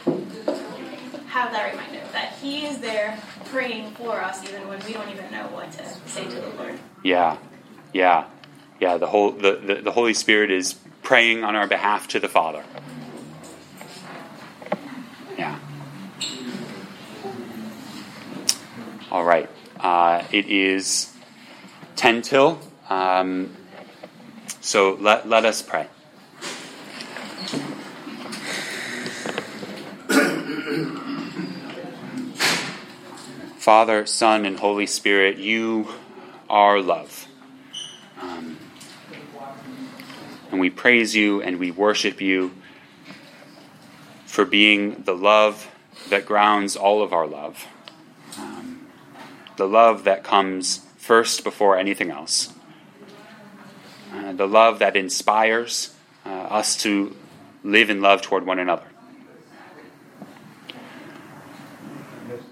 have 1.26 1.52
that 1.52 1.70
reminder 1.72 2.00
that 2.12 2.34
He 2.40 2.66
is 2.66 2.78
there 2.78 3.18
praying 3.46 3.90
for 3.92 4.20
us 4.20 4.42
even 4.44 4.66
when 4.66 4.84
we 4.86 4.92
don't 4.92 5.08
even 5.10 5.30
know 5.30 5.46
what 5.48 5.70
to 5.72 5.86
say 6.08 6.24
to 6.24 6.40
the 6.40 6.48
Lord. 6.56 6.78
Yeah. 7.02 7.36
Yeah. 7.92 8.24
Yeah. 8.80 8.96
The 8.96 9.06
whole 9.06 9.32
the, 9.32 9.56
the, 9.56 9.74
the 9.76 9.92
Holy 9.92 10.14
Spirit 10.14 10.50
is 10.50 10.74
praying 11.02 11.44
on 11.44 11.54
our 11.54 11.66
behalf 11.66 12.08
to 12.08 12.20
the 12.20 12.28
Father. 12.28 12.64
Yeah. 15.36 15.58
All 19.10 19.24
right. 19.24 19.48
Uh, 19.80 20.24
it 20.32 20.46
is 20.46 21.12
10 21.96 22.22
till. 22.22 22.58
Um, 22.88 23.54
so 24.60 24.96
let, 25.00 25.28
let 25.28 25.44
us 25.44 25.62
pray. 25.62 25.86
Father, 33.58 34.06
Son, 34.06 34.46
and 34.46 34.58
Holy 34.58 34.86
Spirit, 34.86 35.38
you 35.38 35.88
are 36.50 36.80
love. 36.80 37.28
Um, 38.20 38.58
and 40.50 40.60
we 40.60 40.70
praise 40.70 41.14
you 41.14 41.42
and 41.42 41.58
we 41.58 41.70
worship 41.70 42.20
you 42.20 42.52
for 44.26 44.44
being 44.44 45.02
the 45.04 45.14
love 45.14 45.70
that 46.10 46.26
grounds 46.26 46.76
all 46.76 47.02
of 47.02 47.12
our 47.12 47.26
love. 47.26 47.66
The 49.58 49.66
love 49.66 50.04
that 50.04 50.22
comes 50.22 50.86
first 50.98 51.42
before 51.42 51.76
anything 51.76 52.12
else. 52.12 52.52
Uh, 54.14 54.32
the 54.32 54.46
love 54.46 54.78
that 54.78 54.96
inspires 54.96 55.96
uh, 56.24 56.28
us 56.28 56.76
to 56.84 57.16
live 57.64 57.90
in 57.90 58.00
love 58.00 58.22
toward 58.22 58.46
one 58.46 58.60
another. 58.60 58.86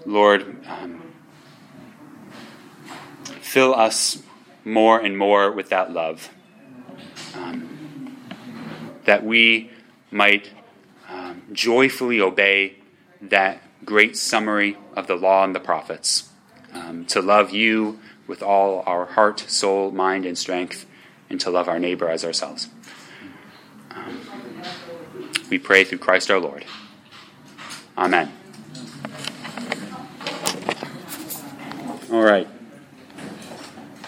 Lord, 0.05 0.57
um, 0.67 1.01
fill 3.23 3.73
us 3.73 4.21
more 4.65 4.99
and 4.99 5.17
more 5.17 5.49
with 5.49 5.69
that 5.69 5.93
love, 5.93 6.29
um, 7.35 8.17
that 9.05 9.23
we 9.23 9.71
might 10.11 10.51
um, 11.07 11.43
joyfully 11.53 12.19
obey 12.19 12.75
that 13.21 13.61
great 13.85 14.17
summary 14.17 14.75
of 14.93 15.07
the 15.07 15.15
law 15.15 15.45
and 15.45 15.55
the 15.55 15.61
prophets, 15.61 16.26
um, 16.77 17.05
to 17.05 17.21
love 17.21 17.51
you 17.51 17.99
with 18.27 18.43
all 18.43 18.83
our 18.85 19.05
heart, 19.05 19.39
soul, 19.39 19.91
mind, 19.91 20.25
and 20.25 20.37
strength, 20.37 20.85
and 21.29 21.39
to 21.41 21.49
love 21.49 21.67
our 21.67 21.79
neighbor 21.79 22.09
as 22.09 22.23
ourselves. 22.23 22.69
Um, 23.91 24.21
we 25.49 25.57
pray 25.57 25.83
through 25.83 25.99
Christ 25.99 26.29
our 26.29 26.39
Lord. 26.39 26.65
Amen. 27.97 28.31
All 32.11 32.21
right. 32.21 32.47